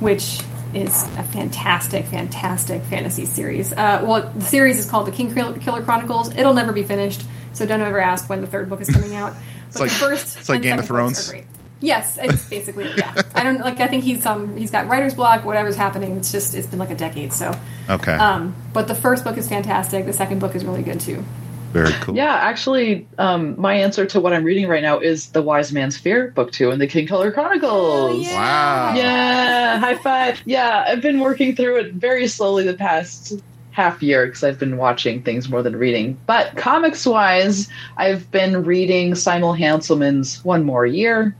[0.00, 0.40] which
[0.74, 3.72] is a fantastic, fantastic fantasy series.
[3.72, 6.34] Uh, well, the series is called The Kingkiller Chronicles.
[6.34, 7.22] It'll never be finished,
[7.52, 9.34] so don't ever ask when the third book is coming out.
[9.72, 11.28] But like- the first it's like Game of second books Thrones.
[11.28, 11.44] are great.
[11.80, 13.14] Yes, it's basically yeah.
[13.34, 13.80] I don't like.
[13.80, 15.44] I think he's um he's got writer's block.
[15.46, 17.32] Whatever's happening, it's just it's been like a decade.
[17.32, 17.52] So,
[17.88, 20.04] Okay, um, but the first book is fantastic.
[20.06, 21.24] The second book is really good too.
[21.72, 22.14] very cool.
[22.14, 25.96] yeah, actually, um, my answer to what I'm reading right now is The Wise Man's
[25.96, 28.26] Fear, book two in the Kingkiller Chronicles.
[28.28, 28.92] Wow.
[28.94, 30.40] Yeah, high five.
[30.44, 33.32] Yeah, I've been working through it very slowly the past
[33.72, 36.18] half year because I've been watching things more than reading.
[36.26, 41.34] But comics wise, I've been reading Simon Hanselmann's One More Year.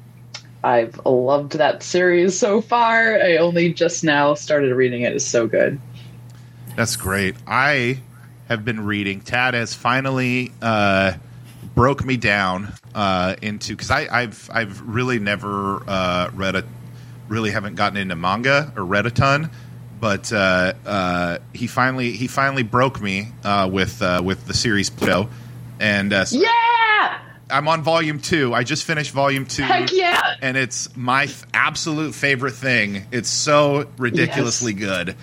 [0.65, 3.21] I've loved that series so far.
[3.21, 5.13] I only just now started reading it.
[5.13, 5.81] It's so good.
[6.77, 7.35] That's great.
[7.47, 8.01] I
[8.49, 9.21] have been reading.
[9.21, 11.15] Tad has finally uh,
[11.75, 16.65] broke me down uh, into because I've I've really never uh, read a
[17.29, 19.51] really haven't gotten into manga or read a ton,
[20.03, 24.91] but uh, uh, he finally he finally broke me uh, with uh, with the series
[24.91, 25.29] Pluto,
[25.79, 27.21] and uh, so Yeah!
[27.49, 28.53] I'm on volume two.
[28.53, 29.63] I just finished volume two.
[29.63, 30.35] Heck yeah!
[30.43, 33.07] And it's my f- absolute favorite thing.
[33.13, 35.15] It's so ridiculously good.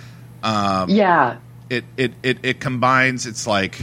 [0.43, 1.39] Um, Yeah.
[1.69, 3.77] it, it it it combines it's like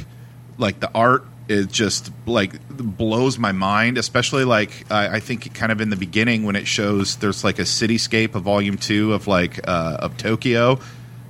[0.57, 5.71] like the art is just like blows my mind especially like I I think kind
[5.71, 9.27] of in the beginning when it shows there's like a cityscape of volume two of
[9.27, 10.79] like uh, of Tokyo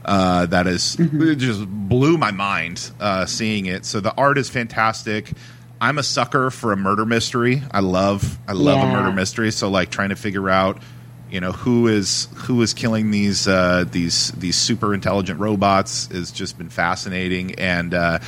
[0.07, 3.85] uh, that is it just blew my mind uh, seeing it.
[3.85, 5.33] So the art is fantastic.
[5.81, 7.63] I'm a sucker for a murder mystery.
[7.71, 9.51] I love I love a murder mystery.
[9.51, 10.81] So like trying to figure out
[11.29, 16.31] you know who is who is killing these uh, these these super intelligent robots has
[16.31, 17.57] just been fascinating.
[17.57, 18.21] And uh,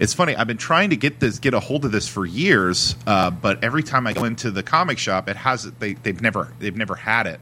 [0.00, 2.96] it's funny I've been trying to get this get a hold of this for years
[3.06, 6.52] uh, but every time I go into the comic shop it has they they've never
[6.58, 7.40] they've never had it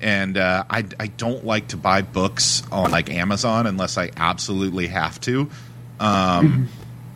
[0.00, 4.88] and uh, I I don't like to buy books on like Amazon unless I absolutely
[4.88, 5.48] have to.
[5.98, 6.68] Um,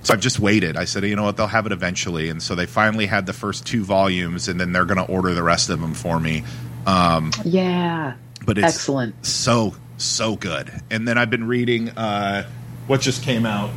[0.02, 0.78] so I've just waited.
[0.78, 3.34] I said, you know what, they'll have it eventually, and so they finally had the
[3.34, 6.42] first two volumes, and then they're going to order the rest of them for me.
[6.86, 8.14] Um, Yeah.
[8.46, 9.26] but it's Excellent.
[9.26, 10.72] so so good.
[10.90, 12.48] And then I've been reading uh,
[12.86, 13.68] what just came out.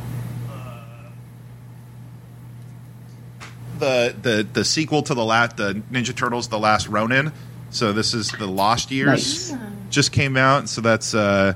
[3.78, 7.32] The, the the sequel to the last the Ninja Turtles the Last Ronin.
[7.70, 9.60] So this is the Lost Years Nice.
[9.90, 10.68] just came out.
[10.68, 11.54] So that's uh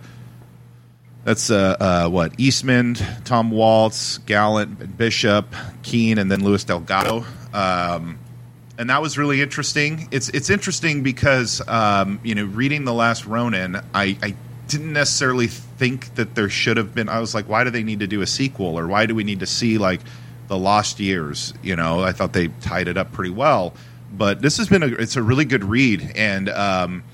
[1.24, 7.24] that's uh, uh what Eastman, Tom Waltz, Gallant, Bishop, Keene, and then Luis Delgado.
[7.52, 8.18] Um,
[8.78, 10.08] and that was really interesting.
[10.10, 14.34] It's it's interesting because um, you know reading the last Ronin, I, I
[14.68, 17.08] didn't necessarily think that there should have been.
[17.08, 19.24] I was like, why do they need to do a sequel, or why do we
[19.24, 20.00] need to see like
[20.48, 21.54] the Lost Years?
[21.62, 23.74] You know, I thought they tied it up pretty well.
[24.12, 27.04] But this has been a it's a really good read, and um,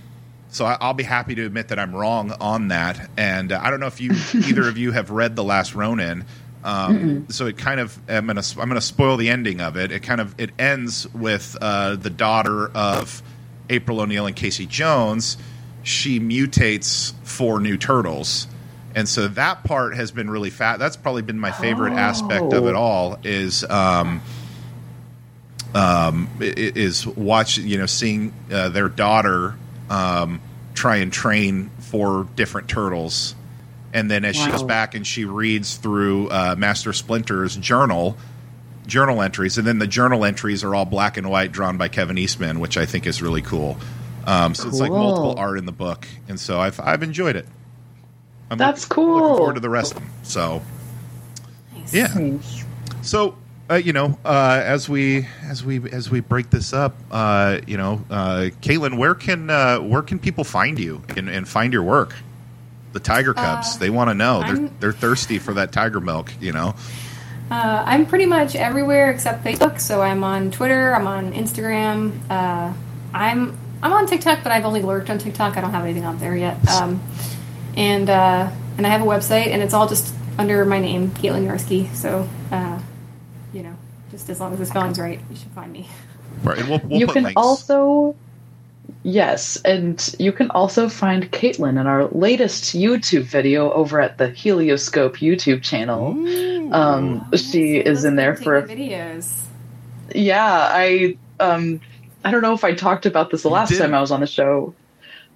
[0.48, 3.10] so I, I'll be happy to admit that I'm wrong on that.
[3.16, 6.24] And uh, I don't know if you either of you have read the last Ronin.
[6.62, 9.92] Um, so it kind of I'm gonna I'm gonna spoil the ending of it.
[9.92, 13.22] It kind of it ends with uh, the daughter of
[13.68, 15.36] April O'Neil and Casey Jones.
[15.82, 18.46] She mutates four new turtles,
[18.94, 20.78] and so that part has been really fat.
[20.78, 22.78] That's probably been my favorite aspect of it Oh.
[22.80, 23.18] all.
[23.24, 24.20] Is um,
[25.74, 29.56] um, is watch you know seeing uh, their daughter
[29.90, 30.40] um,
[30.74, 33.34] try and train four different turtles,
[33.92, 38.16] and then as she goes back and she reads through uh, Master Splinter's journal,
[38.86, 42.18] journal entries, and then the journal entries are all black and white, drawn by Kevin
[42.18, 43.76] Eastman, which I think is really cool.
[44.26, 47.46] Um, so it's like multiple art in the book, and so I've I've enjoyed it.
[48.50, 49.36] I'm That's looking, Looking cool.
[49.38, 50.10] forward to the rest of them.
[50.22, 50.62] So
[51.76, 51.94] Nice.
[51.94, 52.38] yeah.
[53.02, 53.36] So
[53.70, 57.76] uh, you know, uh, as we as we as we break this up, uh, you
[57.78, 61.82] know, uh, Caitlin, where can uh, where can people find you and, and find your
[61.82, 62.14] work?
[62.92, 64.40] The Tiger Cubs, Uh, they want to know.
[64.40, 66.32] They're I'm- they're thirsty for that tiger milk.
[66.40, 66.74] You know.
[67.50, 69.78] Uh, I'm pretty much everywhere except Facebook.
[69.80, 70.94] So I'm on Twitter.
[70.94, 72.12] I'm on Instagram.
[72.30, 72.72] Uh,
[73.12, 75.56] I'm I'm on TikTok, but I've only lurked on TikTok.
[75.56, 76.56] I don't have anything out there yet.
[76.68, 77.02] Um,
[77.76, 81.46] and uh, and I have a website, and it's all just under my name, Caitlin
[81.46, 81.94] Yarsky.
[81.94, 82.78] So uh,
[83.52, 83.76] you know,
[84.10, 85.88] just as long as the spelling's right, you should find me.
[86.42, 87.36] Right, and we'll, we'll you put can links.
[87.36, 88.16] also
[89.02, 94.28] yes and you can also find caitlin in our latest youtube video over at the
[94.30, 96.08] helioscope youtube channel
[96.74, 99.44] um, she is in there for videos.
[100.14, 101.80] yeah i um
[102.24, 104.26] i don't know if i talked about this the last time i was on the
[104.26, 104.74] show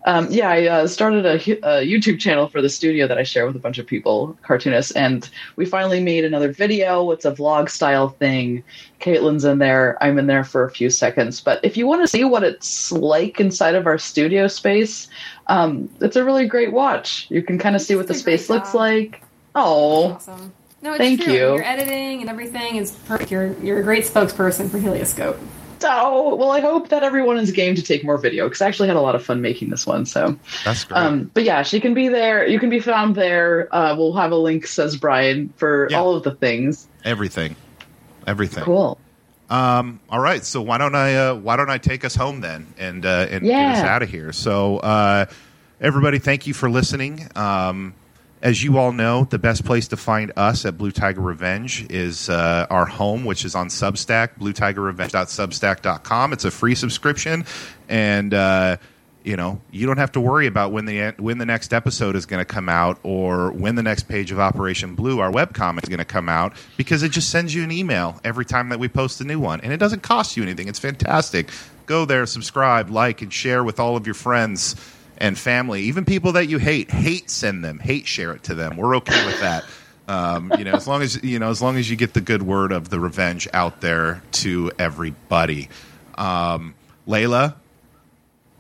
[0.09, 3.47] um, yeah, I uh, started a, a YouTube channel for the studio that I share
[3.47, 7.10] with a bunch of people, cartoonists, and we finally made another video.
[7.10, 8.64] It's a vlog style thing.
[9.01, 10.02] Caitlin's in there.
[10.02, 11.43] I'm in there for a few seconds.
[11.43, 15.09] But if you want to see what it's like inside of our studio space,
[15.48, 17.26] um, it's a really great watch.
[17.28, 19.22] You can kind of see what the It's a great space looks like.
[19.55, 20.55] Oh, Awesome.
[20.80, 21.35] No, it's Thank true.
[21.35, 21.39] you.
[21.39, 23.30] Your editing and everything is perfect.
[23.30, 25.39] You're you're a great spokesperson for Helioscope.
[25.84, 28.88] Oh, well, I hope that everyone is game to take more video because I actually
[28.88, 30.06] had a lot of fun making this one.
[30.06, 30.36] So.
[30.64, 30.98] That's great.
[30.98, 32.46] Um, but yeah, she can be there.
[32.46, 33.68] You can be found there.
[33.74, 35.98] Uh, we'll have a link, says Brian, for Yeah.
[36.00, 36.86] all of the things.
[37.05, 37.56] everything,
[38.26, 38.64] everything.
[38.64, 38.98] Cool.
[39.50, 42.66] Um, all right, so why don't I uh, why don't I take us home then
[42.76, 44.30] and uh, and get us out of here?
[44.32, 45.24] So uh,
[45.80, 47.26] everybody, thank you for listening.
[47.34, 47.94] Um,
[48.43, 52.28] as you all know, the best place to find us at Blue Tiger Revenge is
[52.28, 56.32] uh, our home, which is on Substack, bluetigerrevenge.substack.com.
[56.32, 57.44] It's a free subscription,
[57.89, 58.77] and uh,
[59.24, 62.27] you know you don't have to worry about when the when the next episode is
[62.27, 65.89] going to come out or when the next page of Operation Blue, our webcomic, is
[65.89, 68.89] going to come out because it just sends you an email every time that we
[68.89, 70.69] post a new one, and it doesn't cost you anything.
[70.69, 71.51] It's fantastic.
[71.86, 74.77] Go there, subscribe, like, and share with all of your friends
[75.18, 76.90] and family, even people that you hate.
[76.90, 78.76] Hate send them, hate share it to them.
[78.76, 79.64] We're okay with that.
[80.06, 82.42] Um, you know, as long as you know, as long as you get the good
[82.42, 85.68] word of the revenge out there to everybody.
[86.16, 86.74] Um,
[87.06, 87.56] Leila,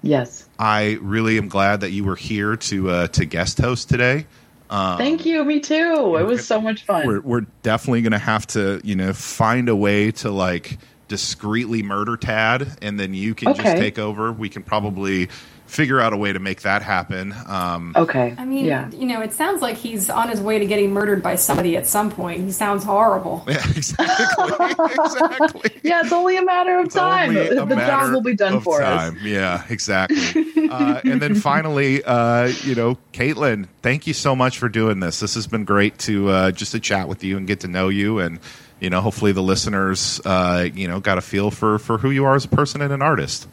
[0.02, 0.48] Yes.
[0.58, 4.26] I really am glad that you were here to uh, to guest host today.
[4.70, 5.44] Thank you.
[5.44, 6.16] Me too.
[6.18, 7.06] It was so much fun.
[7.06, 10.78] We're we're definitely going to have to you know find a way to like
[11.08, 14.30] discreetly murder Tad, and then you can just take over.
[14.32, 15.28] We can probably
[15.68, 17.34] figure out a way to make that happen.
[17.46, 18.34] Um, okay.
[18.38, 18.90] I mean, yeah.
[18.90, 21.86] you know, it sounds like he's on his way to getting murdered by somebody at
[21.86, 22.40] some point.
[22.40, 23.44] He sounds horrible.
[23.48, 24.14] yeah, exactly,
[25.04, 25.70] exactly.
[25.82, 27.34] Yeah, it's only a matter of It's time.
[27.34, 29.14] The job will be done of for us.
[29.22, 30.68] Yeah, exactly.
[30.70, 35.20] uh, and then finally, uh, you know, Caitlin, thank you so much for doing this.
[35.20, 37.90] This has been great to uh, just to chat with you and get to know
[37.90, 38.40] you, and
[38.80, 42.24] you know, hopefully the listeners, uh, you know, got a feel for for who you
[42.24, 43.46] are as a person and an artist.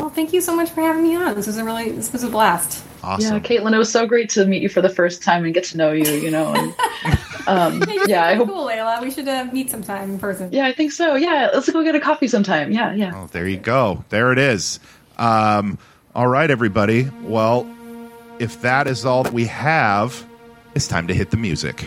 [0.00, 1.34] Well, thank you so much for having me on.
[1.34, 2.82] This was a really, this was a blast.
[3.02, 3.34] Awesome.
[3.34, 5.64] Yeah, Caitlin, it was so great to meet you for the first time and get
[5.64, 6.10] to know you.
[6.10, 6.74] You know, and,
[7.46, 8.48] um, Hey, yeah, I hope.
[8.48, 9.00] cool, Leila.
[9.02, 10.50] We should uh, meet sometime in person.
[10.52, 11.16] Yeah, I think so.
[11.16, 12.72] Yeah, let's go get a coffee sometime.
[12.72, 13.12] Yeah, yeah.
[13.14, 14.04] Oh, there you go.
[14.08, 14.80] There it is.
[15.18, 15.78] Um,
[16.14, 17.10] all right, everybody.
[17.22, 17.68] Well,
[18.38, 20.26] if that is all that we have,
[20.74, 21.84] it's time to hit the music.